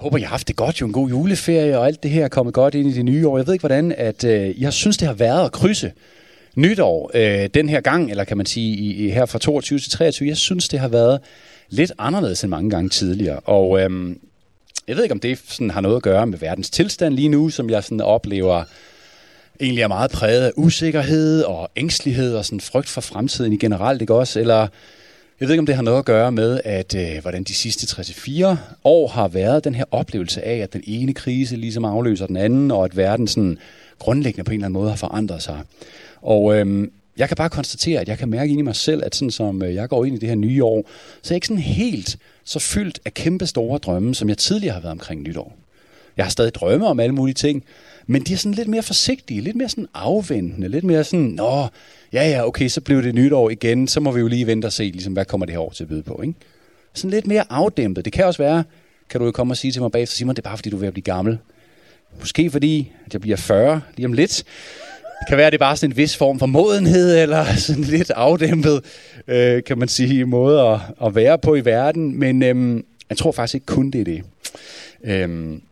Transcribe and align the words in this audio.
håber, 0.00 0.18
I 0.18 0.20
har 0.20 0.28
haft 0.28 0.48
det 0.48 0.56
godt, 0.56 0.80
jo 0.80 0.86
en 0.86 0.92
god 0.92 1.08
juleferie, 1.08 1.78
og 1.78 1.86
alt 1.86 2.02
det 2.02 2.10
her 2.10 2.24
er 2.24 2.28
kommet 2.28 2.54
godt 2.54 2.74
ind 2.74 2.88
i 2.88 2.92
det 2.92 3.04
nye 3.04 3.28
år. 3.28 3.38
Jeg 3.38 3.46
ved 3.46 3.54
ikke, 3.54 3.62
hvordan 3.62 3.92
at, 3.92 4.24
øh, 4.24 4.62
jeg 4.62 4.72
synes, 4.72 4.96
det 4.96 5.08
har 5.08 5.14
været 5.14 5.44
at 5.44 5.52
krydse 5.52 5.92
nytår 6.56 7.10
øh, 7.14 7.48
den 7.54 7.68
her 7.68 7.80
gang, 7.80 8.10
eller 8.10 8.24
kan 8.24 8.36
man 8.36 8.46
sige 8.46 8.76
i, 8.76 9.06
i, 9.06 9.10
her 9.10 9.26
fra 9.26 9.38
22 9.38 9.78
til 9.78 9.90
23. 9.90 10.28
Jeg 10.28 10.36
synes, 10.36 10.68
det 10.68 10.80
har 10.80 10.88
været 10.88 11.20
lidt 11.68 11.92
anderledes 11.98 12.42
end 12.42 12.50
mange 12.50 12.70
gange 12.70 12.88
tidligere. 12.88 13.40
Og 13.40 13.80
øh, 13.80 14.16
jeg 14.88 14.96
ved 14.96 15.02
ikke, 15.02 15.12
om 15.12 15.20
det 15.20 15.38
sådan 15.48 15.70
har 15.70 15.80
noget 15.80 15.96
at 15.96 16.02
gøre 16.02 16.26
med 16.26 16.38
verdens 16.38 16.70
tilstand 16.70 17.14
lige 17.14 17.28
nu, 17.28 17.48
som 17.48 17.70
jeg 17.70 17.84
sådan 17.84 18.00
oplever 18.00 18.64
egentlig 19.60 19.82
er 19.82 19.88
meget 19.88 20.10
præget 20.10 20.42
af 20.42 20.52
usikkerhed 20.56 21.42
og 21.42 21.70
ængstelighed 21.76 22.34
og 22.34 22.44
sådan 22.44 22.60
frygt 22.60 22.88
for 22.88 23.00
fremtiden 23.00 23.52
i 23.52 23.56
generelt, 23.56 24.00
ikke 24.00 24.14
også? 24.14 24.40
Eller 24.40 24.66
jeg 25.40 25.48
ved 25.48 25.54
ikke, 25.54 25.60
om 25.60 25.66
det 25.66 25.74
har 25.74 25.82
noget 25.82 25.98
at 25.98 26.04
gøre 26.04 26.32
med, 26.32 26.60
at 26.64 26.94
øh, 26.94 27.22
hvordan 27.22 27.44
de 27.44 27.54
sidste 27.54 28.02
3-4 28.02 28.56
år 28.84 29.08
har 29.08 29.28
været 29.28 29.64
den 29.64 29.74
her 29.74 29.84
oplevelse 29.90 30.42
af, 30.42 30.56
at 30.56 30.72
den 30.72 30.82
ene 30.86 31.14
krise 31.14 31.56
ligesom 31.56 31.84
afløser 31.84 32.26
den 32.26 32.36
anden, 32.36 32.70
og 32.70 32.84
at 32.84 32.96
verden 32.96 33.28
sådan 33.28 33.58
grundlæggende 33.98 34.44
på 34.44 34.50
en 34.50 34.54
eller 34.54 34.66
anden 34.66 34.80
måde 34.80 34.88
har 34.88 34.96
forandret 34.96 35.42
sig. 35.42 35.60
Og 36.22 36.58
øh, 36.58 36.88
jeg 37.16 37.28
kan 37.28 37.36
bare 37.36 37.50
konstatere, 37.50 38.00
at 38.00 38.08
jeg 38.08 38.18
kan 38.18 38.28
mærke 38.28 38.50
ind 38.50 38.60
i 38.60 38.62
mig 38.62 38.76
selv, 38.76 39.02
at 39.04 39.14
sådan 39.14 39.30
som 39.30 39.62
øh, 39.62 39.74
jeg 39.74 39.88
går 39.88 40.04
ind 40.04 40.16
i 40.16 40.18
det 40.18 40.28
her 40.28 40.36
nye 40.36 40.64
år, 40.64 40.84
så 41.22 41.34
er 41.34 41.34
jeg 41.34 41.36
ikke 41.36 41.46
sådan 41.46 41.62
helt 41.62 42.18
så 42.44 42.58
fyldt 42.58 43.00
af 43.04 43.14
kæmpe 43.14 43.46
store 43.46 43.78
drømme, 43.78 44.14
som 44.14 44.28
jeg 44.28 44.38
tidligere 44.38 44.74
har 44.74 44.80
været 44.80 44.92
omkring 44.92 45.22
nytår. 45.22 45.56
Jeg 46.16 46.24
har 46.24 46.30
stadig 46.30 46.54
drømme 46.54 46.86
om 46.86 47.00
alle 47.00 47.14
mulige 47.14 47.34
ting, 47.34 47.64
men 48.10 48.22
de 48.22 48.32
er 48.32 48.36
sådan 48.36 48.54
lidt 48.54 48.68
mere 48.68 48.82
forsigtige, 48.82 49.40
lidt 49.40 49.56
mere 49.56 49.68
sådan 49.68 49.86
afventende, 49.94 50.68
lidt 50.68 50.84
mere 50.84 51.04
sådan, 51.04 51.26
nå, 51.26 51.66
ja 52.12 52.28
ja, 52.28 52.46
okay, 52.46 52.68
så 52.68 52.80
blev 52.80 53.02
det 53.02 53.14
nytår 53.14 53.50
igen, 53.50 53.88
så 53.88 54.00
må 54.00 54.10
vi 54.10 54.20
jo 54.20 54.26
lige 54.26 54.46
vente 54.46 54.66
og 54.66 54.72
se, 54.72 54.82
ligesom, 54.82 55.12
hvad 55.12 55.24
kommer 55.24 55.46
det 55.46 55.52
her 55.52 55.60
år 55.60 55.70
til 55.70 55.84
at 55.84 55.88
byde 55.88 56.02
på, 56.02 56.20
ikke? 56.22 56.34
Sådan 56.94 57.10
lidt 57.10 57.26
mere 57.26 57.44
afdæmpet. 57.50 58.04
Det 58.04 58.12
kan 58.12 58.24
også 58.24 58.42
være, 58.42 58.64
kan 59.10 59.20
du 59.20 59.26
jo 59.26 59.32
komme 59.32 59.52
og 59.52 59.56
sige 59.56 59.72
til 59.72 59.82
mig 59.82 59.92
bagefter, 59.92 60.16
Simon, 60.16 60.36
det 60.36 60.42
er 60.42 60.48
bare 60.48 60.56
fordi, 60.56 60.70
du 60.70 60.76
er 60.76 60.80
ved 60.80 60.86
at 60.86 60.92
blive 60.92 61.02
gammel. 61.02 61.38
Måske 62.18 62.50
fordi, 62.50 62.92
at 63.06 63.12
jeg 63.12 63.20
bliver 63.20 63.36
40 63.36 63.80
lige 63.96 64.06
om 64.06 64.12
lidt. 64.12 64.36
Det 65.20 65.28
kan 65.28 65.36
være, 65.36 65.46
at 65.46 65.52
det 65.52 65.58
er 65.58 65.64
bare 65.64 65.76
sådan 65.76 65.92
en 65.92 65.96
vis 65.96 66.16
form 66.16 66.38
for 66.38 66.46
modenhed, 66.46 67.18
eller 67.22 67.44
sådan 67.66 67.84
lidt 67.84 68.10
afdæmpet, 68.10 68.84
øh, 69.28 69.62
kan 69.62 69.78
man 69.78 69.88
sige, 69.88 70.24
måde 70.24 70.60
at, 70.60 70.78
at 71.06 71.14
være 71.14 71.38
på 71.38 71.54
i 71.54 71.64
verden. 71.64 72.18
Men 72.18 72.42
øhm, 72.42 72.84
jeg 73.10 73.18
tror 73.18 73.32
faktisk 73.32 73.54
ikke 73.54 73.66
kun 73.66 73.90
det 73.90 74.00
er 74.00 74.04
det. 74.04 74.22
Øhm, 75.04 75.62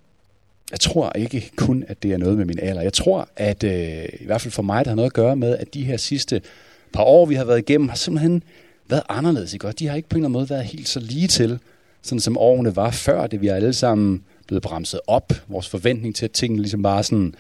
jeg 0.70 0.80
tror 0.80 1.12
ikke 1.16 1.50
kun, 1.56 1.84
at 1.88 2.02
det 2.02 2.12
er 2.12 2.16
noget 2.16 2.36
med 2.36 2.44
min 2.44 2.58
alder. 2.62 2.83
Jeg 2.83 2.92
tror, 2.92 3.28
at 3.36 3.64
øh, 3.64 4.05
i 4.20 4.24
hvert 4.24 4.41
fald 4.41 4.52
for 4.52 4.62
mig, 4.62 4.84
det 4.84 4.86
har 4.86 4.94
noget 4.94 5.11
at 5.11 5.14
gøre 5.14 5.36
med, 5.36 5.56
at 5.56 5.74
de 5.74 5.84
her 5.84 5.97
sidste 5.97 6.42
par 6.92 7.02
år, 7.02 7.27
vi 7.27 7.34
har 7.34 7.44
været 7.44 7.58
igennem, 7.58 7.88
har 7.88 7.97
simpelthen 7.97 8.42
været 8.89 9.02
anderledes. 9.08 9.52
Ikke? 9.52 9.66
Og 9.66 9.78
de 9.78 9.86
har 9.86 9.96
ikke 9.96 10.08
på 10.08 10.14
en 10.14 10.19
eller 10.19 10.28
anden 10.28 10.39
måde 10.39 10.50
været 10.50 10.64
helt 10.64 10.89
så 10.89 11.00
lige 11.00 11.28
til, 11.28 11.58
sådan 12.02 12.20
som 12.20 12.39
årene 12.39 12.77
var 12.77 12.91
før 12.91 13.27
det. 13.27 13.41
Vi 13.41 13.48
er 13.48 13.55
alle 13.55 13.72
sammen 13.72 14.24
blevet 14.46 14.62
bremset 14.62 15.00
op. 15.06 15.33
Vores 15.48 15.69
forventning 15.69 16.14
til, 16.14 16.24
at 16.24 16.30
tingene 16.30 16.62
ligesom 16.62 16.83
bare 16.83 17.02
sådan 17.02 17.34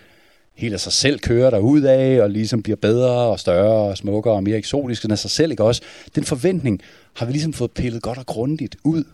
helt 0.54 0.74
af 0.74 0.80
sig 0.80 0.92
selv 0.92 1.18
kører 1.18 1.50
der 1.50 1.58
ud 1.58 1.80
af, 1.80 2.22
og 2.22 2.30
ligesom 2.30 2.62
bliver 2.62 2.76
bedre 2.76 3.10
og 3.10 3.40
større 3.40 3.90
og 3.90 3.96
smukkere 3.96 4.34
og 4.34 4.42
mere 4.42 4.56
eksotiske 4.56 5.06
end 5.06 5.12
af 5.12 5.18
sig 5.18 5.30
selv, 5.30 5.50
ikke 5.50 5.64
også? 5.64 5.82
Den 6.14 6.24
forventning 6.24 6.80
har 7.14 7.26
vi 7.26 7.32
ligesom 7.32 7.52
fået 7.52 7.70
pillet 7.70 8.02
godt 8.02 8.18
og 8.18 8.26
grundigt 8.26 8.76
ud 8.84 9.04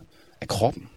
af 0.41 0.47
kroppen. 0.47 0.89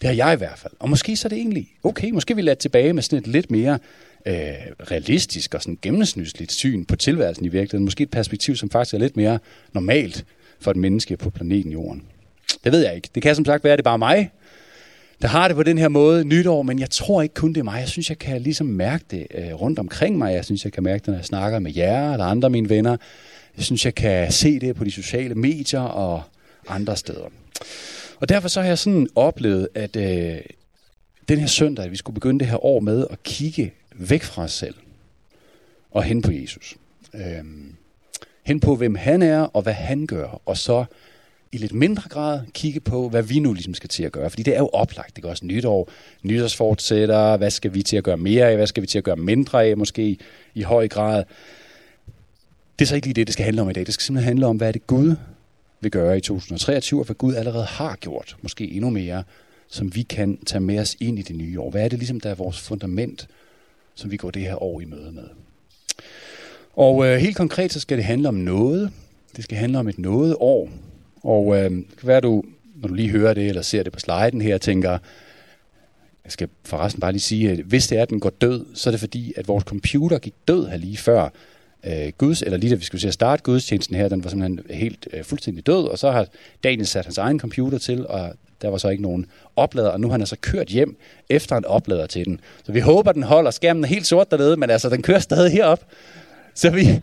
Det 0.00 0.08
har 0.08 0.14
jeg 0.14 0.32
i 0.32 0.36
hvert 0.36 0.58
fald. 0.58 0.72
Og 0.78 0.90
måske 0.90 1.16
så 1.16 1.28
er 1.28 1.30
det 1.30 1.38
egentlig 1.38 1.68
okay, 1.82 2.10
måske 2.10 2.36
vi 2.36 2.42
lader 2.42 2.54
tilbage 2.54 2.92
med 2.92 3.02
sådan 3.02 3.18
et 3.18 3.26
lidt 3.26 3.50
mere 3.50 3.78
øh, 4.26 4.34
realistisk 4.90 5.54
og 5.54 5.62
sådan 5.62 5.78
gennemsnitsligt 5.82 6.52
syn 6.52 6.84
på 6.84 6.96
tilværelsen 6.96 7.44
i 7.44 7.48
virkeligheden. 7.48 7.84
Måske 7.84 8.02
et 8.02 8.10
perspektiv, 8.10 8.56
som 8.56 8.70
faktisk 8.70 8.94
er 8.94 8.98
lidt 8.98 9.16
mere 9.16 9.38
normalt 9.72 10.24
for 10.60 10.70
et 10.70 10.76
menneske 10.76 11.16
på 11.16 11.30
planeten 11.30 11.72
Jorden. 11.72 12.02
Det 12.64 12.72
ved 12.72 12.84
jeg 12.84 12.96
ikke. 12.96 13.08
Det 13.14 13.22
kan 13.22 13.34
som 13.34 13.44
sagt 13.44 13.64
være, 13.64 13.72
at 13.72 13.78
det 13.78 13.82
er 13.82 13.90
bare 13.90 13.98
mig, 13.98 14.30
der 15.22 15.28
har 15.28 15.48
det 15.48 15.56
på 15.56 15.62
den 15.62 15.78
her 15.78 15.88
måde 15.88 16.24
nytår, 16.24 16.62
men 16.62 16.78
jeg 16.78 16.90
tror 16.90 17.22
ikke 17.22 17.34
kun 17.34 17.52
det 17.52 17.60
er 17.60 17.64
mig. 17.64 17.80
Jeg 17.80 17.88
synes, 17.88 18.08
jeg 18.08 18.18
kan 18.18 18.40
ligesom 18.40 18.66
mærke 18.66 19.04
det 19.10 19.26
øh, 19.34 19.54
rundt 19.54 19.78
omkring 19.78 20.18
mig. 20.18 20.34
Jeg 20.34 20.44
synes, 20.44 20.64
jeg 20.64 20.72
kan 20.72 20.82
mærke 20.82 21.00
det, 21.00 21.06
når 21.08 21.14
jeg 21.14 21.24
snakker 21.24 21.58
med 21.58 21.72
jer 21.76 22.12
eller 22.12 22.24
andre 22.24 22.46
af 22.46 22.50
mine 22.50 22.68
venner. 22.68 22.96
Jeg 23.56 23.64
synes, 23.64 23.84
jeg 23.84 23.94
kan 23.94 24.32
se 24.32 24.58
det 24.58 24.76
på 24.76 24.84
de 24.84 24.90
sociale 24.90 25.34
medier 25.34 25.80
og 25.80 26.22
andre 26.68 26.96
steder. 26.96 27.28
Og 28.20 28.28
derfor 28.28 28.48
så 28.48 28.60
har 28.60 28.68
jeg 28.68 28.78
sådan 28.78 29.08
oplevet, 29.14 29.68
at 29.74 29.96
øh, 29.96 30.40
den 31.28 31.38
her 31.38 31.46
søndag, 31.46 31.84
at 31.84 31.90
vi 31.90 31.96
skulle 31.96 32.14
begynde 32.14 32.38
det 32.38 32.48
her 32.48 32.64
år 32.64 32.80
med 32.80 33.06
at 33.10 33.22
kigge 33.22 33.72
væk 33.94 34.22
fra 34.22 34.42
os 34.42 34.52
selv 34.52 34.74
og 35.90 36.02
hen 36.02 36.22
på 36.22 36.32
Jesus. 36.32 36.74
Øh, 37.14 37.44
hen 38.42 38.60
på, 38.60 38.76
hvem 38.76 38.94
han 38.94 39.22
er 39.22 39.40
og 39.40 39.62
hvad 39.62 39.72
han 39.72 40.06
gør, 40.06 40.40
og 40.46 40.56
så 40.56 40.84
i 41.52 41.58
lidt 41.58 41.74
mindre 41.74 42.08
grad 42.08 42.40
kigge 42.54 42.80
på, 42.80 43.08
hvad 43.08 43.22
vi 43.22 43.38
nu 43.38 43.52
ligesom 43.52 43.74
skal 43.74 43.88
til 43.88 44.04
at 44.04 44.12
gøre. 44.12 44.30
Fordi 44.30 44.42
det 44.42 44.54
er 44.54 44.58
jo 44.58 44.68
oplagt, 44.72 45.16
det 45.16 45.24
er 45.24 45.28
også 45.28 45.46
nytår, 45.46 45.90
nytårsfortsætter, 46.22 47.36
hvad 47.36 47.50
skal 47.50 47.74
vi 47.74 47.82
til 47.82 47.96
at 47.96 48.04
gøre 48.04 48.16
mere 48.16 48.50
af, 48.50 48.56
hvad 48.56 48.66
skal 48.66 48.80
vi 48.80 48.86
til 48.86 48.98
at 48.98 49.04
gøre 49.04 49.16
mindre 49.16 49.64
af, 49.64 49.76
måske 49.76 50.18
i 50.54 50.62
høj 50.62 50.88
grad. 50.88 51.24
Det 52.78 52.84
er 52.84 52.86
så 52.86 52.94
ikke 52.94 53.06
lige 53.06 53.14
det, 53.14 53.26
det 53.26 53.32
skal 53.32 53.44
handle 53.44 53.62
om 53.62 53.70
i 53.70 53.72
dag. 53.72 53.86
Det 53.86 53.94
skal 53.94 54.04
simpelthen 54.04 54.28
handle 54.28 54.46
om, 54.46 54.56
hvad 54.56 54.68
er 54.68 54.72
det 54.72 54.86
Gud 54.86 55.16
vil 55.86 55.90
gøre 55.90 56.16
i 56.16 56.20
2023, 56.20 57.00
og 57.00 57.06
hvad 57.06 57.16
Gud 57.16 57.34
allerede 57.34 57.64
har 57.64 57.96
gjort, 57.96 58.36
måske 58.42 58.70
endnu 58.70 58.90
mere, 58.90 59.22
som 59.68 59.94
vi 59.94 60.02
kan 60.02 60.38
tage 60.46 60.60
med 60.60 60.78
os 60.78 60.96
ind 61.00 61.18
i 61.18 61.22
det 61.22 61.36
nye 61.36 61.60
år. 61.60 61.70
Hvad 61.70 61.84
er 61.84 61.88
det 61.88 61.98
ligesom, 61.98 62.20
der 62.20 62.30
er 62.30 62.34
vores 62.34 62.60
fundament, 62.60 63.28
som 63.94 64.10
vi 64.10 64.16
går 64.16 64.30
det 64.30 64.42
her 64.42 64.62
år 64.62 64.80
i 64.80 64.84
møde 64.84 65.12
med? 65.12 65.24
Og 66.72 67.06
øh, 67.06 67.16
helt 67.16 67.36
konkret, 67.36 67.72
så 67.72 67.80
skal 67.80 67.96
det 67.96 68.04
handle 68.04 68.28
om 68.28 68.34
noget. 68.34 68.90
Det 69.36 69.44
skal 69.44 69.58
handle 69.58 69.78
om 69.78 69.88
et 69.88 69.98
noget 69.98 70.36
år. 70.40 70.70
Og 71.22 71.56
øh, 71.56 71.70
det 71.70 71.96
kan 71.98 72.08
være, 72.08 72.20
du, 72.20 72.44
når 72.74 72.88
du 72.88 72.94
lige 72.94 73.10
hører 73.10 73.34
det, 73.34 73.48
eller 73.48 73.62
ser 73.62 73.82
det 73.82 73.92
på 73.92 73.98
sliden 73.98 74.40
her, 74.40 74.58
tænker, 74.58 74.98
jeg 76.24 76.32
skal 76.32 76.48
forresten 76.64 77.00
bare 77.00 77.12
lige 77.12 77.20
sige, 77.20 77.50
at 77.50 77.58
hvis 77.58 77.86
det 77.86 77.98
er, 77.98 78.02
at 78.02 78.10
den 78.10 78.20
går 78.20 78.30
død, 78.30 78.66
så 78.74 78.88
er 78.88 78.90
det 78.90 79.00
fordi, 79.00 79.32
at 79.36 79.48
vores 79.48 79.64
computer 79.64 80.18
gik 80.18 80.34
død 80.48 80.68
her 80.68 80.76
lige 80.76 80.96
før, 80.96 81.28
øh, 81.86 82.12
Guds, 82.18 82.42
eller 82.42 82.58
lige 82.58 82.70
da 82.70 82.74
vi 82.76 82.84
skulle 82.84 83.00
se 83.00 83.08
at 83.08 83.14
starte 83.14 83.42
gudstjenesten 83.42 83.96
her, 83.96 84.08
den 84.08 84.24
var 84.24 84.30
simpelthen 84.30 84.60
helt 84.70 85.08
øh, 85.12 85.24
fuldstændig 85.24 85.66
død, 85.66 85.88
og 85.88 85.98
så 85.98 86.10
har 86.10 86.26
Daniel 86.64 86.86
sat 86.86 87.04
hans 87.04 87.18
egen 87.18 87.40
computer 87.40 87.78
til, 87.78 88.06
og 88.06 88.32
der 88.62 88.68
var 88.68 88.78
så 88.78 88.88
ikke 88.88 89.02
nogen 89.02 89.26
oplader, 89.56 89.88
og 89.88 90.00
nu 90.00 90.06
har 90.08 90.12
han 90.12 90.20
altså 90.20 90.36
kørt 90.40 90.68
hjem 90.68 90.96
efter 91.28 91.56
en 91.56 91.64
oplader 91.64 92.06
til 92.06 92.24
den. 92.24 92.40
Så 92.64 92.72
vi 92.72 92.80
håber, 92.80 93.12
den 93.12 93.22
holder. 93.22 93.50
Skærmen 93.50 93.84
er 93.84 93.88
helt 93.88 94.06
sort 94.06 94.30
dernede, 94.30 94.56
men 94.56 94.70
altså, 94.70 94.88
den 94.88 95.02
kører 95.02 95.18
stadig 95.18 95.52
herop. 95.52 95.84
Så 96.54 96.70
vi, 96.70 97.00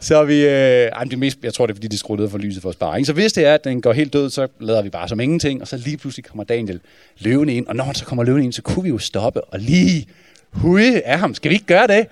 så 0.00 0.24
vi, 0.24 0.46
øh, 0.46 1.10
det 1.10 1.18
mest, 1.18 1.38
jeg 1.42 1.54
tror 1.54 1.66
det 1.66 1.72
er 1.72 1.76
fordi, 1.76 1.88
de 1.88 1.98
skruer 1.98 2.18
ned 2.18 2.28
for 2.28 2.38
lyset 2.38 2.62
for 2.62 2.68
at 2.68 2.74
spare. 2.74 2.98
Ikke? 2.98 3.06
Så 3.06 3.12
hvis 3.12 3.32
det 3.32 3.46
er, 3.46 3.54
at 3.54 3.64
den 3.64 3.80
går 3.80 3.92
helt 3.92 4.12
død, 4.12 4.30
så 4.30 4.48
lader 4.60 4.82
vi 4.82 4.90
bare 4.90 5.08
som 5.08 5.20
ingenting, 5.20 5.60
og 5.60 5.68
så 5.68 5.76
lige 5.76 5.96
pludselig 5.96 6.24
kommer 6.24 6.44
Daniel 6.44 6.80
løvende 7.18 7.54
ind, 7.54 7.66
og 7.66 7.76
når 7.76 7.84
han 7.84 7.94
så 7.94 8.04
kommer 8.04 8.24
løvende 8.24 8.44
ind, 8.44 8.52
så 8.52 8.62
kunne 8.62 8.82
vi 8.82 8.88
jo 8.88 8.98
stoppe 8.98 9.44
og 9.44 9.58
lige 9.58 10.06
hude 10.52 11.02
af 11.02 11.18
ham. 11.18 11.34
Skal 11.34 11.48
vi 11.48 11.54
ikke 11.54 11.66
gøre 11.66 11.86
det? 11.86 12.06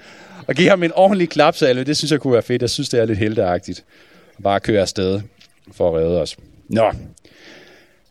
og 0.48 0.54
give 0.54 0.68
ham 0.68 0.82
en 0.82 0.92
ordentlig 0.94 1.28
klapsalve. 1.28 1.84
Det 1.84 1.96
synes 1.96 2.12
jeg 2.12 2.20
kunne 2.20 2.32
være 2.32 2.42
fedt. 2.42 2.62
Jeg 2.62 2.70
synes, 2.70 2.88
det 2.88 3.00
er 3.00 3.04
lidt 3.04 3.18
helteagtigt. 3.18 3.84
Bare 4.42 4.60
køre 4.60 4.80
afsted 4.80 5.20
for 5.72 5.88
at 5.88 6.02
redde 6.02 6.20
os. 6.20 6.36
Nå. 6.68 6.92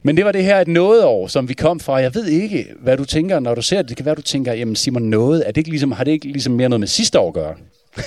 Men 0.04 0.18
det 0.18 0.26
var 0.26 0.32
det 0.32 0.44
her 0.44 0.62
et 0.62 0.68
nådeår, 0.68 1.28
som 1.28 1.50
vi 1.50 1.54
kom 1.54 1.80
fra. 1.80 1.96
Jeg 1.96 2.16
ved 2.16 2.26
ikke, 2.26 2.68
hvad 2.80 2.98
du 2.98 3.06
tænker, 3.06 3.40
når 3.40 3.56
du 3.56 3.62
ser 3.62 3.78
det. 3.78 3.90
Det 3.90 3.98
kan 3.98 4.06
være, 4.06 4.16
du 4.16 4.22
tænker, 4.22 4.54
jamen 4.54 4.76
Simon, 4.76 5.04
noget, 5.04 5.44
er 5.48 5.52
det 5.52 5.58
ikke 5.58 5.70
ligesom, 5.70 5.92
har 5.92 6.04
det 6.04 6.12
ikke 6.12 6.28
ligesom 6.28 6.54
mere 6.54 6.70
noget 6.70 6.80
med 6.80 6.88
sidste 6.88 7.20
år 7.20 7.28
at 7.28 7.34
gøre? 7.34 7.56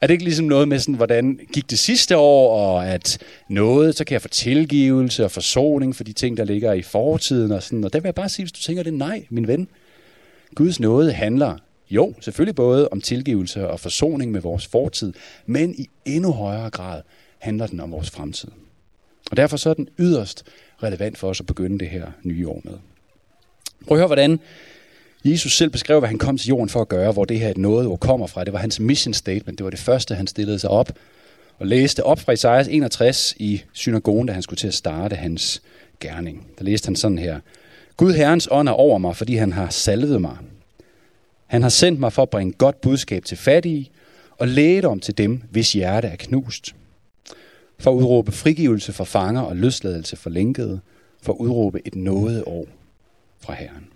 er 0.00 0.06
det 0.06 0.14
ikke 0.14 0.24
ligesom 0.24 0.46
noget 0.46 0.68
med, 0.68 0.78
sådan, 0.78 0.94
hvordan 0.94 1.40
gik 1.52 1.70
det 1.70 1.78
sidste 1.78 2.16
år, 2.16 2.60
og 2.60 2.86
at 2.86 3.18
noget, 3.48 3.96
så 3.96 4.04
kan 4.04 4.12
jeg 4.12 4.22
få 4.22 4.28
tilgivelse 4.28 5.24
og 5.24 5.30
forsoning 5.30 5.96
for 5.96 6.04
de 6.04 6.12
ting, 6.12 6.36
der 6.36 6.44
ligger 6.44 6.72
i 6.72 6.82
fortiden 6.82 7.52
og 7.52 7.62
sådan. 7.62 7.84
Og 7.84 7.92
der 7.92 8.00
vil 8.00 8.06
jeg 8.06 8.14
bare 8.14 8.28
sige, 8.28 8.44
hvis 8.44 8.52
du 8.52 8.60
tænker 8.60 8.82
det, 8.82 8.94
nej, 8.94 9.26
min 9.30 9.48
ven. 9.48 9.68
Guds 10.56 10.80
nåde 10.80 11.12
handler 11.12 11.56
jo, 11.90 12.14
selvfølgelig 12.20 12.54
både 12.54 12.88
om 12.88 13.00
tilgivelse 13.00 13.68
og 13.68 13.80
forsoning 13.80 14.32
med 14.32 14.40
vores 14.40 14.66
fortid, 14.66 15.12
men 15.46 15.74
i 15.74 15.88
endnu 16.04 16.32
højere 16.32 16.70
grad 16.70 17.02
handler 17.38 17.66
den 17.66 17.80
om 17.80 17.92
vores 17.92 18.10
fremtid. 18.10 18.48
Og 19.30 19.36
derfor 19.36 19.56
så 19.56 19.70
er 19.70 19.74
den 19.74 19.88
yderst 19.98 20.44
relevant 20.82 21.18
for 21.18 21.28
os 21.28 21.40
at 21.40 21.46
begynde 21.46 21.78
det 21.78 21.88
her 21.88 22.06
nye 22.22 22.48
år 22.48 22.60
med. 22.64 22.72
Prøv 23.86 23.96
at 23.96 24.00
høre, 24.00 24.06
hvordan 24.06 24.40
Jesus 25.24 25.56
selv 25.56 25.70
beskrev, 25.70 25.98
hvad 25.98 26.08
han 26.08 26.18
kom 26.18 26.38
til 26.38 26.48
jorden 26.48 26.68
for 26.68 26.80
at 26.80 26.88
gøre, 26.88 27.12
hvor 27.12 27.24
det 27.24 27.40
her 27.40 27.50
et 27.50 27.58
noget 27.58 28.00
kommer 28.00 28.26
fra. 28.26 28.44
Det 28.44 28.52
var 28.52 28.58
hans 28.58 28.80
mission 28.80 29.14
statement. 29.14 29.58
Det 29.58 29.64
var 29.64 29.70
det 29.70 29.78
første, 29.78 30.14
han 30.14 30.26
stillede 30.26 30.58
sig 30.58 30.70
op 30.70 30.92
og 31.58 31.66
læste 31.66 32.04
op 32.04 32.20
fra 32.20 32.32
Isaias 32.32 32.68
61 32.68 33.34
i 33.38 33.62
synagogen, 33.72 34.26
da 34.26 34.32
han 34.32 34.42
skulle 34.42 34.58
til 34.58 34.68
at 34.68 34.74
starte 34.74 35.16
hans 35.16 35.62
gerning. 36.00 36.46
Der 36.58 36.64
læste 36.64 36.86
han 36.86 36.96
sådan 36.96 37.18
her. 37.18 37.40
Gud 37.96 38.12
Herrens 38.12 38.48
ånd 38.50 38.68
er 38.68 38.72
over 38.72 38.98
mig, 38.98 39.16
fordi 39.16 39.36
han 39.36 39.52
har 39.52 39.70
salvet 39.70 40.20
mig. 40.20 40.36
Han 41.46 41.62
har 41.62 41.68
sendt 41.68 42.00
mig 42.00 42.12
for 42.12 42.22
at 42.22 42.30
bringe 42.30 42.52
godt 42.52 42.80
budskab 42.80 43.24
til 43.24 43.36
fattige 43.36 43.90
og 44.30 44.48
lægedom 44.48 45.00
til 45.00 45.18
dem, 45.18 45.42
hvis 45.50 45.72
hjerte 45.72 46.08
er 46.08 46.16
knust. 46.16 46.74
For 47.78 47.90
at 47.90 47.94
udråbe 47.94 48.32
frigivelse 48.32 48.92
for 48.92 49.04
fanger 49.04 49.40
og 49.40 49.56
løsladelse 49.56 50.16
for 50.16 50.30
lænkede. 50.30 50.80
For 51.22 51.32
at 51.32 51.36
udråbe 51.36 51.80
et 51.84 51.94
nåde 51.94 52.44
år 52.48 52.66
fra 53.40 53.54
Herren. 53.54 53.88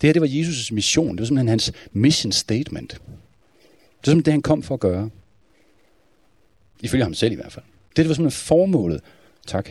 Det 0.00 0.08
her, 0.08 0.12
det 0.12 0.22
var 0.22 0.28
Jesus' 0.28 0.74
mission. 0.74 1.10
Det 1.10 1.20
var 1.20 1.26
simpelthen 1.26 1.48
hans 1.48 1.72
mission 1.92 2.32
statement. 2.32 2.90
Det 2.90 3.00
var 3.00 4.10
simpelthen 4.10 4.24
det, 4.24 4.32
han 4.32 4.42
kom 4.42 4.62
for 4.62 4.74
at 4.74 4.80
gøre. 4.80 5.10
Ifølge 6.80 7.04
ham 7.04 7.14
selv 7.14 7.32
i 7.32 7.34
hvert 7.34 7.52
fald. 7.52 7.64
Det, 7.88 7.96
Det 7.96 8.08
var 8.08 8.14
simpelthen 8.14 8.46
formålet. 8.46 9.02
Tak 9.46 9.70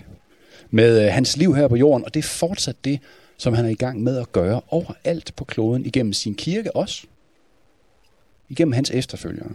med 0.74 1.06
øh, 1.06 1.14
hans 1.14 1.38
liv 1.38 1.56
her 1.56 1.68
på 1.68 1.76
jorden, 1.76 2.06
og 2.06 2.14
det 2.14 2.20
er 2.20 2.28
fortsat 2.28 2.76
det, 2.86 3.00
som 3.38 3.54
han 3.54 3.66
er 3.66 3.70
i 3.70 3.76
gang 3.76 4.04
med 4.04 4.18
at 4.18 4.32
gøre 4.32 4.62
overalt 4.70 5.36
på 5.36 5.44
kloden, 5.44 5.86
igennem 5.86 6.14
sin 6.14 6.36
kirke 6.36 6.76
også, 6.76 7.08
igennem 8.50 8.72
hans 8.72 8.92
efterfølgere. 8.92 9.50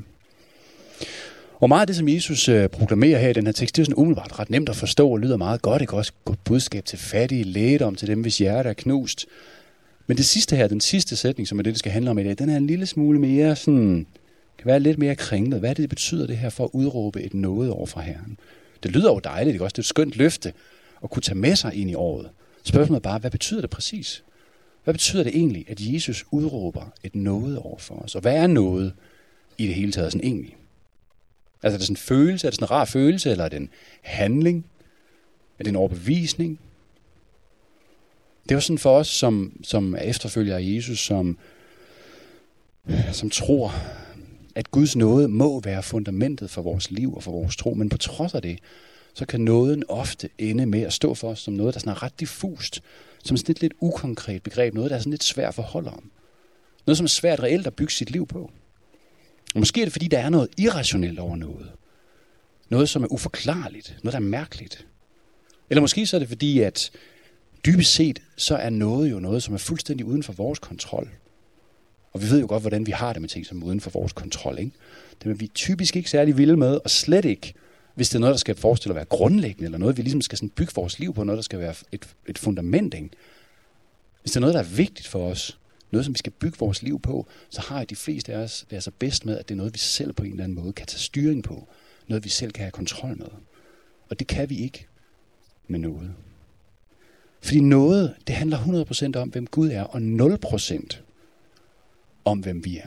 Og 1.61 1.69
meget 1.69 1.81
af 1.81 1.87
det, 1.87 1.97
som 1.97 2.09
Jesus 2.09 2.49
øh, 2.49 2.69
proklamerer 2.69 3.19
her 3.19 3.29
i 3.29 3.32
den 3.32 3.47
her 3.47 3.53
tekst, 3.53 3.76
det 3.76 3.82
er 3.82 3.85
sådan 3.85 3.99
umiddelbart 3.99 4.38
ret 4.38 4.50
nemt 4.50 4.69
at 4.69 4.76
forstå 4.76 5.09
og 5.09 5.19
lyder 5.19 5.37
meget 5.37 5.62
godt. 5.62 5.81
Det 5.81 5.88
kan 5.88 5.99
også 5.99 6.12
godt 6.25 6.44
budskab 6.44 6.85
til 6.85 6.99
fattige, 6.99 7.44
lægedom 7.44 7.94
til 7.94 8.09
dem, 8.09 8.21
hvis 8.21 8.38
hjerte 8.38 8.69
er 8.69 8.73
knust. 8.73 9.26
Men 10.06 10.17
det 10.17 10.26
sidste 10.26 10.56
her, 10.56 10.69
den 10.69 10.81
sidste 10.81 11.17
sætning, 11.17 11.49
som 11.49 11.59
er 11.59 11.62
det, 11.62 11.71
det 11.71 11.79
skal 11.79 11.93
handle 11.93 12.11
om 12.11 12.19
i 12.19 12.25
dag, 12.25 12.38
den 12.38 12.50
er 12.50 12.56
en 12.56 12.67
lille 12.67 12.87
smule 12.87 13.19
mere 13.19 13.56
sådan, 13.56 14.06
kan 14.59 14.67
være 14.67 14.81
lidt 14.81 14.99
mere 14.99 15.17
kringlet. 15.17 15.61
Hvad 15.61 15.71
er 15.71 15.75
det, 15.75 15.82
det 15.82 15.88
betyder 15.88 16.26
det 16.26 16.37
her 16.37 16.50
for 16.50 16.64
at 16.64 16.71
udråbe 16.73 17.23
et 17.23 17.35
noget 17.35 17.71
over 17.71 17.87
fra 17.87 18.00
Herren? 18.00 18.38
Det 18.82 18.90
lyder 18.90 19.12
jo 19.12 19.19
dejligt, 19.19 19.54
ikke 19.54 19.64
også? 19.64 19.75
Det 19.75 19.78
er 19.78 19.82
et 19.82 19.86
skønt 19.86 20.16
løfte 20.16 20.52
at 21.02 21.10
kunne 21.10 21.22
tage 21.22 21.38
med 21.38 21.56
sig 21.56 21.75
ind 21.75 21.90
i 21.90 21.94
året. 21.94 22.30
Spørgsmålet 22.64 23.00
er 23.00 23.10
bare, 23.10 23.19
hvad 23.19 23.30
betyder 23.30 23.60
det 23.60 23.70
præcis? 23.70 24.25
Hvad 24.84 24.94
betyder 24.94 25.22
det 25.22 25.36
egentlig, 25.36 25.64
at 25.69 25.80
Jesus 25.80 26.25
udråber 26.30 26.92
et 27.02 27.14
noget 27.14 27.58
over 27.58 27.78
for 27.78 27.94
os? 27.94 28.14
Og 28.14 28.20
hvad 28.20 28.36
er 28.36 28.46
noget 28.46 28.92
i 29.58 29.66
det 29.66 29.75
hele 29.75 29.92
taget 29.92 30.12
sådan 30.12 30.26
egentlig? 30.26 30.56
Altså 31.62 31.76
er 31.76 31.78
det 31.78 31.86
sådan 31.86 31.92
en 31.92 31.96
følelse? 31.96 32.46
Er 32.46 32.50
det 32.50 32.54
sådan 32.54 32.64
en 32.64 32.70
rar 32.70 32.84
følelse? 32.84 33.30
Eller 33.30 33.44
er 33.44 33.48
det 33.48 33.56
en 33.56 33.70
handling? 34.02 34.66
Er 35.58 35.64
det 35.64 35.70
en 35.70 35.76
overbevisning? 35.76 36.60
Det 38.42 38.50
er 38.50 38.56
jo 38.56 38.60
sådan 38.60 38.78
for 38.78 38.98
os, 38.98 39.08
som, 39.08 39.60
som 39.62 39.94
er 39.94 39.98
efterfølgere 39.98 40.58
af 40.58 40.62
Jesus, 40.64 40.98
som, 40.98 41.38
som 43.12 43.30
tror, 43.30 43.75
at 44.58 44.70
Guds 44.70 44.96
nåde 44.96 45.28
må 45.28 45.60
være 45.60 45.82
fundamentet 45.82 46.50
for 46.50 46.62
vores 46.62 46.90
liv 46.90 47.14
og 47.14 47.22
for 47.22 47.32
vores 47.32 47.56
tro. 47.56 47.75
Men 47.75 47.88
på 47.88 47.96
trods 47.96 48.34
af 48.34 48.43
det, 48.43 48.58
så 49.14 49.26
kan 49.26 49.40
nåden 49.40 49.84
ofte 49.88 50.28
ende 50.38 50.66
med 50.66 50.82
at 50.82 50.93
stå 50.93 51.14
for 51.14 51.31
os 51.31 51.38
som 51.38 51.55
noget, 51.55 51.75
der 51.75 51.81
sådan 51.81 51.90
er 51.90 52.02
ret 52.02 52.20
diffust, 52.20 52.82
som 53.25 53.37
sådan 53.37 53.52
et 53.52 53.60
lidt 53.60 53.72
ukonkret 53.81 54.43
begreb, 54.43 54.75
noget, 54.75 54.90
der 54.90 54.96
er 54.96 55.00
sådan 55.00 55.10
lidt 55.10 55.25
svært 55.25 55.49
at 55.49 55.55
forholde 55.55 55.90
om. 55.90 56.10
Noget, 56.87 56.96
som 56.96 57.05
er 57.05 57.08
svært 57.08 57.40
reelt 57.40 57.66
at 57.66 57.75
bygge 57.75 57.93
sit 57.93 58.10
liv 58.10 58.26
på. 58.26 58.50
Og 59.55 59.58
måske 59.58 59.81
er 59.81 59.84
det, 59.84 59.93
fordi 59.93 60.08
der 60.08 60.19
er 60.19 60.28
noget 60.28 60.49
irrationelt 60.58 61.19
over 61.19 61.37
noget. 61.37 61.72
Noget, 62.69 62.88
som 62.88 63.02
er 63.02 63.12
uforklarligt. 63.12 63.96
Noget, 64.02 64.12
der 64.12 64.19
er 64.19 64.31
mærkeligt. 64.31 64.87
Eller 65.70 65.81
måske 65.81 66.06
så 66.06 66.16
er 66.16 66.19
det 66.19 66.28
fordi, 66.28 66.61
at 66.61 66.90
dybest 67.66 67.94
set, 67.94 68.22
så 68.37 68.56
er 68.56 68.70
noget 68.70 69.11
jo 69.11 69.20
noget, 69.20 69.43
som 69.43 69.54
er 69.54 69.58
fuldstændig 69.58 70.06
uden 70.06 70.22
for 70.22 70.32
vores 70.32 70.58
kontrol. 70.58 71.08
Og 72.12 72.22
vi 72.22 72.31
ved 72.31 72.40
jo 72.40 72.46
godt, 72.49 72.62
hvordan 72.62 72.87
vi 72.87 72.93
har 72.93 73.12
det 73.12 73.22
med 73.22 73.28
ting, 73.28 73.46
som 73.46 73.62
er 73.62 73.66
uden 73.66 73.81
for 73.81 73.90
vores 73.90 74.12
kontrol. 74.12 74.58
Ikke? 74.58 74.72
Det 75.22 75.31
er 75.31 75.34
vi 75.34 75.46
typisk 75.46 75.96
ikke 75.96 76.10
særlig 76.10 76.37
vilde 76.37 76.56
med, 76.56 76.81
og 76.84 76.90
slet 76.90 77.25
ikke, 77.25 77.55
hvis 77.94 78.08
det 78.08 78.14
er 78.14 78.20
noget, 78.20 78.32
der 78.32 78.38
skal 78.38 78.55
forestille 78.56 78.93
at 78.93 78.96
være 78.96 79.05
grundlæggende, 79.05 79.64
eller 79.64 79.78
noget, 79.78 79.96
vi 79.96 80.02
ligesom 80.02 80.20
skal 80.20 80.38
sådan 80.38 80.49
bygge 80.49 80.72
vores 80.75 80.99
liv 80.99 81.14
på, 81.14 81.25
noget, 81.25 81.37
der 81.37 81.43
skal 81.43 81.58
være 81.58 81.75
et, 81.93 82.08
et 82.26 82.38
fundament. 82.38 82.94
Ikke? 82.94 83.10
Hvis 84.22 84.32
det 84.32 84.37
er 84.37 84.40
noget, 84.40 84.55
der 84.55 84.60
er 84.60 84.64
vigtigt 84.64 85.08
for 85.08 85.31
os, 85.31 85.58
noget, 85.90 86.05
som 86.05 86.14
vi 86.14 86.19
skal 86.19 86.32
bygge 86.32 86.58
vores 86.58 86.82
liv 86.82 87.00
på, 87.00 87.26
så 87.50 87.60
har 87.60 87.84
de 87.84 87.96
fleste 87.96 88.32
af 88.32 88.38
os 88.38 88.66
det 88.70 88.76
er 88.76 88.81
så 88.81 88.90
bedst 88.99 89.26
med, 89.26 89.38
at 89.38 89.49
det 89.49 89.54
er 89.54 89.56
noget, 89.56 89.75
vi 89.75 89.78
selv 89.78 90.12
på 90.12 90.22
en 90.22 90.31
eller 90.31 90.44
anden 90.44 90.58
måde 90.58 90.72
kan 90.72 90.87
tage 90.87 90.99
styring 91.00 91.44
på. 91.44 91.69
Noget, 92.08 92.25
vi 92.25 92.28
selv 92.28 92.52
kan 92.52 92.62
have 92.62 92.70
kontrol 92.70 93.19
med. 93.19 93.28
Og 94.11 94.19
det 94.19 94.26
kan 94.26 94.50
vi 94.50 94.56
ikke 94.58 94.87
med 95.69 95.78
noget. 95.78 96.11
Fordi 97.40 97.61
noget, 97.61 98.14
det 98.26 98.34
handler 98.34 98.58
100% 99.16 99.20
om, 99.20 99.28
hvem 99.28 99.46
Gud 99.46 99.69
er, 99.70 99.82
og 99.82 100.00
0% 100.00 100.99
om, 102.28 102.38
hvem 102.38 102.64
vi 102.64 102.78
er. 102.78 102.86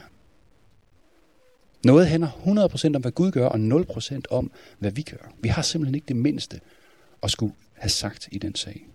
Noget 1.84 2.08
handler 2.08 2.28
100% 2.28 2.96
om, 2.96 3.02
hvad 3.02 3.12
Gud 3.12 3.30
gør, 3.30 3.46
og 3.46 3.58
0% 3.58 4.20
om, 4.30 4.50
hvad 4.78 4.90
vi 4.90 5.02
gør. 5.02 5.32
Vi 5.40 5.48
har 5.48 5.62
simpelthen 5.62 5.94
ikke 5.94 6.08
det 6.08 6.16
mindste 6.16 6.60
at 7.22 7.30
skulle 7.30 7.54
have 7.72 7.90
sagt 7.90 8.28
i 8.32 8.38
den 8.38 8.54
sag. 8.54 8.86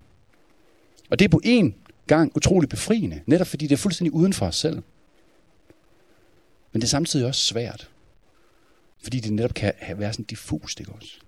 Og 1.10 1.20
det 1.20 1.26
er 1.26 1.30
på 1.30 1.42
en 1.44 1.76
gang 2.08 2.32
utrolig 2.36 2.70
befriende, 2.70 3.22
netop 3.26 3.48
fordi 3.48 3.68
det 3.68 3.74
er 3.74 3.78
fuldstændig 3.78 4.14
uden 4.14 4.34
for 4.34 4.46
os 4.46 4.56
selv. 4.56 4.82
Men 6.72 6.82
det 6.82 6.84
er 6.84 6.90
samtidig 6.90 7.26
også 7.26 7.42
svært, 7.42 7.90
fordi 9.00 9.20
det 9.20 9.34
netop 9.34 9.54
kan 9.54 9.74
være 9.96 10.14
sådan 10.14 10.26
diffust, 10.26 10.80
ikke 10.80 10.92
også? 10.92 11.20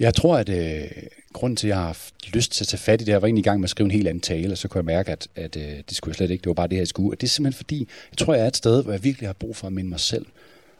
Jeg 0.00 0.14
tror, 0.14 0.36
at 0.36 0.48
øh, 0.48 0.90
grunden 1.32 1.56
til, 1.56 1.66
at 1.66 1.68
jeg 1.68 1.76
har 1.76 1.86
haft 1.86 2.14
lyst 2.34 2.52
til 2.52 2.64
at 2.64 2.68
tage 2.68 2.78
fat 2.78 3.00
i 3.00 3.04
det 3.04 3.12
jeg 3.12 3.22
var 3.22 3.28
egentlig 3.28 3.42
i 3.42 3.48
gang 3.48 3.60
med 3.60 3.66
at 3.66 3.70
skrive 3.70 3.84
en 3.84 3.90
helt 3.90 4.08
anden 4.08 4.20
tale, 4.20 4.52
og 4.52 4.58
så 4.58 4.68
kunne 4.68 4.78
jeg 4.78 4.84
mærke, 4.84 5.12
at, 5.12 5.28
at 5.36 5.56
øh, 5.56 5.62
det 5.62 5.96
skulle 5.96 6.10
jeg 6.10 6.16
slet 6.16 6.30
ikke. 6.30 6.42
Det 6.42 6.48
var 6.48 6.54
bare 6.54 6.68
det 6.68 6.76
her, 6.76 6.80
jeg 6.80 6.88
skulle. 6.88 7.14
Og 7.14 7.20
det 7.20 7.26
er 7.26 7.30
simpelthen 7.30 7.56
fordi, 7.56 7.88
jeg 8.10 8.18
tror, 8.18 8.34
jeg 8.34 8.42
er 8.42 8.48
et 8.48 8.56
sted, 8.56 8.82
hvor 8.82 8.92
jeg 8.92 9.04
virkelig 9.04 9.28
har 9.28 9.32
brug 9.32 9.56
for 9.56 9.66
at 9.66 9.72
minde 9.72 9.90
mig 9.90 10.00
selv 10.00 10.26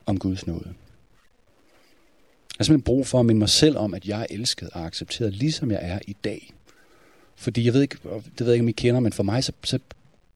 om 0.06 0.18
Guds 0.18 0.46
nåde. 0.46 0.64
Jeg 0.64 0.74
har 2.58 2.64
simpelthen 2.64 2.84
brug 2.84 3.06
for 3.06 3.20
at 3.20 3.26
minde 3.26 3.38
mig 3.38 3.48
selv 3.48 3.76
om, 3.76 3.94
at 3.94 4.06
jeg 4.06 4.20
er 4.20 4.26
elsket 4.30 4.70
og 4.70 4.86
accepteret, 4.86 5.32
ligesom 5.34 5.70
jeg 5.70 5.80
er 5.82 5.98
i 6.06 6.16
dag. 6.24 6.52
Fordi 7.36 7.64
jeg 7.64 7.74
ved 7.74 7.82
ikke, 7.82 7.96
det 8.04 8.40
ved 8.40 8.46
jeg 8.46 8.54
ikke, 8.54 8.64
om 8.64 8.68
I 8.68 8.72
kender, 8.72 9.00
men 9.00 9.12
for 9.12 9.22
mig, 9.22 9.44
så, 9.44 9.52
så 9.64 9.78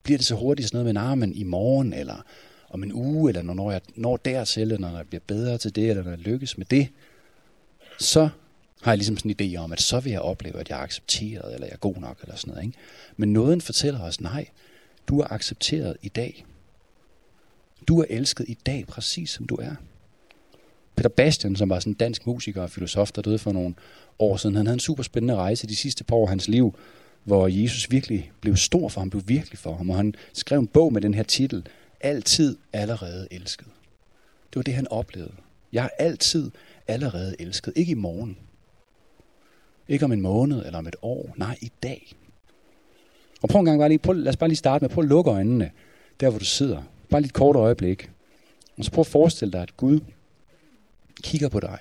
bliver 0.02 0.18
det 0.18 0.26
så 0.26 0.34
hurtigt 0.34 0.68
sådan 0.68 0.84
noget 0.84 0.94
med, 0.94 1.02
nah, 1.02 1.18
men 1.18 1.34
i 1.34 1.42
morgen, 1.42 1.92
eller 1.92 2.24
om 2.70 2.82
en 2.82 2.92
uge, 2.92 3.30
eller 3.30 3.42
når 3.42 3.70
jeg 3.70 3.80
når 3.94 4.16
dertil, 4.16 4.62
eller 4.62 4.78
når 4.78 4.96
jeg 4.96 5.06
bliver 5.08 5.22
bedre 5.26 5.58
til 5.58 5.76
det, 5.76 5.90
eller 5.90 6.02
når 6.02 6.10
jeg 6.10 6.18
lykkes 6.18 6.58
med 6.58 6.66
det, 6.66 6.88
så 7.98 8.28
har 8.82 8.92
jeg 8.92 8.98
ligesom 8.98 9.16
sådan 9.16 9.34
en 9.38 9.54
idé 9.54 9.56
om, 9.56 9.72
at 9.72 9.80
så 9.80 10.00
vil 10.00 10.12
jeg 10.12 10.20
opleve, 10.20 10.60
at 10.60 10.68
jeg 10.68 10.78
er 10.78 10.82
accepteret, 10.82 11.54
eller 11.54 11.66
jeg 11.66 11.72
er 11.72 11.78
god 11.78 11.96
nok, 11.96 12.18
eller 12.22 12.36
sådan 12.36 12.50
noget. 12.54 12.66
Ikke? 12.66 12.78
Men 13.16 13.32
nåden 13.32 13.60
fortæller 13.60 14.00
os, 14.00 14.20
nej, 14.20 14.48
du 15.08 15.20
er 15.20 15.32
accepteret 15.32 15.96
i 16.02 16.08
dag. 16.08 16.44
Du 17.88 18.00
er 18.00 18.04
elsket 18.10 18.48
i 18.48 18.58
dag, 18.66 18.86
præcis 18.86 19.30
som 19.30 19.46
du 19.46 19.54
er. 19.54 19.74
Peter 20.96 21.08
Bastian, 21.08 21.56
som 21.56 21.70
var 21.70 21.80
sådan 21.80 21.90
en 21.90 21.96
dansk 21.96 22.26
musiker 22.26 22.62
og 22.62 22.70
filosof, 22.70 23.12
der 23.12 23.22
døde 23.22 23.38
for 23.38 23.52
nogle 23.52 23.74
år 24.18 24.36
siden, 24.36 24.56
han 24.56 24.66
havde 24.66 24.74
en 24.74 24.80
super 24.80 25.02
spændende 25.02 25.34
rejse 25.34 25.66
de 25.66 25.76
sidste 25.76 26.04
par 26.04 26.16
år 26.16 26.22
af 26.22 26.28
hans 26.28 26.48
liv, 26.48 26.74
hvor 27.24 27.48
Jesus 27.48 27.90
virkelig 27.90 28.32
blev 28.40 28.56
stor 28.56 28.88
for 28.88 29.00
ham, 29.00 29.10
blev 29.10 29.22
virkelig 29.26 29.58
for 29.58 29.76
ham, 29.76 29.90
og 29.90 29.96
han 29.96 30.14
skrev 30.32 30.58
en 30.58 30.66
bog 30.66 30.92
med 30.92 31.00
den 31.00 31.14
her 31.14 31.22
titel, 31.22 31.66
Altid 32.04 32.56
allerede 32.72 33.28
elsket. 33.30 33.66
Det 34.50 34.56
var 34.56 34.62
det, 34.62 34.74
han 34.74 34.88
oplevede. 34.88 35.32
Jeg 35.72 35.84
er 35.84 36.04
altid 36.04 36.50
allerede 36.88 37.36
elsket. 37.38 37.72
Ikke 37.76 37.90
i 37.90 37.94
morgen. 37.94 38.38
Ikke 39.88 40.04
om 40.04 40.12
en 40.12 40.20
måned 40.20 40.66
eller 40.66 40.78
om 40.78 40.86
et 40.86 40.96
år. 41.02 41.34
Nej, 41.36 41.58
i 41.60 41.72
dag. 41.82 42.12
Og 43.42 43.48
prøv 43.48 43.60
en 43.60 43.64
gang 43.64 43.78
bare 43.78 43.88
lige, 43.88 43.98
prøv, 43.98 44.14
lad 44.14 44.28
os 44.28 44.36
bare 44.36 44.48
lige 44.48 44.56
starte 44.56 44.82
med, 44.82 44.90
prøv 44.90 45.04
at 45.04 45.08
lukke 45.08 45.30
øjnene, 45.30 45.70
der 46.20 46.30
hvor 46.30 46.38
du 46.38 46.44
sidder. 46.44 46.82
Bare 47.10 47.20
lige 47.20 47.28
et 47.28 47.34
kort 47.34 47.56
øjeblik. 47.56 48.10
Og 48.78 48.84
så 48.84 48.90
prøv 48.90 49.00
at 49.00 49.06
forestille 49.06 49.52
dig, 49.52 49.62
at 49.62 49.76
Gud 49.76 50.00
kigger 51.22 51.48
på 51.48 51.60
dig. 51.60 51.78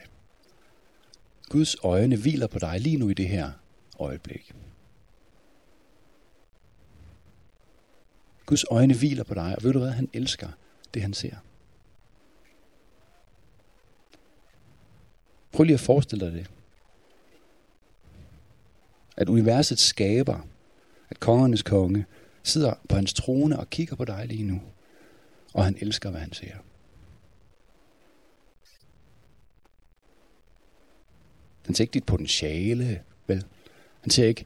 Guds 1.50 1.76
øjne 1.84 2.16
hviler 2.16 2.48
på 2.48 2.60
dig 2.60 2.80
lige 2.80 2.98
nu 2.98 3.10
i 3.10 3.14
det 3.14 3.28
her 3.28 3.52
øjeblik. 4.00 4.56
Guds 8.46 8.66
øjne 8.72 8.94
hviler 8.94 9.24
på 9.24 9.34
dig, 9.34 9.56
og 9.58 9.64
ved 9.64 9.74
du 9.74 9.80
hvad, 9.80 9.92
han 9.92 10.10
elsker 10.14 10.48
det, 10.94 11.02
han 11.02 11.14
ser. 11.14 11.36
Prøv 15.52 15.64
lige 15.64 15.74
at 15.74 15.80
forestille 15.80 16.26
dig 16.26 16.34
det. 16.34 16.50
At 19.18 19.30
universets 19.30 19.84
skaber, 19.84 20.48
at 21.10 21.20
kongernes 21.20 21.62
konge, 21.64 22.06
sidder 22.44 22.74
på 22.90 22.96
hans 22.96 23.14
trone 23.14 23.60
og 23.60 23.70
kigger 23.70 23.96
på 23.96 24.06
dig 24.06 24.26
lige 24.28 24.44
nu. 24.44 24.62
Og 25.54 25.66
han 25.66 25.78
elsker, 25.82 26.10
hvad 26.10 26.22
han 26.22 26.34
ser. 26.34 26.56
Han 31.66 31.76
ser 31.76 31.84
ikke 31.84 31.94
dit 31.94 32.06
potentiale, 32.06 33.02
vel? 33.28 33.46
Han 34.02 34.10
ser 34.10 34.28
ikke, 34.28 34.46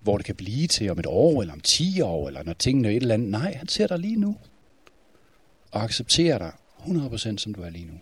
hvor 0.00 0.16
det 0.16 0.26
kan 0.26 0.34
blive 0.34 0.66
til 0.66 0.90
om 0.90 0.98
et 0.98 1.06
år, 1.06 1.40
eller 1.40 1.54
om 1.54 1.60
10 1.60 2.00
år, 2.00 2.28
eller 2.28 2.42
når 2.42 2.52
tingene 2.52 2.88
er 2.88 2.92
et 2.92 3.00
eller 3.00 3.14
andet. 3.14 3.30
Nej, 3.30 3.54
han 3.54 3.68
ser 3.68 3.86
dig 3.86 3.98
lige 3.98 4.16
nu. 4.16 4.36
Og 5.70 5.82
accepterer 5.82 6.38
dig 6.38 6.52
100% 6.78 7.36
som 7.36 7.54
du 7.54 7.62
er 7.62 7.70
lige 7.70 7.86
nu. 7.86 7.98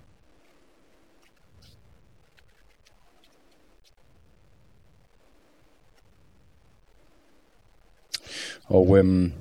Og 8.64 8.98
øhm, 8.98 9.32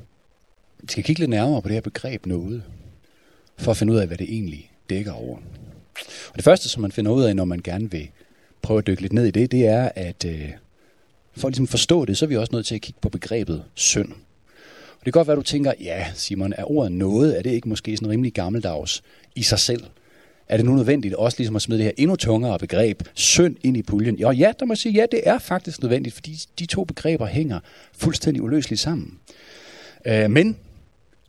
vi 0.82 0.88
skal 0.92 1.03
kigge 1.03 1.20
lidt 1.20 1.30
nærmere 1.30 1.62
på 1.62 1.68
det 1.68 1.74
her 1.74 1.82
begreb 1.82 2.25
noget, 2.25 2.63
for 3.58 3.72
at 3.72 3.77
finde 3.77 3.94
ud 3.94 3.98
af, 3.98 4.08
hvad 4.08 4.18
det 4.18 4.34
egentlig 4.34 4.72
dækker 4.89 5.12
over. 5.12 5.38
Og 6.30 6.36
det 6.36 6.44
første, 6.44 6.70
som 6.70 6.82
man 6.82 6.92
finder 6.92 7.12
ud 7.12 7.24
af, 7.24 7.36
når 7.36 7.46
man 7.46 7.62
gerne 7.63 7.92
vil 7.92 8.10
prøve 8.62 8.77
at 8.77 8.88
dykke 8.88 9.01
lidt 9.01 9.13
ned 9.13 9.25
i 9.25 9.32
det, 9.32 9.51
det 9.51 9.68
er, 9.68 9.89
at 9.96 10.25
øh, 10.25 10.50
for 11.34 11.48
at 11.48 11.51
ligesom 11.51 11.68
forstå 11.68 12.06
det, 12.06 12.18
så 12.18 12.25
er 12.25 12.27
vi 12.27 12.38
også 12.38 12.56
nødt 12.56 12.65
til 12.65 12.75
at 12.75 12.82
kigge 12.82 13.00
på 13.01 13.10
begrebet 13.10 13.63
synd. 13.74 14.12
Og 15.00 15.06
det 15.06 15.13
kan 15.13 15.20
godt 15.20 15.27
være, 15.27 15.38
at 15.38 15.46
du 15.46 15.50
tænker, 15.50 15.74
ja 15.80 16.06
Simon, 16.13 16.53
er 16.53 16.72
ordet 16.72 16.92
noget? 16.92 17.38
Er 17.38 17.42
det 17.42 17.50
ikke 17.51 17.70
måske 17.70 17.98
sådan 17.98 18.10
rimelig 18.10 18.34
gammeldags 18.34 19.03
i 19.36 19.44
sig 19.44 19.60
selv? 19.60 19.84
Er 20.48 20.58
det 20.58 20.66
nu 20.66 20.76
nødvendigt 20.76 21.14
også 21.16 21.38
ligesom 21.40 21.56
at 21.56 21.62
smide 21.62 21.78
det 21.78 21.86
her 21.86 21.92
endnu 21.98 22.16
tungere 22.16 22.60
begreb, 22.60 23.04
synd, 23.14 23.56
ind 23.64 23.78
i 23.78 23.82
puljen? 23.82 24.16
Jo, 24.20 24.32
ja, 24.32 24.52
der 24.60 24.66
må 24.66 24.74
jeg 24.74 24.78
sige, 24.78 24.94
ja, 24.94 25.06
det 25.12 25.22
er 25.24 25.40
faktisk 25.40 25.82
nødvendigt, 25.82 26.16
fordi 26.16 26.40
de 26.60 26.66
to 26.66 26.84
begreber 26.84 27.26
hænger 27.26 27.60
fuldstændig 27.98 28.44
uløseligt 28.44 28.82
sammen. 28.82 29.20
Øh, 30.06 30.32
men 30.32 30.58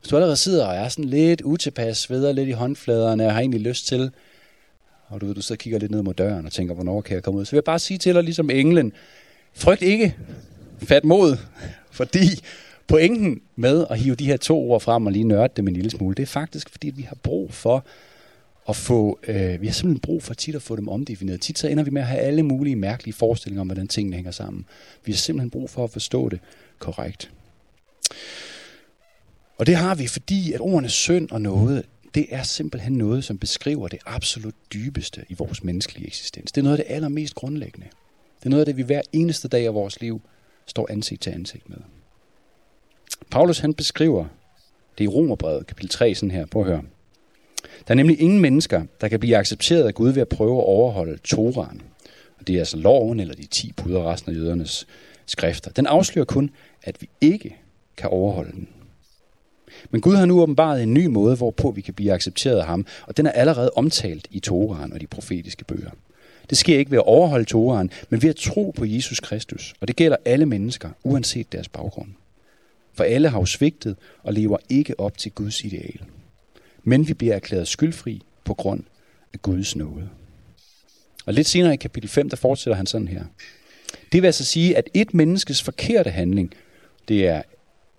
Hvis 0.01 0.09
du 0.11 0.17
allerede 0.17 0.37
sidder 0.37 0.67
og 0.67 0.75
er 0.75 0.89
sådan 0.89 1.05
lidt 1.05 1.41
utilpas, 1.41 1.99
sveder 1.99 2.33
lidt 2.33 2.49
i 2.49 2.53
håndfladerne 2.53 3.27
og 3.27 3.33
har 3.33 3.41
egentlig 3.41 3.61
lyst 3.61 3.87
til, 3.87 4.11
og 5.09 5.21
du, 5.21 5.33
du 5.33 5.43
så 5.43 5.57
kigger 5.57 5.79
lidt 5.79 5.91
ned 5.91 6.03
mod 6.03 6.15
døren 6.15 6.47
og 6.47 6.53
tænker, 6.53 6.75
hvornår 6.75 7.01
kan 7.01 7.15
jeg 7.15 7.23
komme 7.23 7.41
ud, 7.41 7.45
så 7.45 7.51
vil 7.51 7.57
jeg 7.57 7.65
bare 7.65 7.79
sige 7.79 7.99
til 7.99 8.15
dig, 8.15 8.23
ligesom 8.23 8.51
englen, 8.51 8.93
frygt 9.55 9.83
ikke, 9.83 10.17
fat 10.79 11.05
mod, 11.05 11.37
fordi 11.91 12.27
pointen 12.87 13.41
med 13.57 13.87
at 13.91 13.99
hive 13.99 14.15
de 14.15 14.27
her 14.27 14.37
to 14.37 14.71
ord 14.71 14.81
frem 14.81 15.07
og 15.07 15.13
lige 15.13 15.25
nørde 15.25 15.53
dem 15.57 15.69
en 15.69 15.75
lille 15.75 15.91
smule, 15.91 16.15
det 16.15 16.23
er 16.23 16.27
faktisk, 16.27 16.71
fordi 16.71 16.91
vi 16.91 17.03
har 17.03 17.17
brug 17.23 17.53
for 17.53 17.85
at 18.69 18.77
få, 18.77 19.19
øh, 19.29 19.61
vi 19.61 19.67
har 19.67 19.75
simpelthen 19.75 20.01
brug 20.01 20.23
for 20.23 20.35
tit 20.35 20.55
at 20.55 20.63
få 20.63 20.77
dem 20.77 20.89
omdefineret. 20.89 21.41
Tit 21.41 21.59
så 21.59 21.69
ender 21.69 21.85
vi 21.85 21.91
med 21.91 22.03
at 22.03 22.09
have 22.09 22.21
alle 22.21 22.43
mulige 22.43 22.77
mærkelige 22.77 23.15
forestillinger 23.15 23.61
om, 23.61 23.67
hvordan 23.67 23.89
tingene 23.89 24.17
hænger 24.17 24.31
sammen. 24.31 24.67
Vi 25.05 25.13
har 25.13 25.17
simpelthen 25.17 25.51
brug 25.51 25.71
for 25.71 25.85
at 25.85 25.91
forstå 25.91 26.29
det 26.29 26.41
korrekt. 26.79 27.31
Og 29.59 29.67
det 29.67 29.77
har 29.77 29.95
vi, 29.95 30.07
fordi 30.07 30.53
at 30.53 30.61
ordene 30.61 30.89
synd 30.89 31.31
og 31.31 31.43
noget, 31.43 31.85
det 32.15 32.27
er 32.31 32.43
simpelthen 32.43 32.93
noget, 32.93 33.25
som 33.25 33.39
beskriver 33.39 33.89
det 33.89 33.99
absolut 34.07 34.55
dybeste 34.73 35.25
i 35.29 35.35
vores 35.35 35.65
menneskelige 35.65 36.07
eksistens. 36.07 36.53
Det 36.53 36.61
er 36.61 36.63
noget 36.63 36.79
af 36.79 36.85
det 36.85 36.95
allermest 36.95 37.35
grundlæggende. 37.35 37.87
Det 38.39 38.47
er 38.47 38.51
noget 38.51 38.61
af 38.61 38.67
det, 38.67 38.77
vi 38.77 38.83
hver 38.83 39.03
eneste 39.13 39.49
dag 39.49 39.67
af 39.67 39.75
vores 39.75 40.01
liv 40.01 40.21
står 40.67 40.87
ansigt 40.91 41.23
til 41.23 41.31
ansigt 41.31 41.69
med. 41.69 41.79
Paulus 43.31 43.59
han 43.59 43.75
beskriver 43.75 44.27
det 44.99 45.05
i 45.05 45.09
Romerbrevet, 45.09 45.67
kapitel 45.67 45.89
3, 45.91 46.15
sådan 46.15 46.31
her. 46.31 46.47
Prøv 46.47 46.63
at 46.63 46.69
høre. 46.69 46.83
Der 47.89 47.95
er 47.95 47.95
nemlig 47.95 48.21
ingen 48.21 48.41
mennesker, 48.41 48.83
der 49.01 49.09
kan 49.09 49.21
blive 49.21 49.37
accepteret 49.37 49.87
af 49.87 49.95
Gud 49.95 50.11
ved 50.11 50.23
at 50.23 50.29
prøve 50.29 50.59
at 50.59 50.65
overholde 50.65 51.19
Toraen. 51.25 51.83
Og 52.39 52.47
det 52.47 52.55
er 52.55 52.59
altså 52.59 52.77
loven 52.77 53.21
eller 53.21 53.35
de 53.35 53.47
ti 53.47 53.73
bud 53.77 53.93
og 53.93 54.05
resten 54.05 54.33
af 54.33 54.37
jødernes 54.37 54.87
skrifter. 55.27 55.71
Den 55.71 55.87
afslører 55.87 56.27
kun, 56.27 56.51
at 56.83 56.97
vi 57.01 57.09
ikke 57.21 57.57
kan 57.97 58.11
overholde 58.11 58.53
den. 58.53 58.69
Men 59.91 60.01
Gud 60.01 60.17
har 60.17 60.27
nu 60.27 60.43
åbenbaret 60.43 60.83
en 60.83 60.95
ny 60.95 61.07
måde, 61.07 61.37
hvorpå 61.37 61.71
vi 61.71 61.81
kan 61.81 61.95
blive 61.95 62.13
accepteret 62.13 62.59
af 62.59 62.67
ham, 62.67 62.87
og 63.07 63.17
den 63.17 63.27
er 63.27 63.31
allerede 63.31 63.71
omtalt 63.77 64.29
i 64.31 64.41
Toraen 64.41 64.93
og 64.93 65.01
de 65.01 65.07
profetiske 65.07 65.65
bøger. 65.65 65.91
Det 66.51 66.59
sker 66.59 66.79
ikke 66.79 66.91
ved 66.91 66.99
at 66.99 67.07
overholde 67.07 67.45
Toraen, 67.45 67.91
men 68.11 68.23
ved 68.23 68.31
at 68.31 68.37
tro 68.37 68.73
på 68.77 68.85
Jesus 68.85 69.21
Kristus, 69.21 69.75
og 69.81 69.89
det 69.89 69.97
gælder 69.97 70.17
alle 70.25 70.47
mennesker, 70.47 70.91
uanset 71.05 71.53
deres 71.53 71.69
baggrund. 71.69 72.09
For 72.95 73.05
alle 73.05 73.29
har 73.29 73.39
jo 73.39 73.47
svigtet 73.47 73.97
og 74.23 74.33
lever 74.33 74.59
ikke 74.69 75.01
op 75.01 75.19
til 75.19 75.33
Guds 75.33 75.65
ideal. 75.65 76.01
Men 76.85 77.09
vi 77.09 77.15
bliver 77.15 77.35
erklæret 77.35 77.69
skyldfri 77.69 78.23
på 78.45 78.55
grund 78.55 78.83
af 79.33 79.43
Guds 79.43 79.77
nåde. 79.77 80.09
Og 81.27 81.35
lidt 81.35 81.47
senere 81.47 81.75
i 81.75 81.77
kapitel 81.77 82.11
5, 82.11 82.31
der 82.31 82.37
fortsætter 82.37 82.77
han 82.77 82.87
sådan 82.87 83.09
her. 83.09 83.25
Det 84.13 84.23
vil 84.23 84.27
altså 84.27 84.45
sige, 84.45 84.77
at 84.77 84.91
et 84.95 85.15
menneskes 85.15 85.63
forkerte 85.63 86.11
handling, 86.11 86.55
det 87.09 87.27
er 87.27 87.43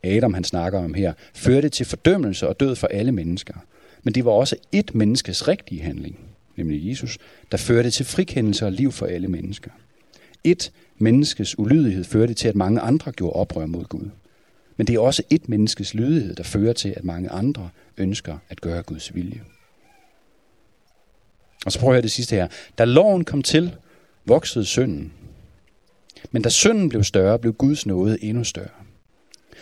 Adam, 0.04 0.34
han 0.34 0.44
snakker 0.44 0.80
om 0.80 0.94
her, 0.94 1.14
førte 1.34 1.70
til 1.70 1.86
fordømmelse 1.86 2.48
og 2.48 2.60
død 2.60 2.76
for 2.76 2.88
alle 2.88 3.12
mennesker. 3.12 3.54
Men 4.04 4.16
det 4.16 4.26
var 4.26 4.32
også 4.32 4.56
et 4.72 4.96
menneskes 4.96 5.48
rigtige 5.48 5.82
handling, 5.82 6.20
nemlig 6.56 6.90
Jesus, 6.90 7.18
der 7.52 7.58
førte 7.58 7.92
til 7.92 8.06
frikendelse 8.06 8.66
og 8.66 8.72
liv 8.72 8.92
for 8.92 9.06
alle 9.06 9.28
mennesker. 9.28 9.72
Et 10.44 10.72
menneskes 10.98 11.60
ulydighed 11.60 12.04
førte 12.04 12.34
til, 12.34 12.48
at 12.48 12.56
mange 12.56 12.80
andre 12.80 13.12
gjorde 13.12 13.34
oprør 13.34 13.66
mod 13.66 13.84
Gud. 13.84 14.10
Men 14.78 14.88
det 14.88 14.96
er 14.96 15.00
også 15.00 15.24
et 15.30 15.50
menneskes 15.50 15.94
lydighed, 15.94 16.36
der 16.36 16.44
fører 16.44 16.74
til, 16.74 16.94
at 16.98 17.04
mange 17.04 17.30
andre 17.30 17.70
ønsker 17.98 18.38
at 18.50 18.62
gøre 18.62 18.84
Guds 18.84 19.16
vilje. 19.16 19.42
Og 21.66 21.72
så 21.72 21.80
prøver 21.80 21.94
jeg 21.94 22.04
det 22.04 22.12
sidste 22.12 22.36
her. 22.36 22.48
Da 22.78 22.86
loven 22.86 23.26
kom 23.26 23.42
til, 23.42 23.76
voksede 24.26 24.66
synden. 24.66 25.14
Men 26.32 26.42
da 26.42 26.50
synden 26.50 26.90
blev 26.90 27.04
større, 27.04 27.40
blev 27.40 27.54
Guds 27.54 27.86
nåde 27.86 28.24
endnu 28.24 28.44
større. 28.44 28.70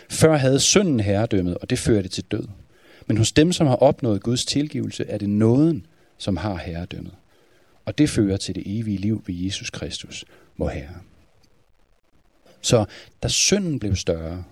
Før 0.10 0.38
havde 0.38 0.60
synden 0.60 1.00
herredømmet, 1.00 1.58
og 1.58 1.70
det 1.70 1.80
førte 1.80 2.10
til 2.10 2.24
død. 2.24 2.48
Men 3.08 3.18
hos 3.18 3.32
dem, 3.32 3.52
som 3.52 3.68
har 3.68 3.76
opnået 3.76 4.24
Guds 4.24 4.46
tilgivelse, 4.46 5.06
er 5.06 5.18
det 5.18 5.30
nåden, 5.30 5.86
som 6.18 6.38
har 6.38 6.56
herredømmet. 6.56 7.14
Og 7.86 7.98
det 7.98 8.10
fører 8.10 8.38
til 8.38 8.56
det 8.56 8.64
evige 8.66 8.98
liv 8.98 9.24
ved 9.26 9.36
Jesus 9.36 9.70
Kristus, 9.70 10.26
vor 10.58 10.70
Herre. 10.70 10.96
Så 12.62 12.86
da 13.24 13.28
synden 13.28 13.80
blev 13.80 13.96
større, 13.96 14.44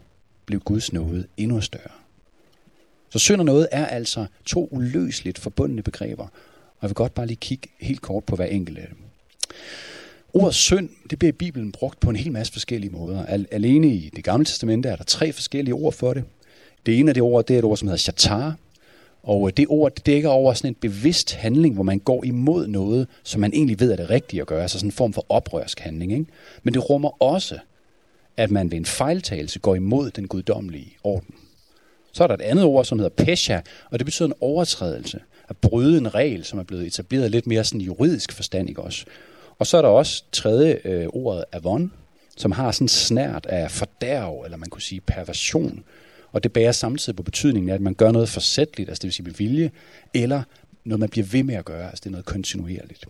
blev 0.45 0.60
Guds 0.60 0.93
nåde 0.93 1.25
endnu 1.38 1.62
større. 1.62 1.91
Så 3.10 3.19
synd 3.19 3.41
og 3.41 3.45
noget 3.45 3.67
er 3.71 3.86
altså 3.86 4.25
to 4.45 4.67
uløseligt 4.71 5.39
forbundne 5.39 5.81
begreber, 5.81 6.24
og 6.24 6.81
jeg 6.81 6.89
vil 6.89 6.95
godt 6.95 7.13
bare 7.13 7.27
lige 7.27 7.38
kigge 7.38 7.69
helt 7.79 8.01
kort 8.01 8.24
på 8.24 8.36
hver 8.36 8.45
enkelt 8.45 8.77
af 8.77 8.88
dem. 8.88 8.98
Ordet 10.33 10.55
synd, 10.55 10.89
det 11.10 11.19
bliver 11.19 11.31
i 11.31 11.36
Bibelen 11.36 11.71
brugt 11.71 12.00
på 12.00 12.10
en 12.10 12.15
hel 12.15 12.31
masse 12.31 12.53
forskellige 12.53 12.91
måder. 12.91 13.25
Alene 13.51 13.88
i 13.88 14.10
det 14.15 14.24
gamle 14.24 14.45
testamente 14.45 14.89
er 14.89 14.95
der 14.95 15.03
tre 15.03 15.31
forskellige 15.31 15.74
ord 15.74 15.93
for 15.93 16.13
det. 16.13 16.24
Det 16.86 17.00
ene 17.00 17.12
af 17.12 17.13
det 17.13 17.24
ord, 17.24 17.45
det 17.45 17.53
er 17.53 17.57
et 17.60 17.65
ord, 17.65 17.77
som 17.77 17.88
hedder 17.88 17.98
shatar. 17.98 18.55
Og 19.24 19.57
det 19.57 19.65
ord 19.69 19.95
det 19.95 20.05
dækker 20.05 20.29
over 20.29 20.53
sådan 20.53 20.71
en 20.71 20.75
bevidst 20.75 21.33
handling, 21.33 21.74
hvor 21.74 21.83
man 21.83 22.00
går 22.00 22.24
imod 22.24 22.67
noget, 22.67 23.07
som 23.24 23.41
man 23.41 23.53
egentlig 23.53 23.79
ved 23.79 23.91
er 23.91 23.95
det 23.95 24.10
rigtige 24.10 24.41
at 24.41 24.48
gøre. 24.48 24.62
Altså 24.62 24.79
sådan 24.79 24.88
en 24.88 24.91
form 24.91 25.13
for 25.13 25.25
oprørsk 25.29 25.79
handling. 25.79 26.12
Ikke? 26.12 26.25
Men 26.63 26.74
det 26.74 26.89
rummer 26.89 27.24
også, 27.24 27.60
at 28.38 28.51
man 28.51 28.71
ved 28.71 28.77
en 28.77 28.85
fejltagelse 28.85 29.59
går 29.59 29.75
imod 29.75 30.11
den 30.11 30.27
guddommelige 30.27 30.97
orden. 31.03 31.35
Så 32.11 32.23
er 32.23 32.27
der 32.27 32.33
et 32.33 32.41
andet 32.41 32.65
ord, 32.65 32.85
som 32.85 33.00
hedder 33.00 33.23
pesha, 33.25 33.59
og 33.91 34.00
det 34.00 34.05
betyder 34.05 34.27
en 34.27 34.33
overtrædelse. 34.41 35.19
At 35.50 35.57
bryde 35.57 35.97
en 35.97 36.15
regel, 36.15 36.43
som 36.43 36.59
er 36.59 36.63
blevet 36.63 36.88
etableret 36.88 37.31
lidt 37.31 37.47
mere 37.47 37.63
sådan 37.63 37.81
juridisk 37.81 38.31
forstand, 38.31 38.69
ikke 38.69 38.81
også? 38.81 39.05
Og 39.59 39.67
så 39.67 39.77
er 39.77 39.81
der 39.81 39.89
også 39.89 40.23
tredje 40.31 40.79
øh, 40.85 41.07
ordet 41.13 41.43
avon, 41.51 41.91
som 42.38 42.51
har 42.51 42.71
sådan 42.71 42.88
snært 42.88 43.45
af 43.45 43.71
fordærv, 43.71 44.41
eller 44.45 44.57
man 44.57 44.69
kunne 44.69 44.81
sige 44.81 45.01
perversion. 45.01 45.83
Og 46.31 46.43
det 46.43 46.53
bærer 46.53 46.71
samtidig 46.71 47.17
på 47.17 47.23
betydningen 47.23 47.69
af, 47.69 47.73
at 47.73 47.81
man 47.81 47.93
gør 47.93 48.11
noget 48.11 48.29
forsætligt, 48.29 48.89
altså 48.89 49.01
det 49.01 49.07
vil 49.07 49.13
sige 49.13 49.25
med 49.25 49.33
vilje, 49.33 49.71
eller 50.13 50.43
noget, 50.83 51.00
man 51.00 51.09
bliver 51.09 51.25
ved 51.25 51.43
med 51.43 51.55
at 51.55 51.65
gøre, 51.65 51.89
altså 51.89 52.01
det 52.01 52.05
er 52.05 52.11
noget 52.11 52.25
kontinuerligt. 52.25 53.05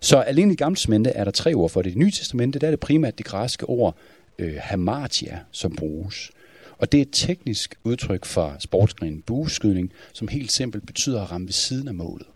Så 0.00 0.20
alene 0.20 0.52
i 0.52 0.56
Gamle 0.56 0.76
Testamente 0.76 1.10
er 1.10 1.24
der 1.24 1.30
tre 1.30 1.54
ord 1.54 1.70
for 1.70 1.82
det. 1.82 1.90
I 1.90 1.92
det 1.92 1.98
nye 1.98 2.10
testamente 2.10 2.58
der 2.58 2.66
er 2.66 2.70
det 2.70 2.80
primært 2.80 3.18
det 3.18 3.26
græske 3.26 3.66
ord 3.66 3.96
øh, 4.38 4.56
hamartia, 4.60 5.40
som 5.50 5.76
bruges. 5.76 6.30
Og 6.78 6.92
det 6.92 6.98
er 6.98 7.02
et 7.02 7.08
teknisk 7.12 7.74
udtryk 7.84 8.24
for 8.24 8.56
sportsgrenen 8.58 9.22
bueskydning, 9.22 9.92
som 10.12 10.28
helt 10.28 10.52
simpelt 10.52 10.86
betyder 10.86 11.22
at 11.22 11.30
ramme 11.30 11.46
ved 11.46 11.52
siden 11.52 11.88
af 11.88 11.94
målet. 11.94 12.26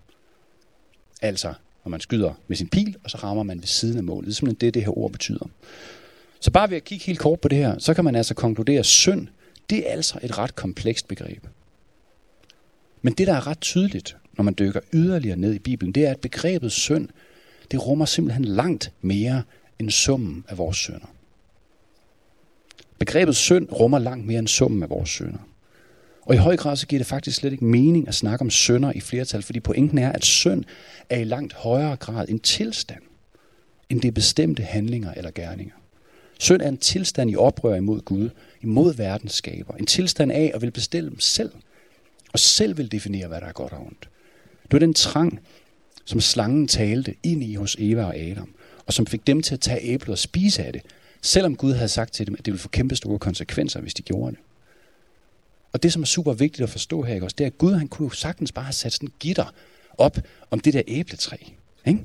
Altså, 1.23 1.55
når 1.85 1.91
man 1.91 2.01
skyder 2.01 2.35
med 2.49 2.57
sin 2.57 2.69
pil, 2.69 2.97
og 3.05 3.11
så 3.11 3.17
rammer 3.17 3.43
man 3.43 3.59
ved 3.59 3.67
siden 3.67 3.97
af 3.97 4.05
målet. 4.05 4.27
Det 4.27 4.33
er 4.33 4.35
simpelthen 4.35 4.67
det, 4.67 4.75
det 4.75 4.83
her 4.83 4.99
ord 4.99 5.13
betyder. 5.13 5.51
Så 6.41 6.51
bare 6.51 6.71
ved 6.71 6.77
at 6.77 6.85
kigge 6.85 7.05
helt 7.05 7.19
kort 7.19 7.41
på 7.41 7.49
det 7.49 7.59
her, 7.59 7.79
så 7.79 7.95
kan 7.95 8.05
man 8.05 8.17
altså 8.17 8.35
konkludere, 8.35 8.79
at 8.79 8.87
synd, 8.87 9.29
det 9.71 9.89
er 9.89 9.93
altså 9.93 10.19
et 10.23 10.39
ret 10.39 10.57
komplekst 10.57 11.09
begreb. 11.09 11.47
Men 13.03 13.13
det, 13.13 13.27
der 13.27 13.35
er 13.35 13.47
ret 13.47 13.61
tydeligt, 13.61 14.17
når 14.33 14.45
man 14.45 14.55
dykker 14.59 14.81
yderligere 14.93 15.37
ned 15.37 15.55
i 15.55 15.59
Bibelen, 15.59 15.93
det 15.93 16.07
er, 16.07 16.11
at 16.11 16.21
begrebet 16.21 16.73
synd, 16.73 17.09
det 17.71 17.87
rummer 17.87 18.05
simpelthen 18.05 18.45
langt 18.45 18.93
mere 19.01 19.43
end 19.79 19.91
summen 19.91 20.45
af 20.49 20.59
vores 20.59 20.77
synder. 20.77 21.15
Begrebet 22.99 23.37
synd 23.37 23.69
rummer 23.73 23.99
langt 23.99 24.27
mere 24.27 24.39
end 24.39 24.49
summen 24.49 24.83
af 24.83 24.91
vores 24.91 25.09
synder. 25.09 25.39
Og 26.23 26.35
i 26.35 26.39
høj 26.39 26.57
grad 26.57 26.77
så 26.77 26.87
giver 26.87 27.01
det 27.01 27.07
faktisk 27.07 27.37
slet 27.37 27.53
ikke 27.53 27.65
mening 27.65 28.09
at 28.09 28.15
snakke 28.15 28.43
om 28.43 28.51
synder 28.51 28.93
i 28.93 29.01
flertal, 29.01 29.43
fordi 29.43 29.61
pointen 29.61 29.99
er, 29.99 30.13
at 30.13 30.25
synd 30.25 30.65
er 31.11 31.19
i 31.19 31.25
langt 31.25 31.53
højere 31.53 31.97
grad 31.97 32.29
en 32.29 32.39
tilstand, 32.39 33.03
end 33.89 34.01
det 34.01 34.09
er 34.09 34.13
bestemte 34.13 34.63
handlinger 34.63 35.15
eller 35.15 35.31
gerninger. 35.31 35.75
Synd 36.39 36.63
er 36.63 36.69
en 36.69 36.77
tilstand 36.77 37.31
i 37.31 37.37
oprør 37.37 37.75
imod 37.75 38.01
Gud, 38.01 38.31
imod 38.63 38.95
verdens 38.95 39.33
skaber. 39.33 39.75
En 39.75 39.87
tilstand 39.87 40.33
af 40.33 40.51
at 40.55 40.63
vil 40.63 40.71
bestille 40.71 41.11
dem 41.11 41.21
selv, 41.21 41.53
og 42.33 42.39
selv 42.39 42.79
vil 42.79 42.93
definere, 42.93 43.29
hvad 43.29 43.41
der 43.41 43.47
er 43.47 43.53
godt 43.53 43.73
og 43.73 43.81
ondt. 43.81 44.09
Det 44.63 44.75
er 44.75 44.79
den 44.79 44.95
trang, 44.95 45.41
som 46.11 46.21
slangen 46.21 46.69
talte 46.69 47.15
ind 47.23 47.43
i 47.43 47.55
hos 47.55 47.77
Eva 47.79 48.05
og 48.05 48.17
Adam, 48.17 48.55
og 48.87 48.93
som 48.93 49.07
fik 49.07 49.27
dem 49.27 49.43
til 49.43 49.55
at 49.55 49.61
tage 49.61 49.83
æblet 49.83 50.09
og 50.09 50.19
spise 50.19 50.65
af 50.65 50.73
det, 50.73 50.83
selvom 51.23 51.57
Gud 51.57 51.73
havde 51.73 51.89
sagt 51.89 52.13
til 52.13 52.27
dem, 52.27 52.35
at 52.35 52.39
det 52.39 52.47
ville 52.53 52.61
få 52.61 52.69
kæmpe 52.69 52.97
store 52.97 53.19
konsekvenser, 53.19 53.81
hvis 53.81 53.95
de 53.95 54.03
gjorde 54.03 54.31
det. 54.31 54.41
Og 55.73 55.83
det, 55.83 55.93
som 55.93 56.03
er 56.03 56.07
super 56.07 56.33
vigtigt 56.33 56.63
at 56.63 56.71
forstå 56.71 57.03
her, 57.03 57.15
ikke 57.15 57.27
også, 57.27 57.35
det 57.39 57.45
er, 57.45 57.49
at 57.49 57.59
Gud 57.59 57.73
han 57.73 57.89
kunne 57.89 58.07
jo 58.07 58.11
sagtens 58.11 58.53
bare 58.53 58.65
have 58.65 58.73
sat 58.73 58.93
sådan 58.93 59.09
en 59.09 59.13
gitter 59.21 59.55
op 59.99 60.19
om 60.51 60.61
det 60.61 60.75
der 60.75 60.83
æbletræ. 60.87 61.37
Ikke? 61.87 62.05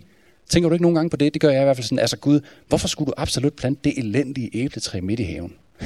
Tænker 0.49 0.69
du 0.69 0.73
ikke 0.73 0.83
nogen 0.83 0.95
gange 0.95 1.09
på 1.09 1.17
det? 1.17 1.33
Det 1.33 1.41
gør 1.41 1.49
jeg 1.49 1.61
i 1.61 1.63
hvert 1.63 1.77
fald 1.77 1.85
sådan, 1.85 1.99
altså 1.99 2.17
Gud, 2.17 2.39
hvorfor 2.67 2.87
skulle 2.87 3.07
du 3.07 3.13
absolut 3.17 3.53
plante 3.53 3.81
det 3.83 3.97
elendige 3.97 4.49
æbletræ 4.53 4.99
midt 4.99 5.19
i 5.19 5.23
haven? 5.23 5.55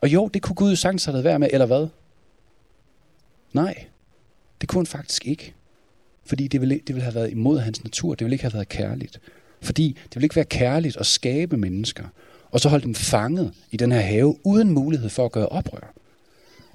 Og 0.00 0.12
jo, 0.12 0.28
det 0.28 0.42
kunne 0.42 0.56
Gud 0.56 0.70
jo 0.70 0.76
sagtens 0.76 1.04
have 1.04 1.24
været 1.24 1.40
med, 1.40 1.48
eller 1.52 1.66
hvad? 1.66 1.88
Nej, 3.52 3.86
det 4.60 4.68
kunne 4.68 4.78
han 4.78 4.86
faktisk 4.86 5.26
ikke. 5.26 5.54
Fordi 6.24 6.48
det 6.48 6.60
ville, 6.60 6.74
det 6.74 6.94
ville 6.94 7.02
have 7.02 7.14
været 7.14 7.30
imod 7.30 7.58
hans 7.58 7.84
natur. 7.84 8.14
Det 8.14 8.24
ville 8.24 8.34
ikke 8.34 8.44
have 8.44 8.54
været 8.54 8.68
kærligt. 8.68 9.20
Fordi 9.60 9.96
det 10.04 10.14
ville 10.14 10.24
ikke 10.24 10.36
være 10.36 10.44
kærligt 10.44 10.96
at 10.96 11.06
skabe 11.06 11.56
mennesker, 11.56 12.04
og 12.50 12.60
så 12.60 12.68
holde 12.68 12.84
dem 12.84 12.94
fanget 12.94 13.52
i 13.70 13.76
den 13.76 13.92
her 13.92 14.00
have, 14.00 14.46
uden 14.46 14.70
mulighed 14.70 15.08
for 15.08 15.24
at 15.24 15.32
gøre 15.32 15.48
oprør. 15.48 15.94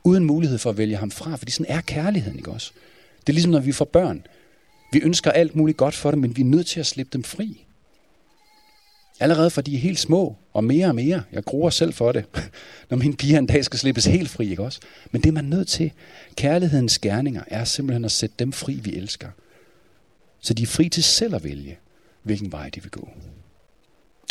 Uden 0.04 0.26
mulighed 0.26 0.58
for 0.58 0.70
at 0.70 0.78
vælge 0.78 0.98
ham 0.98 1.12
fra, 1.12 1.36
fordi 1.36 1.52
sådan 1.52 1.76
er 1.76 1.82
kærligheden, 1.82 2.38
ikke 2.38 2.52
også? 2.52 2.72
Det 3.20 3.30
er 3.30 3.34
ligesom, 3.34 3.52
når 3.52 3.60
vi 3.60 3.72
får 3.72 3.86
børn. 3.86 4.26
Vi 4.94 5.00
ønsker 5.00 5.32
alt 5.32 5.56
muligt 5.56 5.78
godt 5.78 5.96
for 5.96 6.12
dem, 6.12 6.20
men 6.20 6.38
vi 6.38 6.42
er 6.42 6.46
nødt 6.46 6.68
til 6.68 6.80
at 6.80 6.86
slippe 6.86 7.10
dem 7.14 7.24
fri. 7.24 7.67
Allerede 9.20 9.50
fra 9.50 9.62
de 9.62 9.76
er 9.76 9.80
helt 9.80 10.00
små, 10.00 10.36
og 10.54 10.64
mere 10.64 10.88
og 10.88 10.96
mere. 10.96 11.24
Jeg 11.32 11.44
gruer 11.44 11.70
selv 11.70 11.94
for 11.94 12.12
det, 12.12 12.26
når 12.90 12.98
mine 12.98 13.16
piger 13.16 13.40
en 13.40 13.46
dag 13.46 13.66
skal 13.66 13.80
slippes 13.80 14.06
helt 14.06 14.30
fri, 14.30 14.50
ikke 14.50 14.64
også? 14.64 14.80
Men 15.12 15.22
det 15.22 15.30
er 15.30 15.34
man 15.34 15.46
nødt 15.46 15.68
til. 15.68 15.92
Kærlighedens 16.36 17.00
gerninger 17.00 17.44
er 17.48 17.64
simpelthen 17.64 18.06
at 18.06 18.12
sætte 18.12 18.36
dem 18.40 18.52
fri, 18.52 18.74
vi 18.74 18.96
elsker. 18.96 19.28
Så 20.40 20.54
de 20.54 20.64
er 20.64 20.68
fri 20.68 20.90
til 20.90 21.04
selv 21.04 21.36
at 21.36 21.44
vælge, 21.44 21.78
hvilken 22.24 22.52
vej 22.52 22.70
de 22.70 22.82
vil 22.82 22.92
gå. 22.92 23.10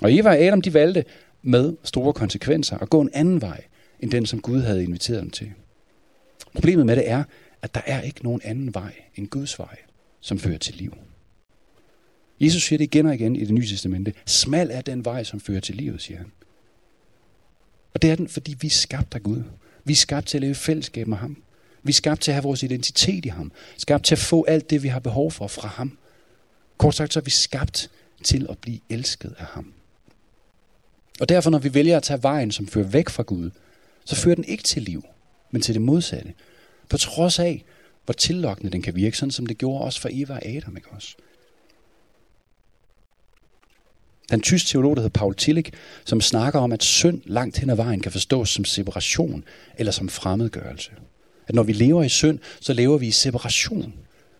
Og 0.03 0.15
Eva 0.15 0.29
og 0.29 0.39
Adam, 0.39 0.63
de 0.63 0.75
valgte 0.75 1.05
med 1.43 1.77
store 1.85 2.13
konsekvenser 2.13 2.79
at 2.79 2.91
gå 2.91 3.01
en 3.01 3.11
anden 3.13 3.41
vej, 3.41 3.65
end 4.01 4.11
den, 4.11 4.27
som 4.27 4.41
Gud 4.41 4.61
havde 4.61 4.85
inviteret 4.85 5.23
dem 5.23 5.31
til. 5.31 5.53
Problemet 6.55 6.87
med 6.87 6.97
det 6.97 7.11
er, 7.11 7.25
at 7.63 7.75
der 7.75 7.81
er 7.87 8.01
ikke 8.01 8.25
nogen 8.25 8.41
anden 8.45 8.75
vej 8.75 8.93
end 9.17 9.29
Guds 9.29 9.59
vej, 9.59 9.77
som 10.21 10.39
fører 10.39 10.59
til 10.59 10.75
liv. 10.75 10.97
Jesus 12.41 12.63
siger 12.63 12.79
det 12.79 12.85
igen 12.85 13.07
og 13.07 13.15
igen 13.15 13.37
i 13.37 13.41
det 13.41 13.51
nye 13.51 13.67
testamente. 13.67 14.13
Smal 14.27 14.71
er 14.71 14.81
den 14.81 15.05
vej, 15.05 15.25
som 15.25 15.41
fører 15.41 15.61
til 15.61 15.75
livet, 15.75 16.03
siger 16.03 16.19
han. 16.19 16.33
Og 17.95 18.03
det 18.03 18.11
er 18.11 18.17
den, 18.17 18.29
fordi 18.29 18.57
vi 18.61 18.67
er 18.67 18.71
skabt 18.71 19.15
af 19.15 19.23
Gud. 19.23 19.43
Vi 19.85 19.93
er 19.93 19.97
skabt 19.97 20.27
til 20.27 20.39
at 20.39 20.41
leve 20.41 20.51
i 20.51 20.55
fællesskab 20.55 21.07
med 21.07 21.17
ham. 21.17 21.43
Vi 21.83 21.91
er 21.91 21.95
skabt 21.95 22.21
til 22.21 22.31
at 22.31 22.35
have 22.35 22.43
vores 22.43 22.63
identitet 22.63 23.25
i 23.27 23.29
ham. 23.29 23.53
Skabt 23.77 24.05
til 24.05 24.15
at 24.15 24.19
få 24.19 24.45
alt 24.45 24.71
det, 24.71 24.83
vi 24.83 24.89
har 24.89 25.01
behov 25.01 25.31
for 25.31 25.47
fra 25.47 25.69
ham. 25.69 25.99
Kort 26.79 26.95
sagt, 26.95 27.13
så 27.13 27.21
er 27.21 27.25
vi 27.25 27.31
skabt 27.31 27.91
til 28.25 28.47
at 28.51 28.59
blive 28.59 28.79
elsket 28.91 29.35
af 29.39 29.45
ham. 29.47 29.73
Og 31.21 31.29
derfor, 31.29 31.51
når 31.51 31.59
vi 31.59 31.75
vælger 31.75 31.97
at 31.97 32.03
tage 32.03 32.23
vejen, 32.23 32.51
som 32.51 32.67
fører 32.67 32.87
væk 32.87 33.09
fra 33.09 33.23
Gud, 33.23 33.51
så 34.05 34.17
fører 34.17 34.35
den 34.35 34.45
ikke 34.45 34.63
til 34.63 34.83
liv, 34.83 35.05
men 35.51 35.63
til 35.63 35.75
det 35.75 35.83
modsatte. 35.83 36.33
På 36.89 36.97
trods 36.97 37.39
af, 37.39 37.65
hvor 38.05 38.13
tillokkende 38.13 38.73
den 38.73 38.83
kan 38.83 38.95
virke, 38.95 39.19
sådan 39.19 39.31
som 39.31 39.47
det 39.47 39.59
gjorde 39.59 39.85
også 39.85 40.01
for 40.01 40.09
Eva 40.13 40.35
og 40.35 40.47
Adam, 40.47 40.77
ikke 40.77 40.89
også? 40.91 41.17
Den 44.31 44.41
tysk 44.41 44.67
teolog, 44.67 44.97
der 44.97 45.03
hedder 45.03 45.19
Paul 45.19 45.35
Tillich, 45.35 45.73
som 46.05 46.21
snakker 46.21 46.61
om, 46.61 46.73
at 46.73 46.83
synd 46.83 47.21
langt 47.25 47.59
hen 47.59 47.71
ad 47.71 47.77
vejen 47.77 48.01
kan 48.01 48.13
forstås 48.13 48.51
som 48.51 48.65
separation 48.65 49.45
eller 49.79 49.93
som 49.93 50.09
fremmedgørelse. 50.09 50.91
At 51.49 51.55
når 51.55 51.63
vi 51.63 51.73
lever 51.73 52.03
i 52.03 52.09
synd, 52.09 52.39
så 52.61 52.73
lever 52.73 52.99
vi 52.99 53.07
i 53.07 53.11
separation. 53.11 53.95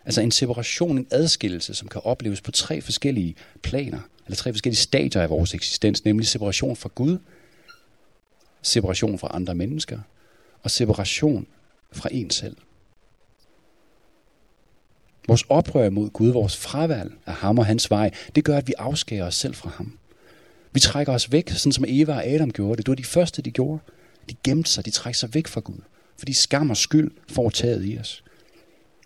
Altså 0.05 0.21
en 0.21 0.31
separation, 0.31 0.99
en 0.99 1.07
adskillelse, 1.11 1.75
som 1.75 1.89
kan 1.89 2.01
opleves 2.05 2.41
på 2.41 2.51
tre 2.51 2.81
forskellige 2.81 3.35
planer, 3.63 4.01
eller 4.27 4.37
tre 4.37 4.53
forskellige 4.53 4.81
stadier 4.81 5.23
af 5.23 5.31
vores 5.31 5.55
eksistens, 5.55 6.05
nemlig 6.05 6.27
separation 6.27 6.77
fra 6.77 6.91
Gud, 6.95 7.19
separation 8.63 9.19
fra 9.19 9.31
andre 9.35 9.55
mennesker, 9.55 9.99
og 10.63 10.71
separation 10.71 11.47
fra 11.93 12.09
en 12.13 12.31
selv. 12.31 12.57
Vores 15.29 15.45
oprør 15.49 15.91
mod 15.91 16.11
Gud, 16.11 16.29
vores 16.29 16.57
fravalg 16.57 17.13
af 17.27 17.35
ham 17.35 17.59
og 17.59 17.67
hans 17.67 17.91
vej, 17.91 18.11
det 18.35 18.45
gør, 18.45 18.57
at 18.57 18.69
vi 18.69 18.75
afskærer 18.79 19.27
os 19.27 19.35
selv 19.35 19.55
fra 19.55 19.71
ham. 19.71 19.99
Vi 20.73 20.81
trækker 20.81 21.13
os 21.13 21.33
væk, 21.33 21.51
sådan 21.51 21.73
som 21.73 21.85
Eva 21.89 22.13
og 22.13 22.27
Adam 22.27 22.51
gjorde 22.51 22.77
det. 22.77 22.87
Det 22.87 22.91
var 22.91 22.97
de 22.97 23.05
første, 23.05 23.43
de 23.43 23.51
gjorde. 23.51 23.79
De 24.31 24.35
gemte 24.45 24.71
sig, 24.71 24.85
de 24.85 24.91
trækker 24.91 25.17
sig 25.17 25.35
væk 25.35 25.47
fra 25.47 25.61
Gud. 25.61 25.79
Fordi 26.19 26.33
skam 26.33 26.71
og 26.71 26.77
skyld 26.77 27.11
får 27.29 27.51
taget 27.51 27.85
i 27.85 27.99
os. 27.99 28.25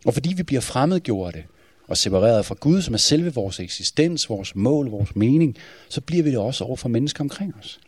Og 0.04 0.14
fordi 0.14 0.34
vi 0.34 0.42
bliver 0.42 0.60
fremmedgjorte 0.60 1.44
og 1.88 1.96
separeret 1.96 2.46
fra 2.46 2.54
Gud, 2.60 2.82
som 2.82 2.94
er 2.94 2.98
selve 2.98 3.34
vores 3.34 3.60
eksistens, 3.60 4.28
vores 4.28 4.56
mål, 4.56 4.90
vores 4.90 5.16
mening, 5.16 5.56
så 5.88 6.00
bliver 6.00 6.22
vi 6.22 6.30
det 6.30 6.38
også 6.38 6.64
over 6.64 6.76
for 6.76 6.88
mennesker 6.88 7.20
omkring 7.20 7.54
os. 7.58 7.80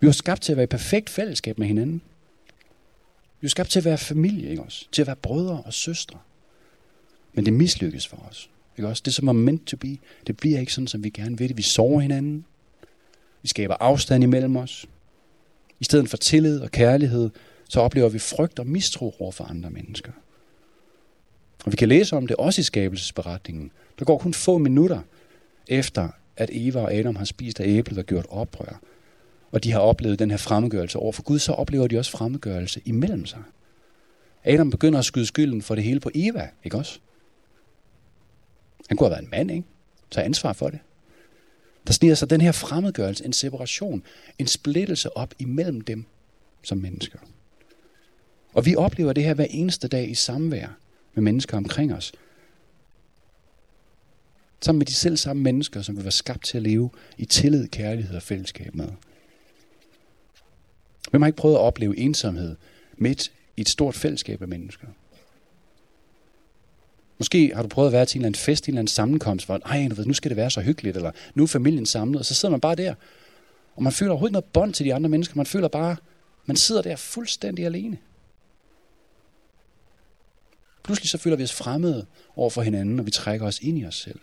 Vi 0.00 0.08
er 0.08 0.12
skabt 0.12 0.42
til 0.42 0.52
at 0.52 0.56
være 0.56 0.64
i 0.64 0.66
perfekt 0.66 1.10
fællesskab 1.10 1.58
med 1.58 1.66
hinanden. 1.66 2.02
Vi 3.40 3.46
er 3.46 3.50
skabt 3.50 3.70
til 3.70 3.78
at 3.78 3.84
være 3.84 3.98
familie, 3.98 4.50
ikke 4.50 4.62
også? 4.62 4.86
Til 4.92 5.02
at 5.02 5.06
være 5.06 5.16
brødre 5.16 5.62
og 5.66 5.72
søstre. 5.72 6.18
Men 7.32 7.44
det 7.44 7.52
mislykkes 7.52 8.06
for 8.06 8.16
os. 8.30 8.50
Ikke 8.76 8.88
også? 8.88 9.02
Det 9.04 9.14
som 9.14 9.28
er 9.28 9.32
meant 9.32 9.66
to 9.66 9.76
be, 9.76 9.98
det 10.26 10.36
bliver 10.36 10.60
ikke 10.60 10.72
sådan, 10.72 10.86
som 10.86 11.04
vi 11.04 11.10
gerne 11.10 11.38
vil 11.38 11.48
det. 11.48 11.56
Vi 11.56 11.62
sover 11.62 12.00
hinanden. 12.00 12.44
Vi 13.42 13.48
skaber 13.48 13.74
afstand 13.80 14.22
imellem 14.22 14.56
os. 14.56 14.86
I 15.80 15.84
stedet 15.84 16.08
for 16.08 16.16
tillid 16.16 16.60
og 16.60 16.70
kærlighed, 16.70 17.30
så 17.68 17.80
oplever 17.80 18.08
vi 18.08 18.18
frygt 18.18 18.58
og 18.58 18.66
mistro 18.66 19.14
over 19.18 19.32
for 19.32 19.44
andre 19.44 19.70
mennesker. 19.70 20.12
Og 21.64 21.72
vi 21.72 21.76
kan 21.76 21.88
læse 21.88 22.16
om 22.16 22.26
det 22.26 22.36
også 22.36 22.60
i 22.60 22.64
skabelsesberetningen. 22.64 23.70
Der 23.98 24.04
går 24.04 24.18
kun 24.18 24.34
få 24.34 24.58
minutter 24.58 25.00
efter, 25.68 26.08
at 26.36 26.50
Eva 26.52 26.80
og 26.80 26.94
Adam 26.94 27.16
har 27.16 27.24
spist 27.24 27.60
af 27.60 27.66
æblet 27.66 27.98
og 27.98 28.04
gjort 28.04 28.26
oprør. 28.28 28.80
Og 29.52 29.64
de 29.64 29.72
har 29.72 29.80
oplevet 29.80 30.18
den 30.18 30.30
her 30.30 30.36
fremmedgørelse 30.36 30.98
over 30.98 31.12
for 31.12 31.22
Gud, 31.22 31.38
så 31.38 31.52
oplever 31.52 31.86
de 31.86 31.98
også 31.98 32.10
fremmedgørelse 32.10 32.80
imellem 32.84 33.26
sig. 33.26 33.42
Adam 34.44 34.70
begynder 34.70 34.98
at 34.98 35.04
skyde 35.04 35.26
skylden 35.26 35.62
for 35.62 35.74
det 35.74 35.84
hele 35.84 36.00
på 36.00 36.10
Eva, 36.14 36.48
ikke 36.64 36.76
også? 36.76 36.98
Han 38.90 38.96
kunne 38.96 39.06
have 39.06 39.10
været 39.10 39.24
en 39.24 39.30
mand, 39.30 39.50
ikke? 39.50 39.68
Tag 40.10 40.24
ansvar 40.24 40.52
for 40.52 40.70
det. 40.70 40.78
Der 41.86 41.92
sniger 41.92 42.14
sig 42.14 42.30
den 42.30 42.40
her 42.40 42.52
fremmedgørelse, 42.52 43.24
en 43.24 43.32
separation, 43.32 44.02
en 44.38 44.46
splittelse 44.46 45.16
op 45.16 45.34
imellem 45.38 45.80
dem 45.80 46.04
som 46.62 46.78
mennesker. 46.78 47.18
Og 48.52 48.66
vi 48.66 48.76
oplever 48.76 49.12
det 49.12 49.24
her 49.24 49.34
hver 49.34 49.46
eneste 49.50 49.88
dag 49.88 50.10
i 50.10 50.14
samvær 50.14 50.68
med 51.14 51.22
mennesker 51.22 51.56
omkring 51.56 51.94
os. 51.94 52.12
Sammen 54.60 54.78
med 54.78 54.86
de 54.86 54.94
selv 54.94 55.16
samme 55.16 55.42
mennesker, 55.42 55.82
som 55.82 55.98
vi 55.98 56.04
var 56.04 56.10
skabt 56.10 56.44
til 56.44 56.56
at 56.56 56.62
leve 56.62 56.90
i 57.18 57.24
tillid, 57.24 57.68
kærlighed 57.68 58.16
og 58.16 58.22
fællesskab 58.22 58.74
med. 58.74 58.88
Hvem 61.10 61.22
har 61.22 61.26
ikke 61.26 61.36
prøvet 61.36 61.54
at 61.54 61.60
opleve 61.60 61.98
ensomhed 61.98 62.56
midt 62.96 63.32
i 63.56 63.60
et 63.60 63.68
stort 63.68 63.94
fællesskab 63.94 64.42
af 64.42 64.48
mennesker? 64.48 64.86
Måske 67.20 67.52
har 67.54 67.62
du 67.62 67.68
prøvet 67.68 67.88
at 67.88 67.92
være 67.92 68.06
til 68.06 68.18
en 68.18 68.20
eller 68.20 68.28
anden 68.28 68.38
fest, 68.38 68.64
en 68.64 68.70
eller 68.70 68.80
anden 68.80 68.90
sammenkomst, 68.90 69.46
hvor 69.46 69.58
Ej, 69.64 69.86
du 69.90 69.94
ved, 69.94 70.06
nu 70.06 70.14
skal 70.14 70.28
det 70.28 70.36
være 70.36 70.50
så 70.50 70.60
hyggeligt, 70.60 70.96
eller 70.96 71.10
nu 71.34 71.42
er 71.42 71.46
familien 71.46 71.86
samlet, 71.86 72.18
og 72.18 72.24
så 72.24 72.34
sidder 72.34 72.50
man 72.50 72.60
bare 72.60 72.74
der, 72.74 72.94
og 73.76 73.82
man 73.82 73.92
føler 73.92 74.10
overhovedet 74.12 74.32
noget 74.32 74.44
bånd 74.44 74.74
til 74.74 74.86
de 74.86 74.94
andre 74.94 75.08
mennesker. 75.08 75.36
Man 75.36 75.46
føler 75.46 75.68
bare, 75.68 75.96
man 76.46 76.56
sidder 76.56 76.82
der 76.82 76.96
fuldstændig 76.96 77.66
alene. 77.66 77.98
Pludselig 80.82 81.10
så 81.10 81.18
føler 81.18 81.36
vi 81.36 81.42
os 81.42 81.52
fremmede 81.52 82.06
over 82.36 82.50
for 82.50 82.62
hinanden, 82.62 82.98
og 82.98 83.06
vi 83.06 83.10
trækker 83.10 83.46
os 83.46 83.58
ind 83.58 83.78
i 83.78 83.84
os 83.84 83.96
selv. 83.96 84.20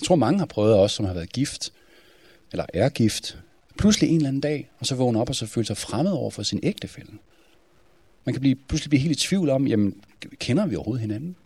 Jeg 0.00 0.06
tror, 0.06 0.16
mange 0.16 0.38
har 0.38 0.46
prøvet 0.46 0.74
også, 0.74 0.96
som 0.96 1.04
har 1.04 1.14
været 1.14 1.32
gift, 1.32 1.72
eller 2.52 2.66
er 2.74 2.88
gift, 2.88 3.38
pludselig 3.78 4.10
en 4.10 4.16
eller 4.16 4.28
anden 4.28 4.40
dag, 4.40 4.70
og 4.78 4.86
så 4.86 4.94
vågne 4.94 5.20
op 5.20 5.28
og 5.28 5.34
så 5.34 5.46
føle 5.46 5.66
sig 5.66 5.76
fremmed 5.76 6.12
over 6.12 6.30
for 6.30 6.42
sin 6.42 6.60
ægtefælle. 6.62 7.12
Man 8.30 8.34
kan 8.34 8.40
blive, 8.40 8.56
pludselig 8.68 8.90
blive 8.90 9.00
helt 9.00 9.24
i 9.24 9.26
tvivl 9.26 9.50
om, 9.50 9.66
jamen, 9.66 9.94
kender 10.38 10.66
vi 10.66 10.76
overhovedet 10.76 11.00
hinanden? 11.00 11.36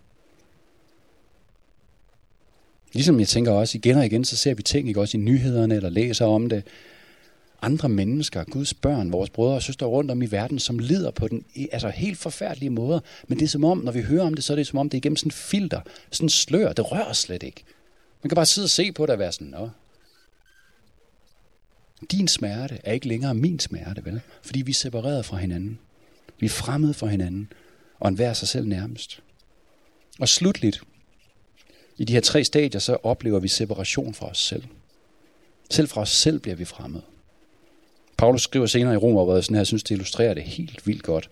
Ligesom 2.92 3.20
jeg 3.20 3.28
tænker 3.28 3.52
også 3.52 3.78
igen 3.78 3.96
og 3.96 4.06
igen, 4.06 4.24
så 4.24 4.36
ser 4.36 4.54
vi 4.54 4.62
ting, 4.62 4.88
ikke 4.88 5.00
også 5.00 5.16
i 5.16 5.20
nyhederne, 5.20 5.74
eller 5.74 5.88
læser 5.88 6.26
om 6.26 6.48
det. 6.48 6.62
Andre 7.62 7.88
mennesker, 7.88 8.44
Guds 8.44 8.74
børn, 8.74 9.12
vores 9.12 9.30
brødre 9.30 9.54
og 9.54 9.62
søstre 9.62 9.86
rundt 9.86 10.10
om 10.10 10.22
i 10.22 10.26
verden, 10.26 10.58
som 10.58 10.78
lider 10.78 11.10
på 11.10 11.28
den 11.28 11.44
altså 11.72 11.88
helt 11.88 12.18
forfærdelige 12.18 12.70
måder. 12.70 13.00
Men 13.28 13.38
det 13.38 13.44
er 13.44 13.48
som 13.48 13.64
om, 13.64 13.78
når 13.78 13.92
vi 13.92 14.02
hører 14.02 14.26
om 14.26 14.34
det, 14.34 14.44
så 14.44 14.52
er 14.52 14.56
det 14.56 14.66
som 14.66 14.78
om, 14.78 14.90
det 14.90 14.96
er 14.96 15.00
igennem 15.00 15.16
sådan 15.16 15.28
en 15.28 15.32
filter, 15.32 15.80
sådan 16.10 16.24
en 16.24 16.30
slør. 16.30 16.72
Det 16.72 16.92
rører 16.92 17.12
slet 17.12 17.42
ikke. 17.42 17.64
Man 18.22 18.28
kan 18.28 18.36
bare 18.36 18.46
sidde 18.46 18.66
og 18.66 18.70
se 18.70 18.92
på 18.92 19.06
det 19.06 19.12
og 19.12 19.18
være 19.18 19.32
sådan, 19.32 19.46
Nå. 19.46 19.70
Din 22.10 22.28
smerte 22.28 22.78
er 22.84 22.92
ikke 22.92 23.08
længere 23.08 23.34
min 23.34 23.58
smerte, 23.58 24.04
vel? 24.04 24.20
Fordi 24.42 24.62
vi 24.62 24.70
er 24.70 24.74
separeret 24.74 25.24
fra 25.24 25.36
hinanden. 25.36 25.78
Vi 26.44 26.46
er 26.46 26.50
fremmede 26.50 26.94
for 26.94 27.06
hinanden, 27.06 27.52
og 28.00 28.08
enhver 28.08 28.32
sig 28.32 28.48
selv 28.48 28.66
nærmest. 28.66 29.22
Og 30.20 30.28
slutligt, 30.28 30.82
i 31.96 32.04
de 32.04 32.12
her 32.12 32.20
tre 32.20 32.44
stadier, 32.44 32.78
så 32.78 32.96
oplever 33.02 33.38
vi 33.38 33.48
separation 33.48 34.14
fra 34.14 34.30
os 34.30 34.38
selv. 34.38 34.62
Selv 35.70 35.88
fra 35.88 36.00
os 36.00 36.10
selv 36.10 36.40
bliver 36.40 36.56
vi 36.56 36.64
fremmede. 36.64 37.02
Paulus 38.16 38.42
skriver 38.42 38.66
senere 38.66 38.94
i 38.94 38.96
Romerbrevet 38.96 39.44
sådan 39.44 39.54
her, 39.54 39.60
jeg 39.60 39.66
synes, 39.66 39.82
det 39.82 39.90
illustrerer 39.90 40.34
det 40.34 40.42
helt 40.42 40.86
vildt 40.86 41.02
godt. 41.02 41.30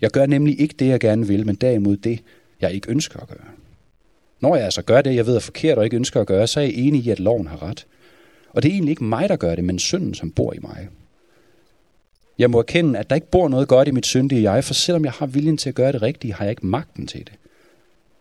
Jeg 0.00 0.10
gør 0.10 0.26
nemlig 0.26 0.60
ikke 0.60 0.74
det, 0.78 0.86
jeg 0.86 1.00
gerne 1.00 1.26
vil, 1.26 1.46
men 1.46 1.54
derimod 1.54 1.96
det, 1.96 2.20
jeg 2.60 2.72
ikke 2.72 2.90
ønsker 2.90 3.20
at 3.20 3.28
gøre. 3.28 3.48
Når 4.40 4.56
jeg 4.56 4.64
altså 4.64 4.82
gør 4.82 5.02
det, 5.02 5.14
jeg 5.14 5.26
ved 5.26 5.36
er 5.36 5.40
forkert 5.40 5.78
og 5.78 5.84
ikke 5.84 5.96
ønsker 5.96 6.20
at 6.20 6.26
gøre, 6.26 6.46
så 6.46 6.60
er 6.60 6.64
jeg 6.64 6.74
enig 6.74 7.06
i, 7.06 7.10
at 7.10 7.20
loven 7.20 7.46
har 7.46 7.62
ret. 7.62 7.86
Og 8.48 8.62
det 8.62 8.68
er 8.68 8.72
egentlig 8.72 8.90
ikke 8.90 9.04
mig, 9.04 9.28
der 9.28 9.36
gør 9.36 9.54
det, 9.54 9.64
men 9.64 9.78
synden, 9.78 10.14
som 10.14 10.30
bor 10.30 10.52
i 10.52 10.58
mig. 10.58 10.88
Jeg 12.38 12.50
må 12.50 12.58
erkende, 12.58 12.98
at 12.98 13.10
der 13.10 13.16
ikke 13.16 13.30
bor 13.30 13.48
noget 13.48 13.68
godt 13.68 13.88
i 13.88 13.90
mit 13.90 14.06
syndige 14.06 14.52
jeg, 14.52 14.64
for 14.64 14.74
selvom 14.74 15.04
jeg 15.04 15.12
har 15.12 15.26
viljen 15.26 15.56
til 15.56 15.68
at 15.68 15.74
gøre 15.74 15.92
det 15.92 16.02
rigtige, 16.02 16.34
har 16.34 16.44
jeg 16.44 16.50
ikke 16.50 16.66
magten 16.66 17.06
til 17.06 17.20
det. 17.20 17.32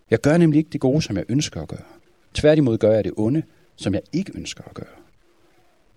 Jeg 0.10 0.22
gør 0.22 0.38
nemlig 0.38 0.58
ikke 0.58 0.70
det 0.70 0.82
gode, 0.82 1.02
som 1.02 1.18
jeg 1.18 1.26
ønsker 1.30 1.62
at 1.62 1.68
gøre. 1.68 1.86
Tværtimod 2.34 2.78
gør 2.78 2.92
jeg 2.92 3.04
det 3.04 3.14
onde, 3.18 3.44
som 3.76 3.94
jeg 3.94 4.02
ikke 4.14 4.32
ønsker 4.36 4.64
at 4.64 4.74
gøre. 4.74 4.86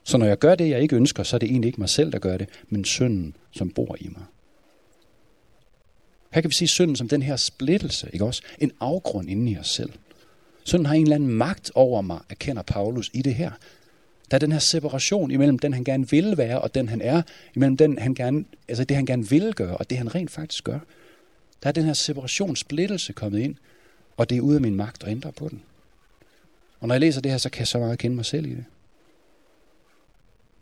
Så 0.05 0.19
når 0.19 0.27
jeg 0.27 0.39
gør 0.39 0.55
det, 0.55 0.69
jeg 0.71 0.81
ikke 0.81 0.97
ønsker, 0.97 1.23
så 1.23 1.37
er 1.37 1.39
det 1.39 1.51
egentlig 1.51 1.69
ikke 1.69 1.81
mig 1.81 1.89
selv, 1.89 2.13
der 2.13 2.19
gør 2.19 2.37
det, 2.37 2.49
men 2.69 2.85
synden, 2.85 3.37
som 3.53 3.71
bor 3.71 3.97
i 4.01 4.09
mig. 4.09 4.25
Her 6.31 6.41
kan 6.41 6.51
vi 6.51 6.55
se 6.55 6.67
synden 6.67 6.97
som 6.97 7.09
den 7.09 7.23
her 7.23 7.37
splittelse, 7.37 8.11
ikke 8.13 8.25
også? 8.25 8.43
En 8.59 8.73
afgrund 8.81 9.31
inde 9.31 9.53
i 9.53 9.59
os 9.59 9.69
selv. 9.69 9.93
Synden 10.65 10.87
har 10.87 10.95
en 10.95 11.03
eller 11.03 11.17
anden 11.17 11.29
magt 11.29 11.71
over 11.75 12.03
mig, 12.03 12.21
erkender 12.31 12.63
Paulus 12.63 13.11
i 13.15 13.23
det 13.23 13.35
her. 13.35 13.51
Der 14.31 14.37
er 14.37 14.39
den 14.39 14.53
her 14.53 14.59
separation 14.59 15.31
imellem 15.31 15.59
den, 15.59 15.73
han 15.73 15.85
gerne 15.85 16.11
vil 16.11 16.37
være, 16.37 16.61
og 16.61 16.75
den, 16.75 16.89
han 16.89 17.03
er. 17.03 17.23
Imellem 17.55 17.77
den, 17.77 17.99
han 17.99 18.15
gerne, 18.15 18.45
altså 18.69 18.85
det, 18.85 18.97
han 18.97 19.07
gerne 19.07 19.29
vil 19.29 19.55
gøre, 19.55 19.77
og 19.77 19.91
det, 19.91 19.99
han 19.99 20.15
rent 20.15 20.31
faktisk 20.31 20.65
gør. 20.65 20.79
Der 21.63 21.69
er 21.69 21.73
den 21.73 21.85
her 21.85 21.93
separation, 21.93 22.57
splittelse 22.57 23.13
kommet 23.13 23.39
ind, 23.39 23.55
og 24.17 24.31
det 24.31 24.39
er 24.39 24.41
ud 24.41 24.55
af 24.55 24.61
min 24.61 24.75
magt 24.75 25.03
at 25.05 25.11
ændre 25.11 25.33
på 25.33 25.49
den. 25.49 25.63
Og 26.81 26.89
når 26.89 26.95
jeg 26.95 27.01
læser 27.01 27.21
det 27.21 27.31
her, 27.31 27.39
så 27.39 27.51
kan 27.51 27.59
jeg 27.59 27.69
så 27.69 27.79
meget 27.79 27.99
kende 27.99 28.17
mig 28.17 28.25
selv 28.25 28.47
i 28.47 28.51
det. 28.51 28.65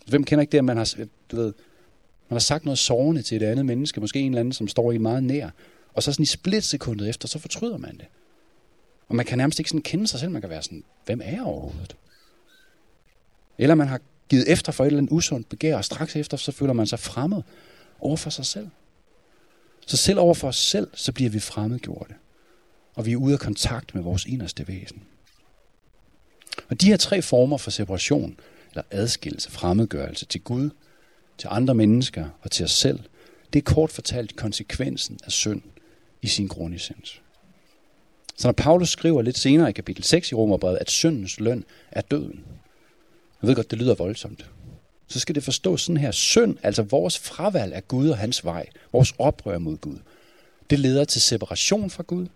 Hvem 0.07 0.25
kender 0.25 0.41
ikke 0.41 0.53
det, 0.53 0.59
at 0.59 0.65
man 0.65 0.77
har, 0.77 0.95
du 1.31 1.37
ved, 1.37 1.53
man 2.29 2.35
har 2.35 2.39
sagt 2.39 2.65
noget 2.65 2.79
sårende 2.79 3.23
til 3.23 3.43
et 3.43 3.47
andet 3.47 3.67
menneske, 3.67 4.01
måske 4.01 4.21
en 4.21 4.33
eller 4.33 4.41
anden, 4.41 4.53
som 4.53 4.69
står 4.69 4.93
i 4.93 4.99
meget 4.99 5.23
nær, 5.23 5.51
og 5.95 6.03
så 6.03 6.13
sådan 6.13 6.23
i 6.23 6.27
splitsekundet 6.27 7.09
efter, 7.09 7.29
så 7.29 7.39
fortryder 7.39 7.77
man 7.77 7.97
det. 7.97 8.07
Og 9.09 9.15
man 9.15 9.27
kan 9.27 9.39
nærmest 9.39 9.59
ikke 9.59 9.71
sådan 9.71 9.83
kende 9.83 10.07
sig 10.07 10.21
selv. 10.21 10.31
Man 10.31 10.41
kan 10.41 10.51
være 10.51 10.63
sådan, 10.63 10.85
hvem 11.05 11.21
er 11.25 11.31
jeg 11.31 11.43
overhovedet? 11.43 11.97
Eller 13.59 13.75
man 13.75 13.89
har 13.89 14.01
givet 14.29 14.53
efter 14.53 14.73
for 14.73 14.85
et 14.85 14.87
eller 14.87 14.99
andet 14.99 15.13
usundt 15.13 15.49
begær, 15.49 15.77
og 15.77 15.85
straks 15.85 16.17
efter, 16.17 16.37
så 16.37 16.53
føler 16.53 16.73
man 16.73 16.87
sig 16.87 16.99
fremmed 16.99 17.43
over 18.01 18.17
for 18.17 18.31
sig 18.31 18.47
selv. 18.47 18.69
Så 19.87 19.97
selv 19.97 20.19
over 20.19 20.35
for 20.35 20.49
os 20.49 20.57
selv, 20.57 20.89
så 20.95 21.13
bliver 21.13 21.31
vi 21.31 21.41
fremmedgjorte. 21.41 22.15
Og 22.95 23.07
vi 23.07 23.13
er 23.13 23.17
ude 23.17 23.33
af 23.33 23.41
kontakt 23.41 23.95
med 23.95 24.03
vores 24.03 24.25
inderste 24.25 24.69
væsen. 24.69 25.03
Og 26.69 26.81
de 26.81 26.87
her 26.87 26.97
tre 26.97 27.23
former 27.23 27.57
for 27.57 27.71
separation, 27.71 28.37
eller 28.71 28.83
adskillelse, 28.91 29.51
fremmedgørelse 29.51 30.27
til 30.27 30.41
Gud, 30.41 30.71
til 31.39 31.49
andre 31.51 31.75
mennesker 31.75 32.27
og 32.43 32.51
til 32.51 32.65
os 32.65 32.73
selv, 32.73 33.01
det 33.53 33.59
er 33.59 33.75
kort 33.75 33.91
fortalt 33.91 34.37
konsekvensen 34.37 35.19
af 35.25 35.33
synd 35.33 35.63
i 36.23 36.27
sin 36.27 36.47
grundessens. 36.47 37.23
Så 38.37 38.49
når 38.49 38.53
Paulus 38.53 38.91
skriver 38.91 39.23
lidt 39.23 39.39
senere 39.39 39.69
i 39.69 39.73
kapitel 39.73 40.05
6 40.05 40.33
i 40.33 40.35
Romerbrevet, 40.35 40.79
at 40.81 40.91
syndens 40.91 41.41
løn 41.41 41.65
er 41.91 42.01
døden. 42.01 42.45
Jeg 43.45 43.49
ved 43.49 43.55
godt, 43.55 43.71
det 43.71 43.79
lyder 43.79 43.95
voldsomt. 43.95 44.51
Så 45.09 45.21
skal 45.21 45.35
det 45.35 45.43
forstås 45.43 45.81
sådan 45.81 45.97
her. 45.97 46.11
Synd, 46.11 46.57
altså 46.63 46.83
vores 46.83 47.19
fravalg 47.19 47.75
af 47.75 47.89
Gud 47.89 48.09
og 48.09 48.19
hans 48.19 48.45
vej, 48.45 48.67
vores 48.93 49.15
oprør 49.19 49.59
mod 49.59 49.77
Gud, 49.77 49.97
det 50.71 50.79
leder 50.79 51.05
til 51.05 51.23
separation 51.23 51.91
fra 51.91 52.03
Gud. 52.07 52.27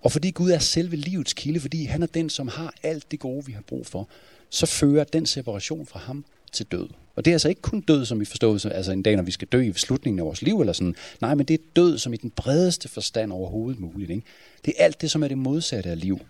Og 0.00 0.12
fordi 0.12 0.30
Gud 0.30 0.50
er 0.50 0.58
selve 0.58 0.96
livets 0.96 1.32
kilde, 1.32 1.60
fordi 1.60 1.84
han 1.84 2.02
er 2.02 2.06
den, 2.06 2.30
som 2.30 2.48
har 2.48 2.74
alt 2.82 3.10
det 3.10 3.20
gode, 3.20 3.46
vi 3.46 3.52
har 3.52 3.60
brug 3.60 3.86
for, 3.86 4.08
så 4.50 4.66
fører 4.66 5.04
den 5.04 5.26
separation 5.26 5.86
fra 5.86 5.98
ham 5.98 6.24
til 6.52 6.66
død. 6.66 6.88
Og 7.16 7.24
det 7.24 7.30
er 7.30 7.34
altså 7.34 7.48
ikke 7.48 7.62
kun 7.62 7.80
død, 7.80 8.04
som 8.04 8.20
vi 8.20 8.24
forstår, 8.24 8.68
altså 8.68 8.92
en 8.92 9.02
dag, 9.02 9.16
når 9.16 9.22
vi 9.22 9.30
skal 9.30 9.48
dø 9.48 9.60
i 9.60 9.72
slutningen 9.72 10.18
af 10.18 10.24
vores 10.24 10.42
liv, 10.42 10.60
eller 10.60 10.72
sådan. 10.72 10.94
Nej, 11.20 11.34
men 11.34 11.46
det 11.46 11.54
er 11.54 11.64
død, 11.76 11.98
som 11.98 12.12
i 12.12 12.16
den 12.16 12.30
bredeste 12.30 12.88
forstand 12.88 13.32
overhovedet 13.32 13.80
muligt. 13.80 14.10
Ikke? 14.10 14.22
Det 14.64 14.74
er 14.78 14.84
alt 14.84 15.00
det, 15.00 15.10
som 15.10 15.22
er 15.22 15.28
det 15.28 15.38
modsatte 15.38 15.90
af 15.90 16.00
liv. 16.00 16.20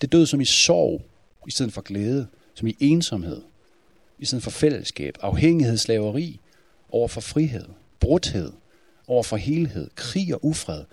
Det 0.00 0.06
er 0.06 0.10
død 0.10 0.26
som 0.26 0.40
i 0.40 0.44
sorg, 0.44 1.02
i 1.46 1.50
stedet 1.50 1.72
for 1.72 1.80
glæde, 1.80 2.26
som 2.54 2.68
i 2.68 2.76
ensomhed, 2.80 3.42
i 4.18 4.24
stedet 4.24 4.42
for 4.42 4.50
fællesskab, 4.50 5.18
afhængighed, 5.20 5.76
slaveri, 5.76 6.40
over 6.90 7.08
for 7.08 7.20
frihed, 7.20 7.66
brudhed, 8.00 8.52
over 9.06 9.22
for 9.22 9.36
helhed, 9.36 9.90
krig 9.94 10.34
og 10.34 10.44
ufred, 10.44 10.84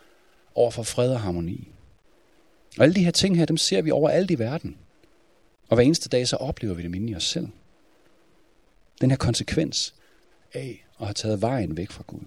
over 0.55 0.71
for 0.71 0.83
fred 0.83 1.11
og 1.11 1.19
harmoni. 1.19 1.67
Og 2.77 2.83
alle 2.83 2.95
de 2.95 3.03
her 3.03 3.11
ting 3.11 3.37
her, 3.37 3.45
dem 3.45 3.57
ser 3.57 3.81
vi 3.81 3.91
overalt 3.91 4.31
i 4.31 4.39
verden. 4.39 4.77
Og 5.69 5.75
hver 5.75 5.83
eneste 5.83 6.09
dag, 6.09 6.27
så 6.27 6.35
oplever 6.35 6.73
vi 6.73 6.83
dem 6.83 6.93
inde 6.93 7.11
i 7.11 7.15
os 7.15 7.23
selv. 7.23 7.47
Den 9.01 9.09
her 9.09 9.17
konsekvens 9.17 9.93
af 10.53 10.85
at 10.99 11.05
have 11.05 11.13
taget 11.13 11.41
vejen 11.41 11.77
væk 11.77 11.91
fra 11.91 12.03
Gud. 12.07 12.19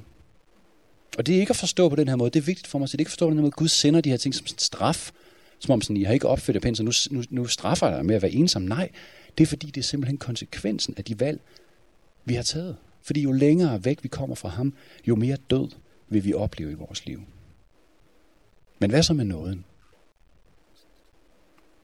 Og 1.18 1.26
det 1.26 1.36
er 1.36 1.40
ikke 1.40 1.50
at 1.50 1.56
forstå 1.56 1.88
på 1.88 1.96
den 1.96 2.08
her 2.08 2.16
måde. 2.16 2.30
Det 2.30 2.40
er 2.40 2.44
vigtigt 2.44 2.66
for 2.66 2.78
mig, 2.78 2.84
at 2.84 2.92
det 2.92 2.98
er 2.98 3.00
ikke 3.00 3.08
at 3.08 3.12
forstå 3.12 3.26
på 3.26 3.30
den 3.30 3.38
her 3.38 3.42
måde. 3.42 3.50
Gud 3.50 3.68
sender 3.68 4.00
de 4.00 4.10
her 4.10 4.16
ting 4.16 4.34
som 4.34 4.46
straf. 4.46 5.10
Som 5.58 5.72
om 5.72 5.80
sådan, 5.80 5.96
I 5.96 6.02
har 6.02 6.12
ikke 6.12 6.28
opført 6.28 6.54
det 6.54 6.62
pænt, 6.62 6.76
så 6.76 6.82
nu, 6.82 6.92
nu, 7.10 7.24
nu 7.30 7.46
straffer 7.46 7.88
jeg 7.88 7.96
dig 7.96 8.06
med 8.06 8.14
at 8.14 8.22
være 8.22 8.30
ensom. 8.30 8.62
Nej, 8.62 8.90
det 9.38 9.44
er 9.44 9.48
fordi, 9.48 9.66
det 9.66 9.76
er 9.76 9.84
simpelthen 9.84 10.18
konsekvensen 10.18 10.94
af 10.96 11.04
de 11.04 11.20
valg, 11.20 11.40
vi 12.24 12.34
har 12.34 12.42
taget. 12.42 12.76
Fordi 13.02 13.22
jo 13.22 13.32
længere 13.32 13.84
væk 13.84 13.98
vi 14.02 14.08
kommer 14.08 14.36
fra 14.36 14.48
ham, 14.48 14.74
jo 15.06 15.16
mere 15.16 15.36
død 15.50 15.68
vil 16.08 16.24
vi 16.24 16.34
opleve 16.34 16.70
i 16.70 16.74
vores 16.74 17.06
liv. 17.06 17.22
Men 18.78 18.90
hvad 18.90 19.02
så 19.02 19.14
med 19.14 19.24
nåden? 19.24 19.64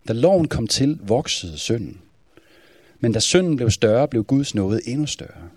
Da 0.09 0.13
loven 0.13 0.49
kom 0.49 0.67
til, 0.67 0.99
voksede 1.03 1.59
synden. 1.59 2.01
Men 3.01 3.13
da 3.13 3.19
synden 3.19 3.57
blev 3.57 3.71
større, 3.71 4.09
blev 4.09 4.25
Guds 4.25 4.55
nåde 4.55 4.89
endnu 4.89 5.07
større. 5.07 5.49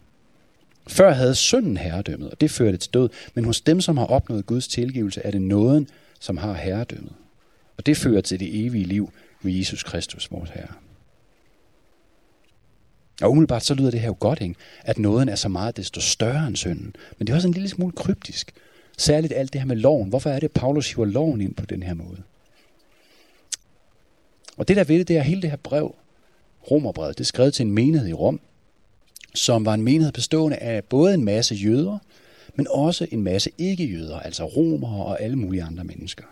Før 0.87 1.11
havde 1.11 1.35
synden 1.35 1.77
herredømmet, 1.77 2.31
og 2.31 2.41
det 2.41 2.51
førte 2.51 2.77
til 2.77 2.93
død. 2.93 3.09
Men 3.33 3.45
hos 3.45 3.61
dem, 3.61 3.81
som 3.81 3.97
har 3.97 4.05
opnået 4.05 4.45
Guds 4.45 4.67
tilgivelse, 4.67 5.21
er 5.21 5.31
det 5.31 5.41
nåden, 5.41 5.87
som 6.19 6.37
har 6.37 6.53
herredømmet. 6.53 7.13
Og 7.77 7.85
det 7.85 7.97
fører 7.97 8.21
til 8.21 8.39
det 8.39 8.65
evige 8.65 8.85
liv 8.85 9.11
ved 9.41 9.51
Jesus 9.51 9.83
Kristus, 9.83 10.31
vores 10.31 10.49
Herre. 10.49 10.73
Og 13.23 13.31
umiddelbart 13.31 13.63
så 13.63 13.73
lyder 13.73 13.91
det 13.91 13.99
her 13.99 14.07
jo 14.07 14.15
godt, 14.19 14.41
ikke? 14.41 14.55
at 14.81 14.99
nåden 14.99 15.29
er 15.29 15.35
så 15.35 15.49
meget 15.49 15.77
desto 15.77 16.01
større 16.01 16.47
end 16.47 16.55
synden. 16.55 16.95
Men 17.17 17.27
det 17.27 17.33
er 17.33 17.35
også 17.35 17.47
en 17.47 17.53
lille 17.53 17.69
smule 17.69 17.91
kryptisk. 17.91 18.51
Særligt 18.97 19.33
alt 19.33 19.53
det 19.53 19.61
her 19.61 19.65
med 19.65 19.75
loven. 19.75 20.09
Hvorfor 20.09 20.29
er 20.29 20.39
det, 20.39 20.43
at 20.43 20.51
Paulus 20.51 20.91
hiver 20.91 21.05
loven 21.05 21.41
ind 21.41 21.55
på 21.55 21.65
den 21.65 21.83
her 21.83 21.93
måde? 21.93 22.17
Og 24.57 24.67
det 24.67 24.77
der 24.77 24.83
ved 24.83 24.99
det, 24.99 25.07
det 25.07 25.17
er 25.17 25.21
hele 25.21 25.41
det 25.41 25.49
her 25.49 25.57
brev, 25.57 25.95
Romerbrevet, 26.71 27.17
det 27.17 27.23
er 27.23 27.25
skrevet 27.25 27.53
til 27.53 27.65
en 27.65 27.71
menighed 27.71 28.07
i 28.07 28.13
Rom, 28.13 28.39
som 29.35 29.65
var 29.65 29.73
en 29.73 29.81
menighed 29.81 30.11
bestående 30.11 30.57
af 30.57 30.83
både 30.83 31.13
en 31.13 31.25
masse 31.25 31.55
jøder, 31.55 31.97
men 32.55 32.67
også 32.69 33.07
en 33.11 33.23
masse 33.23 33.51
ikke-jøder, 33.57 34.19
altså 34.19 34.45
romere 34.45 35.05
og 35.05 35.21
alle 35.21 35.35
mulige 35.35 35.63
andre 35.63 35.83
mennesker. 35.83 36.23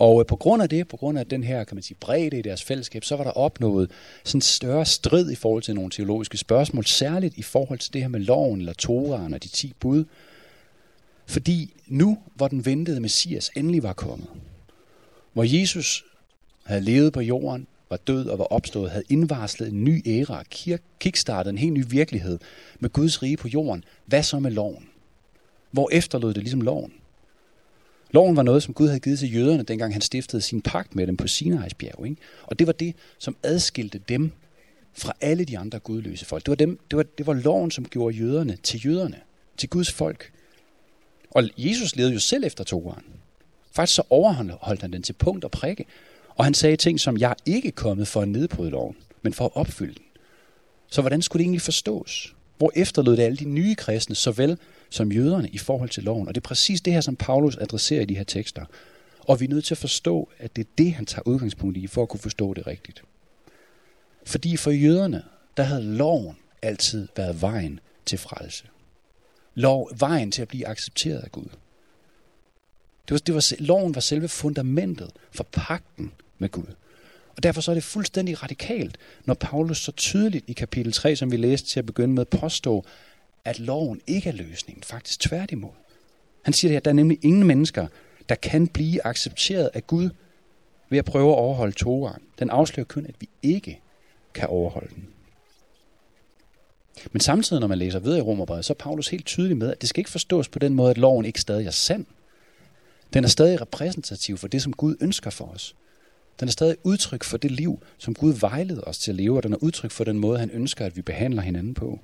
Og 0.00 0.20
øh, 0.20 0.26
på 0.26 0.36
grund 0.36 0.62
af 0.62 0.68
det, 0.68 0.88
på 0.88 0.96
grund 0.96 1.18
af 1.18 1.26
den 1.26 1.44
her, 1.44 1.64
kan 1.64 1.76
man 1.76 1.82
sige, 1.82 1.96
bredde 2.00 2.38
i 2.38 2.42
deres 2.42 2.62
fællesskab, 2.62 3.04
så 3.04 3.16
var 3.16 3.24
der 3.24 3.30
opnået 3.30 3.90
sådan 4.24 4.38
en 4.38 4.42
større 4.42 4.86
strid 4.86 5.30
i 5.30 5.34
forhold 5.34 5.62
til 5.62 5.74
nogle 5.74 5.90
teologiske 5.90 6.36
spørgsmål, 6.36 6.86
særligt 6.86 7.38
i 7.38 7.42
forhold 7.42 7.78
til 7.78 7.92
det 7.92 8.00
her 8.00 8.08
med 8.08 8.20
loven 8.20 8.58
eller 8.58 8.72
Toraen 8.72 9.34
og 9.34 9.42
de 9.42 9.48
ti 9.48 9.74
bud. 9.80 10.04
Fordi 11.26 11.74
nu, 11.86 12.18
hvor 12.34 12.48
den 12.48 12.66
ventede 12.66 13.00
Messias 13.00 13.50
endelig 13.56 13.82
var 13.82 13.92
kommet, 13.92 14.28
hvor 15.32 15.44
Jesus 15.60 16.04
havde 16.64 16.80
levet 16.80 17.12
på 17.12 17.20
jorden, 17.20 17.66
var 17.90 17.96
død 17.96 18.26
og 18.26 18.38
var 18.38 18.44
opstået, 18.44 18.90
havde 18.90 19.04
indvarslet 19.08 19.68
en 19.68 19.84
ny 19.84 20.02
æra, 20.06 20.44
kickstartet 21.00 21.50
en 21.50 21.58
helt 21.58 21.72
ny 21.72 21.84
virkelighed 21.88 22.38
med 22.78 22.90
Guds 22.90 23.22
rige 23.22 23.36
på 23.36 23.48
jorden. 23.48 23.84
Hvad 24.06 24.22
så 24.22 24.38
med 24.38 24.50
loven? 24.50 24.88
Hvor 25.70 25.88
efterlod 25.92 26.34
det 26.34 26.42
ligesom 26.42 26.60
loven? 26.60 26.92
Loven 28.12 28.36
var 28.36 28.42
noget, 28.42 28.62
som 28.62 28.74
Gud 28.74 28.86
havde 28.86 29.00
givet 29.00 29.18
til 29.18 29.34
jøderne, 29.34 29.62
dengang 29.62 29.92
han 29.92 30.00
stiftede 30.00 30.42
sin 30.42 30.62
pagt 30.62 30.94
med 30.94 31.06
dem 31.06 31.16
på 31.16 31.24
Sinai's 31.24 31.74
bjerg. 31.78 32.06
Ikke? 32.06 32.16
Og 32.42 32.58
det 32.58 32.66
var 32.66 32.72
det, 32.72 32.94
som 33.18 33.36
adskilte 33.42 34.00
dem 34.08 34.32
fra 34.92 35.12
alle 35.20 35.44
de 35.44 35.58
andre 35.58 35.78
gudløse 35.78 36.24
folk. 36.24 36.46
Det 36.46 36.50
var, 36.50 36.56
dem, 36.56 36.78
det, 36.90 36.96
var, 36.96 37.04
det 37.18 37.26
var 37.26 37.34
loven, 37.34 37.70
som 37.70 37.84
gjorde 37.84 38.16
jøderne 38.16 38.56
til 38.62 38.86
jøderne, 38.86 39.20
til 39.56 39.68
Guds 39.68 39.92
folk. 39.92 40.32
Og 41.30 41.42
Jesus 41.56 41.96
levede 41.96 42.12
jo 42.12 42.18
selv 42.18 42.44
efter 42.44 42.64
Toraen. 42.64 43.04
Faktisk 43.72 43.96
så 43.96 44.02
overholdt 44.10 44.82
han 44.82 44.92
den 44.92 45.02
til 45.02 45.12
punkt 45.12 45.44
og 45.44 45.50
prikke. 45.50 45.84
Og 46.34 46.44
han 46.44 46.54
sagde 46.54 46.76
ting 46.76 47.00
som, 47.00 47.18
jeg 47.18 47.30
er 47.30 47.34
ikke 47.46 47.70
kommet 47.70 48.08
for 48.08 48.20
at 48.20 48.28
nedbryde 48.28 48.70
loven, 48.70 48.96
men 49.22 49.32
for 49.32 49.44
at 49.44 49.50
opfylde 49.54 49.94
den. 49.94 50.02
Så 50.90 51.00
hvordan 51.00 51.22
skulle 51.22 51.40
det 51.40 51.44
egentlig 51.44 51.62
forstås? 51.62 52.34
Hvor 52.58 52.72
efterlod 52.76 53.16
det 53.16 53.22
alle 53.22 53.36
de 53.36 53.44
nye 53.44 53.74
kristne, 53.74 54.14
såvel 54.14 54.58
som 54.90 55.12
jøderne, 55.12 55.48
i 55.48 55.58
forhold 55.58 55.90
til 55.90 56.02
loven? 56.02 56.28
Og 56.28 56.34
det 56.34 56.40
er 56.40 56.48
præcis 56.48 56.80
det 56.80 56.92
her, 56.92 57.00
som 57.00 57.16
Paulus 57.16 57.56
adresserer 57.56 58.02
i 58.02 58.04
de 58.04 58.16
her 58.16 58.24
tekster. 58.24 58.64
Og 59.20 59.40
vi 59.40 59.44
er 59.44 59.48
nødt 59.48 59.64
til 59.64 59.74
at 59.74 59.78
forstå, 59.78 60.28
at 60.38 60.56
det 60.56 60.64
er 60.64 60.70
det, 60.78 60.92
han 60.92 61.06
tager 61.06 61.28
udgangspunkt 61.28 61.76
i, 61.76 61.86
for 61.86 62.02
at 62.02 62.08
kunne 62.08 62.20
forstå 62.20 62.54
det 62.54 62.66
rigtigt. 62.66 63.02
Fordi 64.26 64.56
for 64.56 64.70
jøderne, 64.70 65.22
der 65.56 65.62
havde 65.62 65.82
loven 65.82 66.36
altid 66.62 67.08
været 67.16 67.42
vejen 67.42 67.80
til 68.06 68.18
frelse. 68.18 68.64
Lov, 69.54 69.90
vejen 69.98 70.32
til 70.32 70.42
at 70.42 70.48
blive 70.48 70.66
accepteret 70.66 71.18
af 71.18 71.32
Gud. 71.32 71.48
Det 73.08 73.14
var, 73.14 73.18
det 73.18 73.34
var, 73.34 73.54
loven 73.58 73.94
var 73.94 74.00
selve 74.00 74.28
fundamentet 74.28 75.10
for 75.32 75.46
pakten 75.52 76.12
med 76.38 76.48
Gud. 76.48 76.74
Og 77.36 77.42
derfor 77.42 77.60
så 77.60 77.72
er 77.72 77.74
det 77.74 77.84
fuldstændig 77.84 78.42
radikalt, 78.42 78.98
når 79.24 79.34
Paulus 79.34 79.78
så 79.78 79.92
tydeligt 79.92 80.44
i 80.48 80.52
kapitel 80.52 80.92
3, 80.92 81.16
som 81.16 81.32
vi 81.32 81.36
læste 81.36 81.68
til 81.68 81.78
at 81.78 81.86
begynde 81.86 82.14
med, 82.14 82.24
påstå, 82.24 82.84
at 83.44 83.58
loven 83.58 84.00
ikke 84.06 84.28
er 84.28 84.32
løsningen. 84.32 84.82
Faktisk 84.82 85.20
tværtimod. 85.20 85.70
Han 86.42 86.52
siger 86.52 86.68
det 86.68 86.74
her, 86.74 86.80
at 86.80 86.84
der 86.84 86.90
er 86.90 86.94
nemlig 86.94 87.18
ingen 87.22 87.46
mennesker, 87.46 87.86
der 88.28 88.34
kan 88.34 88.68
blive 88.68 89.06
accepteret 89.06 89.70
af 89.74 89.86
Gud 89.86 90.10
ved 90.90 90.98
at 90.98 91.04
prøve 91.04 91.30
at 91.30 91.38
overholde 91.38 91.72
Toraen. 91.72 92.22
Den 92.38 92.50
afslører 92.50 92.86
kun, 92.86 93.06
at 93.06 93.14
vi 93.20 93.28
ikke 93.42 93.80
kan 94.34 94.48
overholde 94.48 94.94
den. 94.94 95.08
Men 97.12 97.20
samtidig, 97.20 97.60
når 97.60 97.66
man 97.66 97.78
læser 97.78 97.98
videre 97.98 98.18
i 98.18 98.22
Romerbrevet, 98.22 98.64
så 98.64 98.72
er 98.72 98.74
Paulus 98.74 99.08
helt 99.08 99.26
tydelig 99.26 99.56
med, 99.56 99.70
at 99.70 99.80
det 99.80 99.88
skal 99.88 100.00
ikke 100.00 100.10
forstås 100.10 100.48
på 100.48 100.58
den 100.58 100.74
måde, 100.74 100.90
at 100.90 100.98
loven 100.98 101.24
ikke 101.24 101.40
stadig 101.40 101.66
er 101.66 101.70
sand. 101.70 102.06
Den 103.12 103.24
er 103.24 103.28
stadig 103.28 103.60
repræsentativ 103.60 104.36
for 104.36 104.48
det, 104.48 104.62
som 104.62 104.72
Gud 104.72 104.96
ønsker 105.00 105.30
for 105.30 105.44
os. 105.44 105.74
Den 106.40 106.48
er 106.48 106.52
stadig 106.52 106.76
udtryk 106.82 107.24
for 107.24 107.36
det 107.36 107.50
liv, 107.50 107.82
som 107.98 108.14
Gud 108.14 108.32
vejleder 108.32 108.82
os 108.82 108.98
til 108.98 109.10
at 109.10 109.16
leve, 109.16 109.36
og 109.36 109.42
den 109.42 109.52
er 109.52 109.56
udtryk 109.56 109.90
for 109.90 110.04
den 110.04 110.18
måde, 110.18 110.38
han 110.38 110.50
ønsker, 110.50 110.86
at 110.86 110.96
vi 110.96 111.02
behandler 111.02 111.42
hinanden 111.42 111.74
på. 111.74 112.00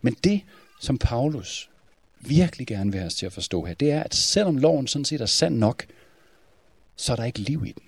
Men 0.00 0.16
det, 0.24 0.40
som 0.80 0.98
Paulus 0.98 1.70
virkelig 2.20 2.66
gerne 2.66 2.92
vil 2.92 3.00
have 3.00 3.06
os 3.06 3.14
til 3.14 3.26
at 3.26 3.32
forstå 3.32 3.64
her, 3.64 3.74
det 3.74 3.90
er, 3.90 4.02
at 4.02 4.14
selvom 4.14 4.56
loven 4.56 4.86
sådan 4.86 5.04
set 5.04 5.20
er 5.20 5.26
sand 5.26 5.56
nok, 5.56 5.86
så 6.96 7.12
er 7.12 7.16
der 7.16 7.24
ikke 7.24 7.38
liv 7.38 7.64
i 7.66 7.72
den. 7.72 7.82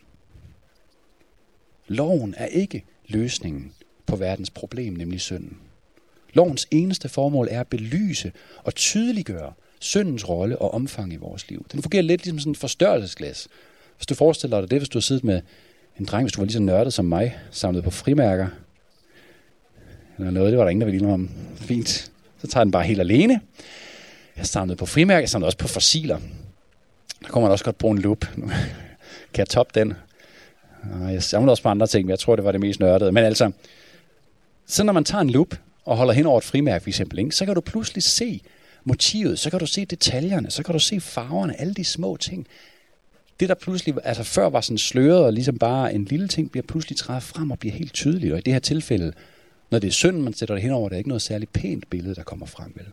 Loven 1.87 2.35
er 2.37 2.47
ikke 2.47 2.85
løsningen 3.09 3.73
på 4.07 4.17
verdens 4.17 4.51
problem, 4.51 4.93
nemlig 4.93 5.21
synden. 5.21 5.59
Lovens 6.33 6.69
eneste 6.71 7.09
formål 7.09 7.49
er 7.51 7.61
at 7.61 7.69
belyse 7.69 8.33
og 8.65 8.75
tydeliggøre 8.75 9.53
syndens 9.79 10.29
rolle 10.29 10.59
og 10.59 10.75
omfang 10.75 11.13
i 11.13 11.17
vores 11.17 11.49
liv. 11.49 11.67
Den 11.73 11.83
fungerer 11.83 12.03
lidt 12.03 12.25
ligesom 12.25 12.39
sådan 12.39 12.53
et 12.53 12.59
forstørrelsesglas, 12.59 13.49
hvis 13.97 14.07
du 14.07 14.15
forestiller 14.15 14.61
dig 14.61 14.71
det, 14.71 14.79
hvis 14.79 14.89
du 14.89 14.99
har 14.99 15.03
siddet 15.03 15.25
med, 15.25 15.41
En 15.99 16.05
dreng, 16.05 16.25
hvis 16.25 16.33
du 16.33 16.41
var 16.41 16.45
lige 16.45 16.53
så 16.53 16.61
nørdet 16.61 16.93
som 16.93 17.05
mig, 17.05 17.39
samlet 17.51 17.85
på 17.85 17.91
frimærker. 17.91 18.49
Eller 20.19 20.31
noget, 20.31 20.51
det 20.51 20.59
var 20.59 20.65
der 20.65 20.71
ingen, 20.71 20.81
der 20.81 20.87
ville 20.87 21.01
indrømme. 21.01 21.29
Fint. 21.57 22.11
Så 22.41 22.47
tager 22.47 22.65
den 22.65 22.71
bare 22.71 22.83
helt 22.83 23.01
alene. 23.01 23.41
Jeg 24.37 24.47
samlede 24.47 24.77
på 24.77 24.87
frimærker, 24.87 25.21
jeg 25.21 25.29
samlede 25.29 25.49
også 25.49 25.59
på 25.59 25.69
fossiler. 25.69 26.19
Der 27.23 27.29
kunne 27.29 27.43
man 27.43 27.51
også 27.51 27.65
godt 27.65 27.79
bruge 27.79 27.97
en 27.97 28.03
loop. 28.03 28.21
kan 29.33 29.39
jeg 29.39 29.49
toppe 29.49 29.81
den? 29.81 29.95
Jeg 31.11 31.23
samlede 31.23 31.51
også 31.51 31.63
på 31.63 31.69
andre 31.69 31.87
ting, 31.87 32.05
men 32.05 32.11
jeg 32.11 32.19
tror, 32.19 32.37
det 32.37 32.45
var 32.45 32.53
det 32.53 32.61
mest 32.61 32.81
nørdede. 32.81 33.13
Men 33.13 33.25
altså, 33.25 33.51
så 34.67 34.85
når 34.85 34.93
man 34.93 35.05
tager 35.05 35.23
en 35.23 35.31
loop 35.31 35.55
og 35.85 35.97
holder 35.97 36.13
hen 36.13 36.27
over 36.27 36.39
et 36.39 36.45
frimærke 36.45 36.83
for 36.83 36.91
eksempel, 36.91 37.19
ikke, 37.19 37.33
så 37.33 37.47
kan 37.47 37.55
du 37.55 37.61
pludselig 37.61 38.03
se 38.03 38.41
motivet, 38.85 39.39
så 39.39 39.51
kan 39.51 39.59
du 39.59 39.67
se 39.67 39.85
detaljerne, 39.85 40.51
så 40.51 40.63
kan 40.63 40.73
du 40.73 40.79
se 40.79 41.01
farverne, 41.01 41.61
alle 41.61 41.75
de 41.75 41.85
små 41.85 42.17
ting. 42.17 42.47
Det 43.41 43.49
der 43.49 43.55
pludselig, 43.55 43.95
altså 44.05 44.23
før 44.23 44.49
var 44.49 44.61
sådan 44.61 44.79
sløret 44.79 45.25
og 45.25 45.33
ligesom 45.33 45.59
bare 45.59 45.95
en 45.95 46.05
lille 46.05 46.29
ting, 46.29 46.51
bliver 46.51 46.67
pludselig 46.67 46.99
træet 46.99 47.23
frem 47.23 47.51
og 47.51 47.59
bliver 47.59 47.75
helt 47.75 47.93
tydeligt. 47.93 48.33
Og 48.33 48.39
i 48.39 48.43
det 48.43 48.53
her 48.53 48.61
tilfælde, 48.61 49.13
når 49.71 49.79
det 49.79 49.89
er 49.89 49.93
synd, 49.93 50.19
man 50.19 50.35
sætter 50.35 50.55
det 50.55 50.63
henover, 50.63 50.89
det 50.89 50.97
er 50.97 50.99
ikke 50.99 51.09
noget 51.09 51.23
særligt 51.23 51.53
pænt 51.53 51.91
billede, 51.91 52.15
der 52.15 52.23
kommer 52.23 52.47
frem. 52.47 52.73
Vel? 52.75 52.87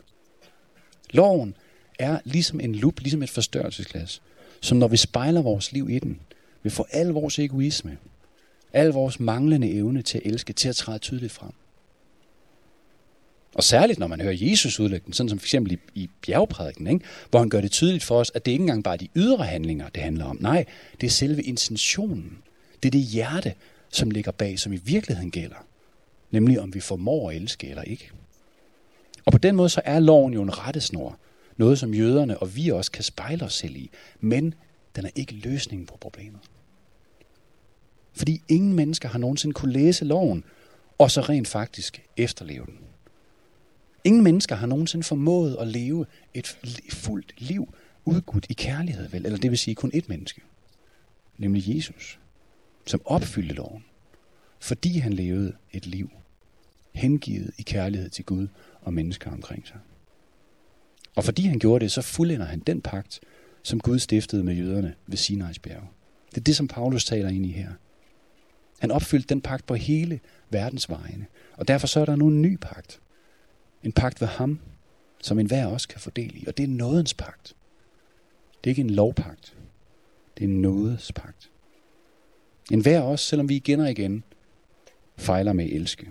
Loven 1.11 1.55
er 1.99 2.19
ligesom 2.23 2.59
en 2.59 2.75
lup, 2.75 2.99
ligesom 2.99 3.23
et 3.23 3.29
forstørrelsesglas, 3.29 4.21
som 4.61 4.77
når 4.77 4.87
vi 4.87 4.97
spejler 4.97 5.41
vores 5.41 5.71
liv 5.71 5.89
i 5.89 5.99
den, 5.99 6.19
vi 6.63 6.69
får 6.69 6.87
al 6.91 7.07
vores 7.07 7.39
egoisme, 7.39 7.97
al 8.73 8.87
vores 8.87 9.19
manglende 9.19 9.71
evne 9.71 10.01
til 10.01 10.17
at 10.17 10.25
elske, 10.25 10.53
til 10.53 10.69
at 10.69 10.75
træde 10.75 10.99
tydeligt 10.99 11.31
frem. 11.31 11.51
Og 13.53 13.63
særligt 13.63 13.99
når 13.99 14.07
man 14.07 14.21
hører 14.21 14.37
Jesus 14.37 14.79
udlægge 14.79 15.05
den, 15.05 15.13
sådan 15.13 15.29
som 15.29 15.39
for 15.39 15.45
eksempel 15.45 15.73
i, 15.73 15.77
i 15.95 16.09
bjergprædiken, 16.21 16.87
ikke? 16.87 17.05
hvor 17.29 17.39
han 17.39 17.49
gør 17.49 17.61
det 17.61 17.71
tydeligt 17.71 18.03
for 18.03 18.19
os, 18.19 18.31
at 18.35 18.45
det 18.45 18.51
ikke 18.51 18.61
engang 18.61 18.83
bare 18.83 18.93
er 18.93 18.97
de 18.97 19.07
ydre 19.15 19.45
handlinger, 19.45 19.89
det 19.89 20.03
handler 20.03 20.25
om. 20.25 20.37
Nej, 20.39 20.65
det 21.01 21.07
er 21.07 21.11
selve 21.11 21.43
intentionen. 21.43 22.37
Det 22.83 22.89
er 22.89 22.91
det 22.91 23.01
hjerte, 23.01 23.53
som 23.89 24.11
ligger 24.11 24.31
bag, 24.31 24.59
som 24.59 24.73
i 24.73 24.79
virkeligheden 24.83 25.31
gælder. 25.31 25.65
Nemlig 26.31 26.59
om 26.59 26.73
vi 26.73 26.79
formår 26.79 27.29
at 27.29 27.35
elske 27.35 27.69
eller 27.69 27.83
ikke. 27.83 28.11
Og 29.25 29.31
på 29.31 29.37
den 29.37 29.55
måde 29.55 29.69
så 29.69 29.81
er 29.85 29.99
loven 29.99 30.33
jo 30.33 30.41
en 30.41 30.57
rettesnor. 30.57 31.17
Noget 31.57 31.79
som 31.79 31.93
jøderne 31.93 32.37
og 32.37 32.55
vi 32.55 32.69
også 32.69 32.91
kan 32.91 33.03
spejle 33.03 33.45
os 33.45 33.53
selv 33.53 33.75
i. 33.75 33.89
Men 34.19 34.53
den 34.95 35.05
er 35.05 35.09
ikke 35.15 35.33
løsningen 35.33 35.85
på 35.85 35.97
problemet. 35.97 36.39
Fordi 38.13 38.41
ingen 38.47 38.73
mennesker 38.73 39.09
har 39.09 39.19
nogensinde 39.19 39.53
kunne 39.53 39.73
læse 39.73 40.05
loven, 40.05 40.43
og 40.97 41.11
så 41.11 41.21
rent 41.21 41.47
faktisk 41.47 42.01
efterleve 42.17 42.65
den. 42.65 42.77
Ingen 44.03 44.23
mennesker 44.23 44.55
har 44.55 44.67
nogensinde 44.67 45.03
formået 45.03 45.57
at 45.59 45.67
leve 45.67 46.05
et 46.33 46.57
fuldt 46.89 47.33
liv 47.37 47.73
udgudt 48.05 48.45
i 48.49 48.53
kærlighed, 48.53 49.07
vel? 49.09 49.25
Eller 49.25 49.37
det 49.37 49.51
vil 49.51 49.59
sige 49.59 49.75
kun 49.75 49.91
ét 49.95 50.05
menneske. 50.07 50.41
Nemlig 51.37 51.75
Jesus, 51.75 52.19
som 52.85 53.01
opfyldte 53.05 53.55
loven. 53.55 53.85
Fordi 54.59 54.97
han 54.97 55.13
levede 55.13 55.53
et 55.71 55.85
liv 55.85 56.11
hengivet 56.91 57.51
i 57.57 57.61
kærlighed 57.61 58.09
til 58.09 58.25
Gud 58.25 58.47
og 58.81 58.93
mennesker 58.93 59.31
omkring 59.31 59.67
sig. 59.67 59.77
Og 61.15 61.23
fordi 61.23 61.41
han 61.41 61.59
gjorde 61.59 61.83
det, 61.83 61.91
så 61.91 62.01
fuldender 62.01 62.45
han 62.45 62.59
den 62.59 62.81
pagt, 62.81 63.19
som 63.63 63.79
Gud 63.79 63.99
stiftede 63.99 64.43
med 64.43 64.55
jøderne 64.55 64.95
ved 65.07 65.17
Sinai's 65.17 65.59
bjerg. 65.63 65.87
Det 66.29 66.37
er 66.37 66.43
det, 66.43 66.55
som 66.55 66.67
Paulus 66.67 67.05
taler 67.05 67.29
ind 67.29 67.45
i 67.45 67.51
her. 67.51 67.71
Han 68.79 68.91
opfyldte 68.91 69.27
den 69.27 69.41
pagt 69.41 69.65
på 69.65 69.75
hele 69.75 70.19
verdens 70.49 70.89
vegne. 70.89 71.25
Og 71.53 71.67
derfor 71.67 71.87
så 71.87 71.99
er 71.99 72.05
der 72.05 72.15
nu 72.15 72.27
en 72.27 72.41
ny 72.41 72.57
pagt. 72.61 72.99
En 73.83 73.91
pagt 73.91 74.21
ved 74.21 74.27
ham, 74.27 74.59
som 75.21 75.39
enhver 75.39 75.65
også 75.65 75.87
kan 75.87 75.99
få 75.99 76.09
del 76.09 76.43
i. 76.43 76.43
Og 76.47 76.57
det 76.57 76.63
er 76.63 76.67
nådens 76.67 77.13
pagt. 77.13 77.55
Det 78.63 78.69
er 78.69 78.71
ikke 78.71 78.81
en 78.81 78.89
lovpagt. 78.89 79.55
Det 80.37 80.43
er 80.43 80.47
en 80.47 80.61
nådes 80.61 81.11
pagt. 81.11 81.51
En 82.71 82.81
hver 82.81 83.01
også, 83.01 83.25
selvom 83.25 83.49
vi 83.49 83.55
igen 83.55 83.79
og 83.79 83.91
igen 83.91 84.23
fejler 85.17 85.53
med 85.53 85.65
at 85.65 85.71
elske. 85.71 86.09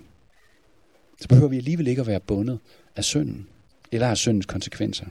Så 1.21 1.27
behøver 1.27 1.47
vi 1.47 1.57
alligevel 1.57 1.87
ikke 1.87 2.01
at 2.01 2.07
være 2.07 2.19
bundet 2.19 2.59
af 2.95 3.03
synden, 3.03 3.47
eller 3.91 4.07
af 4.07 4.17
syndens 4.17 4.45
konsekvenser. 4.45 5.05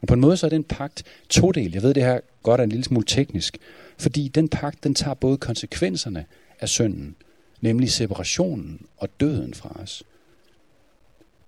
Og 0.00 0.08
på 0.08 0.14
en 0.14 0.20
måde 0.20 0.36
så 0.36 0.46
er 0.46 0.50
den 0.50 0.64
pagt 0.64 1.02
todel. 1.28 1.72
Jeg 1.72 1.82
ved, 1.82 1.94
det 1.94 2.02
her 2.02 2.20
godt 2.42 2.60
er 2.60 2.64
en 2.64 2.70
lille 2.70 2.84
smule 2.84 3.06
teknisk, 3.06 3.58
fordi 3.98 4.28
den 4.28 4.48
pagt, 4.48 4.84
den 4.84 4.94
tager 4.94 5.14
både 5.14 5.36
konsekvenserne 5.36 6.24
af 6.60 6.68
synden, 6.68 7.16
nemlig 7.60 7.92
separationen 7.92 8.86
og 8.96 9.20
døden 9.20 9.54
fra 9.54 9.80
os. 9.80 10.02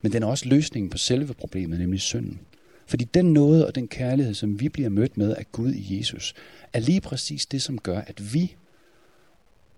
Men 0.02 0.12
den 0.12 0.22
er 0.22 0.26
også 0.26 0.48
løsningen 0.48 0.90
på 0.90 0.98
selve 0.98 1.35
problemet, 1.35 1.79
nemlig 1.79 2.00
synden. 2.00 2.40
Fordi 2.87 3.05
den 3.05 3.33
nåde 3.33 3.66
og 3.66 3.74
den 3.74 3.88
kærlighed, 3.88 4.35
som 4.35 4.61
vi 4.61 4.68
bliver 4.68 4.88
mødt 4.88 5.16
med 5.16 5.37
af 5.37 5.52
Gud 5.52 5.72
i 5.72 5.98
Jesus, 5.98 6.35
er 6.72 6.81
lige 6.81 7.00
præcis 7.00 7.46
det, 7.46 7.62
som 7.62 7.79
gør, 7.79 7.98
at 7.98 8.35
vi 8.35 8.57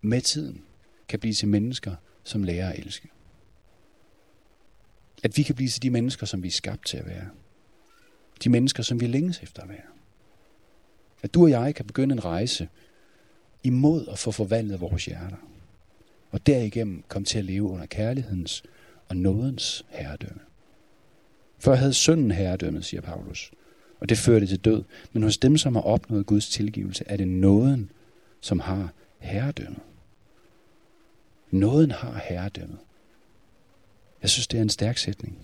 med 0.03 0.21
tiden 0.21 0.63
kan 1.09 1.19
blive 1.19 1.35
til 1.35 1.49
mennesker, 1.49 1.95
som 2.25 2.43
lærer 2.43 2.73
at 2.73 2.79
elske. 2.79 3.09
At 5.23 5.37
vi 5.37 5.43
kan 5.43 5.55
blive 5.55 5.69
til 5.69 5.83
de 5.83 5.91
mennesker, 5.91 6.27
som 6.27 6.43
vi 6.43 6.49
er 6.49 6.53
skabt 6.53 6.87
til 6.87 6.97
at 6.97 7.07
være. 7.07 7.29
De 8.45 8.51
mennesker, 8.51 8.83
som 8.83 9.01
vi 9.01 9.07
længes 9.07 9.43
efter 9.43 9.63
at 9.63 9.69
være. 9.69 9.89
At 11.23 11.35
du 11.35 11.43
og 11.43 11.51
jeg 11.51 11.75
kan 11.75 11.85
begynde 11.85 12.13
en 12.13 12.25
rejse 12.25 12.69
imod 13.63 14.07
at 14.09 14.19
få 14.19 14.31
forvandlet 14.31 14.81
vores 14.81 15.05
hjerter. 15.05 15.37
Og 16.31 16.47
derigennem 16.47 17.03
komme 17.09 17.27
til 17.27 17.39
at 17.39 17.45
leve 17.45 17.63
under 17.63 17.87
kærlighedens 17.87 18.63
og 19.09 19.17
nådens 19.17 19.87
herredømme. 19.89 20.41
Før 21.59 21.75
havde 21.75 21.95
synden 21.95 22.31
herredømmet, 22.31 22.85
siger 22.85 23.01
Paulus, 23.01 23.51
og 24.01 24.09
det 24.09 24.19
førte 24.19 24.47
til 24.47 24.59
død. 24.59 24.85
Men 25.13 25.23
hos 25.23 25.39
dem, 25.39 25.57
som 25.57 25.75
har 25.75 25.83
opnået 25.83 26.27
Guds 26.27 26.49
tilgivelse, 26.49 27.05
er 27.07 27.17
det 27.17 27.29
nåden, 27.29 27.91
som 28.41 28.61
har 28.61 28.93
herredømmet. 29.19 29.83
Nåden 31.51 31.91
har 31.91 32.23
herredømmet. 32.29 32.79
Jeg 34.23 34.31
synes, 34.31 34.47
det 34.47 34.59
er 34.59 34.63
en 34.63 34.69
stærk 34.69 34.99
sætning. 34.99 35.39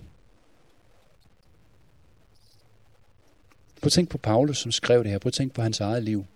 Prøv 3.81 3.87
at 3.87 3.93
tænk 3.93 4.09
på 4.09 4.19
Paulus, 4.19 4.59
som 4.59 4.73
skrev 4.73 5.03
det 5.03 5.11
her. 5.11 5.19
Prøv 5.19 5.29
at 5.29 5.33
tænk 5.33 5.53
på 5.53 5.63
hans 5.63 5.81
eget 5.81 6.03
liv. 6.03 6.27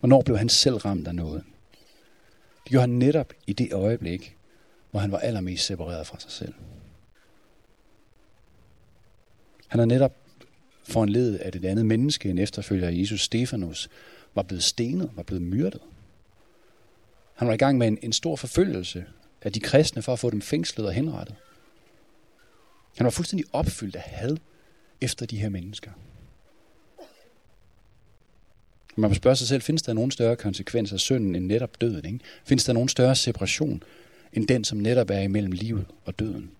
Hvornår 0.00 0.22
blev 0.22 0.38
han 0.38 0.48
selv 0.48 0.76
ramt 0.76 1.08
af 1.08 1.14
noget? 1.14 1.44
Det 2.64 2.70
gjorde 2.70 2.80
han 2.80 2.90
netop 2.90 3.32
i 3.46 3.52
det 3.52 3.72
øjeblik, 3.72 4.36
hvor 4.90 5.00
han 5.00 5.12
var 5.12 5.18
allermest 5.18 5.66
separeret 5.66 6.06
fra 6.06 6.20
sig 6.20 6.30
selv. 6.30 6.54
Han 9.68 9.80
er 9.80 9.84
netop 9.84 10.16
foranledet 10.84 11.36
af 11.36 11.48
et 11.48 11.64
andet 11.64 11.86
menneske, 11.86 12.30
en 12.30 12.38
efterfølger 12.38 12.88
af 12.88 12.92
Jesus, 12.92 13.20
Stefanus, 13.20 13.88
var 14.34 14.42
blevet 14.42 14.62
stenet, 14.62 15.10
var 15.14 15.22
blevet 15.22 15.42
myrdet. 15.42 15.80
Han 17.34 17.48
var 17.48 17.54
i 17.54 17.56
gang 17.56 17.78
med 17.78 17.88
en, 17.88 17.98
en 18.02 18.12
stor 18.12 18.36
forfølgelse 18.36 19.06
af 19.44 19.52
de 19.52 19.60
kristne 19.60 20.02
for 20.02 20.12
at 20.12 20.18
få 20.18 20.30
dem 20.30 20.42
fængslet 20.42 20.86
og 20.86 20.92
henrettet. 20.92 21.36
Han 22.96 23.04
var 23.04 23.10
fuldstændig 23.10 23.46
opfyldt 23.52 23.96
af 23.96 24.02
had 24.02 24.36
efter 25.00 25.26
de 25.26 25.38
her 25.38 25.48
mennesker. 25.48 25.90
Man 28.96 29.10
må 29.10 29.14
spørge 29.14 29.36
sig 29.36 29.48
selv, 29.48 29.62
findes 29.62 29.82
der 29.82 29.92
nogen 29.92 30.10
større 30.10 30.36
konsekvens 30.36 30.92
af 30.92 31.00
synden 31.00 31.34
end 31.34 31.46
netop 31.46 31.80
døden? 31.80 32.04
Ikke? 32.04 32.18
Findes 32.44 32.64
der 32.64 32.72
nogen 32.72 32.88
større 32.88 33.16
separation 33.16 33.82
end 34.32 34.48
den, 34.48 34.64
som 34.64 34.78
netop 34.78 35.10
er 35.10 35.20
imellem 35.20 35.52
livet 35.52 35.86
og 36.04 36.18
døden? 36.18 36.50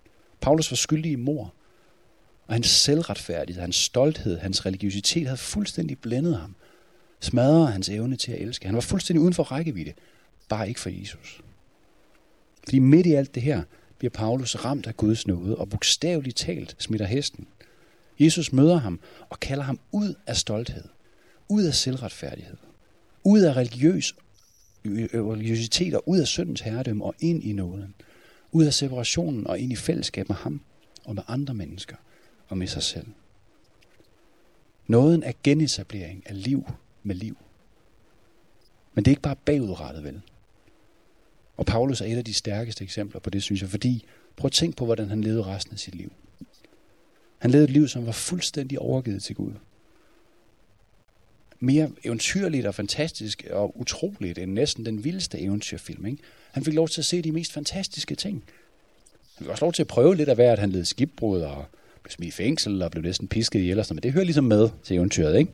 Paulus 0.40 0.70
var 0.70 0.76
skyldig 0.76 1.12
i 1.12 1.16
mor, 1.16 1.54
og 2.46 2.54
hans 2.54 2.66
selvretfærdighed, 2.66 3.60
hans 3.60 3.76
stolthed, 3.76 4.38
hans 4.38 4.66
religiøsitet 4.66 5.26
havde 5.26 5.36
fuldstændig 5.36 5.98
blændet 5.98 6.36
ham. 6.36 6.54
Smadrede 7.20 7.66
hans 7.66 7.88
evne 7.88 8.16
til 8.16 8.32
at 8.32 8.40
elske. 8.40 8.66
Han 8.66 8.74
var 8.74 8.80
fuldstændig 8.80 9.20
uden 9.20 9.34
for 9.34 9.42
rækkevidde, 9.42 9.92
bare 10.48 10.68
ikke 10.68 10.80
for 10.80 10.90
Jesus. 10.90 11.40
Fordi 12.64 12.78
midt 12.78 13.06
i 13.06 13.12
alt 13.12 13.34
det 13.34 13.42
her 13.42 13.62
bliver 13.98 14.10
Paulus 14.10 14.56
ramt 14.56 14.86
af 14.86 14.96
Guds 14.96 15.26
nåde, 15.26 15.56
og 15.56 15.68
bogstaveligt 15.68 16.36
talt 16.36 16.76
smitter 16.78 17.06
hesten. 17.06 17.46
Jesus 18.20 18.52
møder 18.52 18.76
ham 18.76 19.00
og 19.28 19.40
kalder 19.40 19.64
ham 19.64 19.78
ud 19.92 20.14
af 20.26 20.36
stolthed, 20.36 20.84
ud 21.48 21.62
af 21.62 21.74
selvretfærdighed, 21.74 22.56
ud 23.24 23.40
af 23.40 23.56
religiøs 23.56 24.14
øh, 24.84 25.08
øh, 25.12 25.26
religiøsitet 25.26 25.94
og 25.94 26.08
ud 26.08 26.18
af 26.18 26.26
syndens 26.26 26.60
herredømme 26.60 27.04
og 27.04 27.14
ind 27.20 27.44
i 27.44 27.52
nåden. 27.52 27.94
Ud 28.52 28.64
af 28.64 28.74
separationen 28.74 29.46
og 29.46 29.58
ind 29.58 29.72
i 29.72 29.76
fællesskab 29.76 30.28
med 30.28 30.36
ham 30.36 30.60
og 31.04 31.14
med 31.14 31.22
andre 31.28 31.54
mennesker 31.54 31.96
og 32.48 32.58
med 32.58 32.66
sig 32.66 32.82
selv. 32.82 33.06
Nåden 34.86 35.22
er 35.22 35.32
genetablering 35.42 36.22
af 36.26 36.42
liv 36.42 36.66
med 37.02 37.14
liv. 37.14 37.36
Men 38.94 39.04
det 39.04 39.10
er 39.10 39.12
ikke 39.12 39.22
bare 39.22 39.36
bagudrettet, 39.44 40.04
vel? 40.04 40.20
Og 41.56 41.66
Paulus 41.66 42.00
er 42.00 42.04
et 42.04 42.16
af 42.16 42.24
de 42.24 42.34
stærkeste 42.34 42.84
eksempler 42.84 43.20
på 43.20 43.30
det, 43.30 43.42
synes 43.42 43.60
jeg, 43.60 43.70
fordi 43.70 44.04
prøv 44.36 44.46
at 44.46 44.52
tænke 44.52 44.76
på, 44.76 44.84
hvordan 44.84 45.08
han 45.08 45.20
levede 45.20 45.44
resten 45.44 45.72
af 45.72 45.78
sit 45.78 45.94
liv. 45.94 46.12
Han 47.38 47.50
levede 47.50 47.64
et 47.64 47.70
liv, 47.70 47.88
som 47.88 48.06
var 48.06 48.12
fuldstændig 48.12 48.78
overgivet 48.78 49.22
til 49.22 49.34
Gud. 49.34 49.52
Mere 51.60 51.90
eventyrligt 52.04 52.66
og 52.66 52.74
fantastisk 52.74 53.46
og 53.50 53.80
utroligt 53.80 54.38
end 54.38 54.52
næsten 54.52 54.86
den 54.86 55.04
vildeste 55.04 55.40
eventyrfilm. 55.40 56.06
Ikke? 56.06 56.22
Han 56.52 56.64
fik 56.64 56.74
lov 56.74 56.88
til 56.88 57.00
at 57.00 57.04
se 57.04 57.22
de 57.22 57.32
mest 57.32 57.52
fantastiske 57.52 58.14
ting. 58.14 58.44
Han 59.34 59.44
fik 59.44 59.50
også 59.50 59.64
lov 59.64 59.72
til 59.72 59.82
at 59.82 59.86
prøve 59.86 60.16
lidt 60.16 60.28
af 60.28 60.34
hvert. 60.34 60.58
Han 60.58 60.70
led 60.70 60.84
skibbrud 60.84 61.40
og 61.40 61.64
blev 62.02 62.10
smidt 62.10 62.28
i 62.28 62.30
fængsel 62.30 62.82
og 62.82 62.90
blev 62.90 63.02
næsten 63.02 63.28
pisket 63.28 63.60
i 63.60 63.70
ellers. 63.70 63.90
Men 63.90 64.02
det 64.02 64.12
hører 64.12 64.24
ligesom 64.24 64.44
med 64.44 64.68
til 64.82 64.96
eventyret, 64.96 65.38
ikke? 65.38 65.52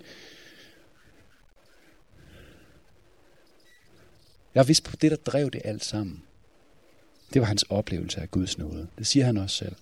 Jeg 4.55 4.61
har 4.61 4.67
vidst 4.67 4.85
på 4.85 4.97
det, 4.97 5.11
der 5.11 5.17
drev 5.17 5.51
det 5.51 5.61
alt 5.65 5.85
sammen. 5.85 6.23
Det 7.35 7.41
var 7.41 7.47
hans 7.47 7.63
oplevelse 7.63 8.21
af 8.21 8.31
Guds 8.31 8.59
nåde. 8.59 8.87
Det 8.99 9.07
siger 9.07 9.25
han 9.25 9.37
også 9.37 9.57
selv. 9.57 9.77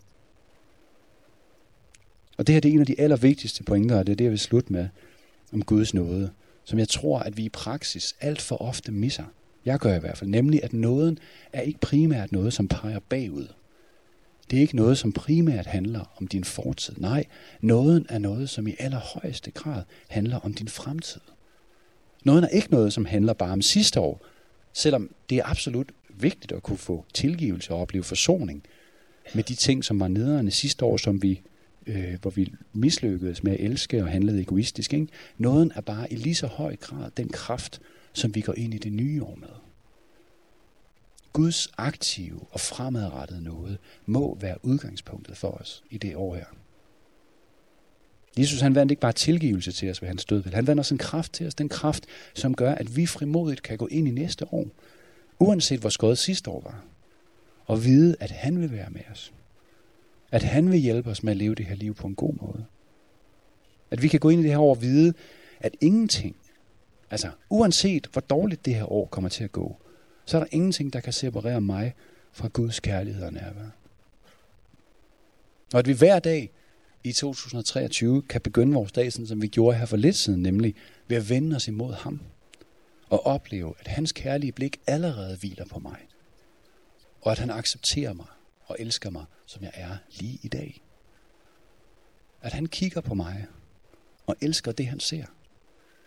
Og 2.37 2.47
det 2.47 2.53
her 2.53 2.61
det 2.61 2.69
er 2.69 2.73
en 2.73 2.81
af 2.81 2.87
de 2.87 3.01
allervigtigste 3.01 3.65
pointer, 3.65 3.99
og 3.99 4.07
det 4.07 4.13
er 4.13 4.17
det, 4.17 4.25
jeg 4.25 4.31
vil 4.31 4.39
slutte 4.39 4.73
med 4.73 4.89
om 5.53 5.63
Guds 5.63 5.95
nåde, 5.95 6.31
som 6.65 6.79
jeg 6.79 6.89
tror, 6.89 7.19
at 7.19 7.37
vi 7.37 7.45
i 7.45 7.49
praksis 7.49 8.17
alt 8.21 8.41
for 8.41 8.63
ofte 8.63 8.93
misser. 8.93 9.25
Jeg 9.65 9.79
gør 9.79 9.95
i 9.95 10.01
hvert 10.01 10.19
fald, 10.19 10.31
nemlig 10.31 10.65
at 10.65 10.73
nåden 10.73 11.19
er 11.53 11.61
ikke 11.61 11.81
primært 11.81 12.33
noget, 12.33 12.53
som 12.53 12.69
peger 12.69 13.01
bagud. 13.09 13.47
Det 14.51 14.57
er 14.57 14.61
ikke 14.61 14.77
noget, 14.77 14.99
som 14.99 15.13
primært 15.13 15.67
handler 15.67 16.13
om 16.17 16.27
din 16.27 16.45
fortid. 16.45 16.95
Nej, 16.97 17.25
nåden 17.61 18.07
er 18.09 18.19
noget, 18.19 18.51
som 18.51 18.67
i 18.67 18.75
allerhøjeste 18.79 19.51
grad 19.51 19.83
handler 20.09 20.37
om 20.37 20.55
din 20.55 20.69
fremtid. 20.69 21.21
Nåden 22.25 22.45
er 22.45 22.49
ikke 22.49 22.71
noget, 22.71 22.93
som 22.93 23.05
handler 23.05 23.33
bare 23.33 23.53
om 23.53 23.63
sidste 23.63 24.01
år, 24.01 24.27
selvom 24.73 25.11
det 25.31 25.39
er 25.39 25.43
absolut 25.45 25.93
vigtigt 26.09 26.53
at 26.53 26.63
kunne 26.63 26.79
få 26.79 27.05
tilgivelse 27.15 27.71
og 27.71 27.81
opleve 27.81 28.05
forsoning 28.05 28.63
med 29.35 29.45
de 29.45 29.55
ting, 29.55 29.85
som 29.85 30.01
var 30.01 30.09
nederne 30.09 30.51
sidste 30.51 30.85
år, 30.85 30.97
som 30.97 31.23
vi, 31.23 31.41
øh, 31.87 32.19
hvor 32.23 32.31
vi 32.31 32.53
mislykkedes 32.73 33.43
med 33.43 33.53
at 33.53 33.61
elske 33.61 34.03
og 34.03 34.09
handlede 34.09 34.41
egoistisk. 34.41 34.93
Ikke? 34.93 35.09
Nåden 35.39 35.73
er 35.75 35.81
bare 35.81 36.13
i 36.13 36.17
lige 36.17 36.35
så 36.35 36.47
høj 36.47 36.77
grad 36.77 37.11
den 37.17 37.29
kraft, 37.29 37.81
som 38.13 38.35
vi 38.35 38.41
går 38.41 38.55
ind 38.55 38.75
i 38.75 38.79
det 38.79 38.93
nye 38.93 39.23
år 39.23 39.37
med. 39.41 39.49
Guds 41.33 41.69
aktive 41.77 42.41
og 42.51 42.61
fremadrettede 42.61 43.45
noget 43.45 43.79
må 44.07 44.39
være 44.41 44.65
udgangspunktet 44.65 45.37
for 45.37 45.49
os 45.49 45.85
i 45.91 45.99
det 45.99 46.17
år 46.17 46.35
her. 46.35 46.45
Jesus 48.39 48.61
han 48.61 48.75
vandt 48.75 48.93
ikke 48.93 49.01
bare 49.01 49.13
tilgivelse 49.13 49.73
til 49.73 49.91
os 49.91 50.03
ved 50.03 50.09
hans 50.09 50.25
død, 50.25 50.45
han 50.45 50.67
vandt 50.67 50.81
også 50.81 50.95
en 50.95 50.99
kraft 50.99 51.33
til 51.33 51.47
os, 51.47 51.55
den 51.55 51.69
kraft, 51.69 52.07
som 52.35 52.55
gør, 52.55 52.75
at 52.75 52.97
vi 52.97 53.07
frimodigt 53.07 53.63
kan 53.63 53.79
gå 53.79 53.87
ind 53.87 54.09
i 54.09 54.11
næste 54.11 54.55
år, 54.55 54.67
uanset 55.39 55.81
hvor 55.81 55.91
skåret 55.91 56.19
sidste 56.19 56.51
år 56.51 56.61
var, 56.61 56.85
og 57.67 57.85
vide, 57.85 58.17
at 58.21 58.31
han 58.31 58.61
vil 58.61 58.73
være 58.73 58.91
med 58.91 59.01
os. 59.13 59.33
At 60.31 60.43
han 60.43 60.71
vil 60.71 60.79
hjælpe 60.79 61.11
os 61.11 61.23
med 61.23 61.31
at 61.31 61.37
leve 61.37 61.55
det 61.55 61.67
her 61.67 61.75
liv 61.75 61.95
på 61.95 62.07
en 62.07 62.15
god 62.15 62.35
måde. 62.41 62.65
At 63.91 64.03
vi 64.03 64.09
kan 64.09 64.21
gå 64.21 64.29
ind 64.29 64.41
i 64.41 64.45
det 64.45 64.51
her 64.51 64.59
år 64.59 64.75
og 64.75 64.83
vide, 64.83 65.15
at 65.61 65.77
ingenting, 65.81 66.37
altså 67.11 67.31
uanset 67.51 68.09
hvor 68.13 68.21
dårligt 68.21 68.65
det 68.65 68.75
her 68.75 68.93
år 68.93 69.07
kommer 69.07 69.31
til 69.31 69.45
at 69.45 69.53
gå, 69.53 69.77
så 70.27 70.37
er 70.37 70.41
der 70.41 70.49
ingenting, 70.51 70.93
der 70.93 71.01
kan 71.01 71.13
separere 71.13 71.61
mig 71.61 71.95
fra 72.33 72.49
Guds 72.49 72.81
kærlighed 72.81 73.23
og 73.23 73.33
nærvær. 73.33 73.71
Og 75.73 75.79
at 75.79 75.87
vi 75.87 75.93
hver 75.93 76.19
dag 76.19 76.51
i 77.05 77.13
2023 77.13 78.23
kan 78.23 78.41
begynde 78.41 78.75
vores 78.75 78.93
dag, 78.93 79.13
sådan 79.13 79.27
som 79.27 79.43
vi 79.43 79.47
gjorde 79.47 79.79
her 79.79 79.87
for 79.87 79.97
lidt 79.97 80.17
siden, 80.17 80.43
nemlig 80.43 80.75
ved 81.09 81.17
at 81.17 81.31
vende 81.31 81.57
os 81.57 81.69
imod 81.69 81.95
ham 81.95 82.21
og 83.11 83.27
opleve, 83.27 83.75
at 83.81 83.89
hans 83.89 84.13
kærlige 84.13 84.53
blik 84.53 84.81
allerede 84.87 85.37
hviler 85.37 85.65
på 85.65 85.79
mig, 85.79 85.97
og 87.21 87.33
at 87.33 87.39
han 87.39 87.51
accepterer 87.51 88.13
mig 88.13 88.27
og 88.67 88.77
elsker 88.79 89.11
mig, 89.11 89.25
som 89.47 89.63
jeg 89.63 89.73
er 89.75 89.97
lige 90.19 90.39
i 90.43 90.49
dag. 90.49 90.83
At 92.43 92.53
han 92.53 92.67
kigger 92.67 93.01
på 93.01 93.15
mig 93.15 93.47
og 94.27 94.37
elsker 94.41 94.73
det, 94.73 94.87
han 94.87 95.01
ser. 95.01 95.25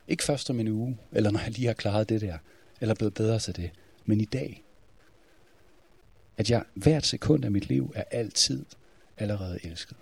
Ikke 0.08 0.24
først 0.24 0.50
om 0.50 0.60
en 0.60 0.68
uge, 0.68 0.98
eller 1.12 1.32
når 1.32 1.40
jeg 1.40 1.52
lige 1.52 1.68
har 1.68 1.74
klaret 1.74 2.10
det 2.10 2.22
der, 2.22 2.38
eller 2.82 2.96
blevet 2.96 3.14
bedre 3.14 3.40
til 3.40 3.56
det, 3.56 3.72
men 4.06 4.22
i 4.22 4.26
dag. 4.26 4.64
At 6.38 6.50
jeg 6.50 6.64
hvert 6.74 7.06
sekund 7.06 7.46
af 7.46 7.52
mit 7.52 7.68
liv 7.68 7.94
er 7.96 8.04
altid 8.12 8.66
allerede 9.18 9.60
elsket. 9.64 9.98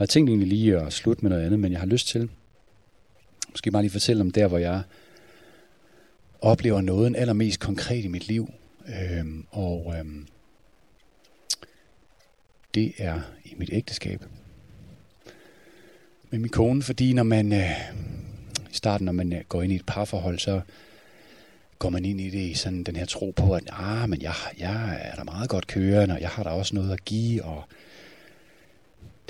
Og 0.00 0.02
jeg 0.02 0.08
tænkte 0.08 0.30
egentlig 0.30 0.48
lige 0.48 0.78
at 0.78 0.92
slutte 0.92 1.22
med 1.22 1.30
noget 1.30 1.44
andet, 1.44 1.60
men 1.60 1.72
jeg 1.72 1.80
har 1.80 1.86
lyst 1.86 2.08
til, 2.08 2.30
måske 3.50 3.70
bare 3.70 3.82
lige 3.82 3.92
fortælle 3.92 4.20
om 4.20 4.30
der, 4.30 4.46
hvor 4.46 4.58
jeg 4.58 4.82
oplever 6.40 6.80
noget 6.80 7.16
allermest 7.16 7.60
konkret 7.60 8.04
i 8.04 8.08
mit 8.08 8.28
liv. 8.28 8.52
Øhm, 8.88 9.46
og 9.50 9.94
øhm, 9.98 10.26
det 12.74 12.92
er 12.98 13.20
i 13.44 13.54
mit 13.56 13.70
ægteskab 13.72 14.24
med 16.30 16.38
min 16.38 16.50
kone, 16.50 16.82
fordi 16.82 17.12
når 17.12 17.22
man 17.22 17.52
øh, 17.52 17.70
i 18.70 18.74
starten, 18.74 19.04
når 19.04 19.12
man 19.12 19.32
øh, 19.32 19.40
går 19.48 19.62
ind 19.62 19.72
i 19.72 19.76
et 19.76 19.86
parforhold, 19.86 20.38
så 20.38 20.60
går 21.78 21.90
man 21.90 22.04
ind 22.04 22.20
i 22.20 22.30
det 22.30 22.50
i 22.50 22.54
sådan 22.54 22.84
den 22.84 22.96
her 22.96 23.06
tro 23.06 23.32
på, 23.36 23.54
at 23.54 23.70
ah, 23.72 24.08
men 24.08 24.22
jeg, 24.22 24.34
jeg 24.58 24.98
er 25.02 25.16
da 25.16 25.24
meget 25.24 25.48
godt 25.48 25.66
kørende, 25.66 26.14
og 26.14 26.20
jeg 26.20 26.28
har 26.28 26.42
da 26.42 26.50
også 26.50 26.74
noget 26.74 26.92
at 26.92 27.04
give, 27.04 27.44
og 27.44 27.64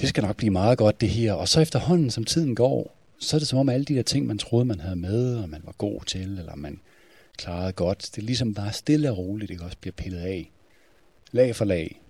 det 0.01 0.09
skal 0.09 0.23
nok 0.23 0.37
blive 0.37 0.51
meget 0.51 0.79
godt 0.79 1.01
det 1.01 1.09
her. 1.09 1.33
Og 1.33 1.49
så 1.49 1.61
efterhånden, 1.61 2.11
som 2.11 2.25
tiden 2.25 2.55
går, 2.55 2.97
så 3.19 3.37
er 3.37 3.39
det 3.39 3.49
som 3.49 3.59
om 3.59 3.69
alle 3.69 3.85
de 3.85 3.95
der 3.95 4.03
ting, 4.03 4.27
man 4.27 4.39
troede, 4.39 4.65
man 4.65 4.81
havde 4.81 4.97
med, 4.97 5.37
og 5.37 5.49
man 5.49 5.63
var 5.65 5.73
god 5.79 6.01
til, 6.07 6.39
eller 6.39 6.55
man 6.55 6.81
klarede 7.39 7.73
godt, 7.73 8.11
det 8.15 8.23
er 8.23 8.27
ligesom 8.27 8.55
bare 8.55 8.73
stille 8.73 9.11
og 9.11 9.19
roligt, 9.19 9.49
det 9.49 9.61
også 9.61 9.77
bliver 9.81 9.93
pillet 9.93 10.19
af. 10.19 10.51
Lag 11.33 11.57
for 11.57 11.65
lag. 11.65 12.01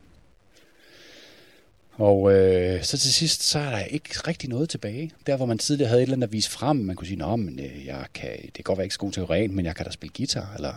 Og 1.92 2.32
øh, 2.32 2.82
så 2.82 2.98
til 2.98 3.12
sidst, 3.12 3.42
så 3.42 3.58
er 3.58 3.70
der 3.70 3.78
ikke 3.78 4.08
rigtig 4.08 4.48
noget 4.48 4.68
tilbage. 4.68 5.12
Der, 5.26 5.36
hvor 5.36 5.46
man 5.46 5.58
tidligere 5.58 5.88
havde 5.88 6.02
et 6.02 6.02
eller 6.02 6.16
andet 6.16 6.26
at 6.26 6.32
vise 6.32 6.50
frem, 6.50 6.76
man 6.76 6.96
kunne 6.96 7.06
sige, 7.06 7.16
Nå, 7.16 7.36
men 7.36 7.60
øh, 7.60 7.86
jeg 7.86 8.06
kan, 8.14 8.30
det 8.42 8.54
kan 8.54 8.64
godt 8.64 8.78
være 8.78 8.84
ikke 8.84 8.94
så 8.94 9.00
god 9.00 9.12
til 9.12 9.24
rent, 9.24 9.54
men 9.54 9.64
jeg 9.64 9.76
kan 9.76 9.86
da 9.86 9.92
spille 9.92 10.12
guitar, 10.16 10.54
eller 10.54 10.74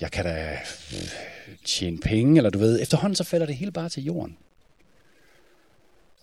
jeg 0.00 0.10
kan 0.10 0.24
da 0.24 0.52
øh, 0.92 1.08
tjene 1.64 1.98
penge, 1.98 2.36
eller 2.36 2.50
du 2.50 2.58
ved, 2.58 2.82
efterhånden 2.82 3.16
så 3.16 3.24
falder 3.24 3.46
det 3.46 3.56
hele 3.56 3.72
bare 3.72 3.88
til 3.88 4.04
jorden. 4.04 4.36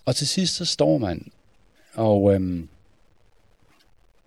Og 0.05 0.15
til 0.15 0.27
sidst 0.27 0.55
så 0.55 0.65
står 0.65 0.97
man, 0.97 1.31
og 1.93 2.33
øhm, 2.33 2.69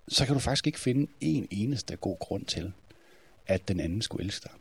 så 0.09 0.27
kan 0.27 0.35
du 0.35 0.41
faktisk 0.41 0.67
ikke 0.67 0.81
finde 0.81 1.11
en 1.21 1.49
eneste 1.51 1.97
god 1.97 2.19
grund 2.19 2.45
til, 2.45 2.73
at 3.47 3.69
den 3.69 3.81
anden 3.81 4.03
skulle 4.03 4.25
elske 4.25 4.45
dig. 4.45 4.53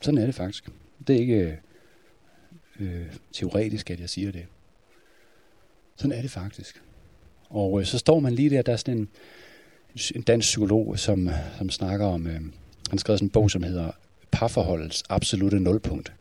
Sådan 0.00 0.18
er 0.18 0.26
det 0.26 0.34
faktisk. 0.34 0.68
Det 1.06 1.16
er 1.16 1.20
ikke 1.20 1.60
øh, 2.80 3.06
teoretisk, 3.32 3.90
at 3.90 4.00
jeg 4.00 4.10
siger 4.10 4.32
det. 4.32 4.46
Sådan 5.96 6.18
er 6.18 6.22
det 6.22 6.30
faktisk. 6.30 6.82
Og 7.48 7.80
øh, 7.80 7.86
så 7.86 7.98
står 7.98 8.20
man 8.20 8.32
lige 8.32 8.50
der, 8.50 8.62
der 8.62 8.72
er 8.72 8.76
sådan 8.76 8.98
en, 8.98 9.08
en 10.14 10.22
dansk 10.22 10.46
psykolog, 10.46 10.98
som, 10.98 11.28
som 11.58 11.70
snakker 11.70 12.06
om, 12.06 12.26
øh, 12.26 12.40
han 12.90 12.98
skrev 12.98 13.16
sådan 13.16 13.26
en 13.26 13.30
bog, 13.30 13.50
som 13.50 13.62
hedder 13.62 13.90
Parforholdets 14.30 15.02
absolute 15.08 15.60
nulpunkt. 15.60 16.12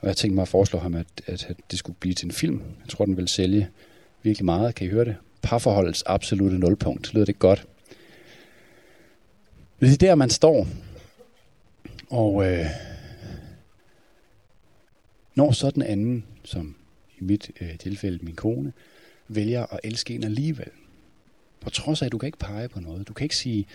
Og 0.00 0.08
jeg 0.08 0.16
tænkte 0.16 0.34
mig 0.34 0.42
at 0.42 0.48
foreslå 0.48 0.78
ham, 0.78 0.94
at, 0.94 1.06
at 1.26 1.56
det 1.70 1.78
skulle 1.78 1.96
blive 2.00 2.14
til 2.14 2.26
en 2.26 2.32
film. 2.32 2.62
Jeg 2.80 2.88
tror, 2.88 3.04
den 3.04 3.16
vil 3.16 3.28
sælge 3.28 3.68
virkelig 4.22 4.44
meget. 4.44 4.74
Kan 4.74 4.86
I 4.86 4.90
høre 4.90 5.04
det? 5.04 5.16
Parforholdets 5.42 6.02
absolute 6.06 6.58
nulpunkt. 6.58 7.14
Lyder 7.14 7.24
det 7.24 7.38
godt? 7.38 7.66
Det 9.80 9.92
er 9.92 9.96
der, 9.96 10.14
man 10.14 10.30
står. 10.30 10.66
Og 12.10 12.46
øh, 12.46 12.66
når 15.34 15.52
så 15.52 15.70
den 15.70 15.82
anden, 15.82 16.24
som 16.44 16.76
i 17.18 17.24
mit 17.24 17.50
øh, 17.60 17.78
tilfælde 17.78 18.24
min 18.24 18.34
kone, 18.34 18.72
vælger 19.28 19.66
at 19.66 19.80
elske 19.84 20.14
en 20.14 20.24
alligevel. 20.24 20.70
På 21.60 21.70
trods 21.70 22.02
af, 22.02 22.06
at 22.06 22.12
du 22.12 22.18
kan 22.18 22.26
ikke 22.26 22.38
pege 22.38 22.68
på 22.68 22.80
noget. 22.80 23.08
Du 23.08 23.12
kan 23.12 23.24
ikke 23.24 23.36
sige, 23.36 23.66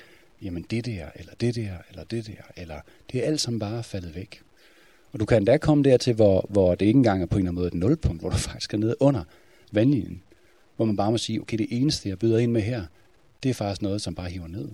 jamen 0.41 0.65
det 0.69 0.85
der, 0.85 1.09
eller 1.15 1.33
det 1.39 1.55
der, 1.55 1.77
eller 1.89 2.03
det 2.03 2.27
der, 2.27 2.61
eller 2.61 2.79
det 3.11 3.23
er 3.23 3.27
alt 3.27 3.41
sammen 3.41 3.59
bare 3.59 3.83
faldet 3.83 4.15
væk. 4.15 4.41
Og 5.13 5.19
du 5.19 5.25
kan 5.25 5.37
endda 5.37 5.57
komme 5.57 5.83
dertil, 5.83 6.13
hvor, 6.13 6.45
hvor 6.49 6.75
det 6.75 6.85
ikke 6.85 6.97
engang 6.97 7.21
er 7.21 7.25
på 7.25 7.35
en 7.35 7.39
eller 7.39 7.51
anden 7.51 7.55
måde 7.55 7.67
et 7.67 7.73
nulpunkt, 7.73 8.21
hvor 8.21 8.29
du 8.29 8.37
faktisk 8.37 8.73
er 8.73 8.77
nede 8.77 8.95
under 8.99 9.23
vandlinjen. 9.71 10.23
Hvor 10.75 10.85
man 10.85 10.95
bare 10.95 11.11
må 11.11 11.17
sige, 11.17 11.41
okay, 11.41 11.57
det 11.57 11.67
eneste, 11.69 12.09
jeg 12.09 12.19
byder 12.19 12.37
ind 12.37 12.51
med 12.51 12.61
her, 12.61 12.85
det 13.43 13.49
er 13.49 13.53
faktisk 13.53 13.81
noget, 13.81 14.01
som 14.01 14.15
bare 14.15 14.29
hiver 14.29 14.47
ned. 14.47 14.69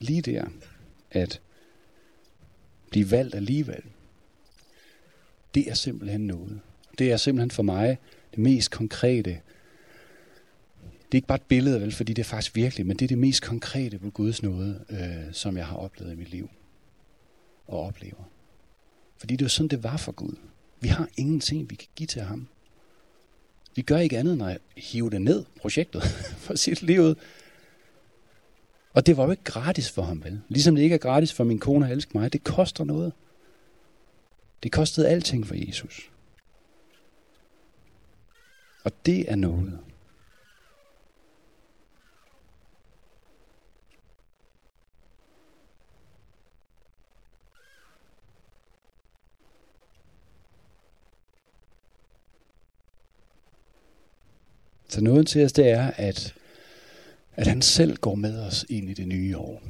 Lige 0.00 0.22
der, 0.22 0.44
at 1.10 1.40
blive 2.90 3.10
valgt 3.10 3.34
alligevel, 3.34 3.82
det 5.54 5.70
er 5.70 5.74
simpelthen 5.74 6.26
noget. 6.26 6.60
Det 6.98 7.12
er 7.12 7.16
simpelthen 7.16 7.50
for 7.50 7.62
mig 7.62 7.98
det 8.30 8.38
mest 8.38 8.70
konkrete. 8.70 9.30
Det 10.80 11.12
er 11.12 11.16
ikke 11.16 11.28
bare 11.28 11.36
et 11.36 11.42
billede, 11.48 11.80
vel, 11.80 11.92
fordi 11.92 12.12
det 12.12 12.22
er 12.22 12.28
faktisk 12.28 12.56
virkelig, 12.56 12.86
men 12.86 12.96
det 12.96 13.04
er 13.04 13.08
det 13.08 13.18
mest 13.18 13.42
konkrete 13.42 13.98
på 13.98 14.10
Guds 14.10 14.42
nåde, 14.42 14.84
øh, 14.90 15.32
som 15.32 15.56
jeg 15.56 15.66
har 15.66 15.76
oplevet 15.76 16.12
i 16.12 16.16
mit 16.16 16.30
liv 16.30 16.50
og 17.66 17.80
oplever. 17.80 18.24
Fordi 19.16 19.36
det 19.36 19.44
er 19.44 19.48
sådan, 19.48 19.68
det 19.68 19.82
var 19.82 19.96
for 19.96 20.12
Gud. 20.12 20.36
Vi 20.80 20.88
har 20.88 21.08
ingenting, 21.16 21.70
vi 21.70 21.74
kan 21.74 21.88
give 21.94 22.06
til 22.06 22.22
ham. 22.22 22.48
Vi 23.74 23.82
gør 23.82 23.98
ikke 23.98 24.18
andet 24.18 24.32
end 24.32 24.42
at 24.42 24.58
hive 24.76 25.10
det 25.10 25.22
ned, 25.22 25.44
projektet, 25.60 26.02
for 26.44 26.54
sit 26.54 26.82
liv 26.82 27.16
Og 28.92 29.06
det 29.06 29.16
var 29.16 29.24
jo 29.24 29.30
ikke 29.30 29.44
gratis 29.44 29.90
for 29.90 30.02
ham, 30.02 30.24
vel? 30.24 30.40
Ligesom 30.48 30.74
det 30.74 30.82
ikke 30.82 30.94
er 30.94 30.98
gratis 30.98 31.32
for 31.32 31.44
min 31.44 31.58
kone 31.58 31.86
at 31.86 31.92
elske 31.92 32.18
mig. 32.18 32.32
Det 32.32 32.44
koster 32.44 32.84
noget. 32.84 33.12
Det 34.62 34.72
kostede 34.72 35.08
alting 35.08 35.46
for 35.46 35.54
Jesus. 35.54 36.10
Og 38.84 38.92
det 39.06 39.30
er 39.30 39.36
noget. 39.36 39.78
Så 54.94 55.00
noget 55.00 55.26
til 55.26 55.44
os, 55.44 55.52
det 55.52 55.68
er, 55.68 55.90
at, 55.96 56.34
at 57.36 57.46
han 57.46 57.62
selv 57.62 57.96
går 57.96 58.14
med 58.14 58.38
os 58.38 58.66
ind 58.68 58.90
i 58.90 58.94
det 58.94 59.08
nye 59.08 59.38
år. 59.38 59.62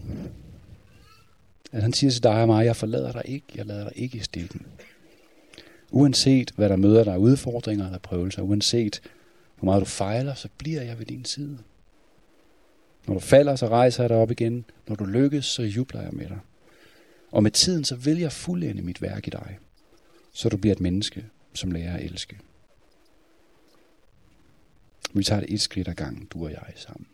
At 1.73 1.83
han 1.83 1.93
siger 1.93 2.11
til 2.11 2.23
dig 2.23 2.41
og 2.41 2.47
mig, 2.47 2.65
jeg 2.65 2.77
forlader 2.77 3.13
dig 3.13 3.23
ikke, 3.25 3.47
jeg 3.55 3.67
lader 3.67 3.85
dig 3.85 3.93
ikke 3.97 4.19
i 4.19 4.21
stikken. 4.21 4.67
Uanset 5.91 6.51
hvad 6.57 6.69
der 6.69 6.77
møder 6.77 7.05
dig 7.05 7.19
udfordringer 7.19 7.87
eller 7.87 7.99
prøvelser, 7.99 8.43
uanset 8.43 9.03
hvor 9.59 9.65
meget 9.65 9.81
du 9.81 9.87
fejler, 9.87 10.35
så 10.35 10.49
bliver 10.59 10.83
jeg 10.83 10.99
ved 10.99 11.07
din 11.07 11.25
side. 11.25 11.59
Når 13.07 13.15
du 13.15 13.21
falder, 13.21 13.57
så 13.57 13.69
rejser 13.69 14.03
jeg 14.03 14.11
dig 14.11 14.17
op 14.17 14.31
igen. 14.31 14.65
Når 14.89 14.97
du 14.97 15.05
lykkes, 15.05 15.45
så 15.45 15.63
jubler 15.63 16.03
jeg 16.03 16.13
med 16.13 16.29
dig. 16.29 16.39
Og 17.31 17.43
med 17.43 17.51
tiden, 17.51 17.85
så 17.85 17.97
vil 17.97 18.19
jeg 18.19 18.33
fuldende 18.33 18.83
mit 18.83 19.03
værk 19.03 19.27
i 19.27 19.31
dig, 19.31 19.59
så 20.33 20.49
du 20.49 20.57
bliver 20.57 20.75
et 20.75 20.81
menneske, 20.81 21.25
som 21.55 21.71
lærer 21.71 21.97
at 21.97 22.05
elske. 22.05 22.37
Vi 25.15 25.25
tager 25.25 25.41
det 25.41 25.55
et 25.55 25.61
skridt 25.61 25.89
ad 25.89 25.95
gangen, 25.95 26.25
du 26.25 26.45
og 26.45 26.51
jeg 26.51 26.73
sammen. 26.77 27.07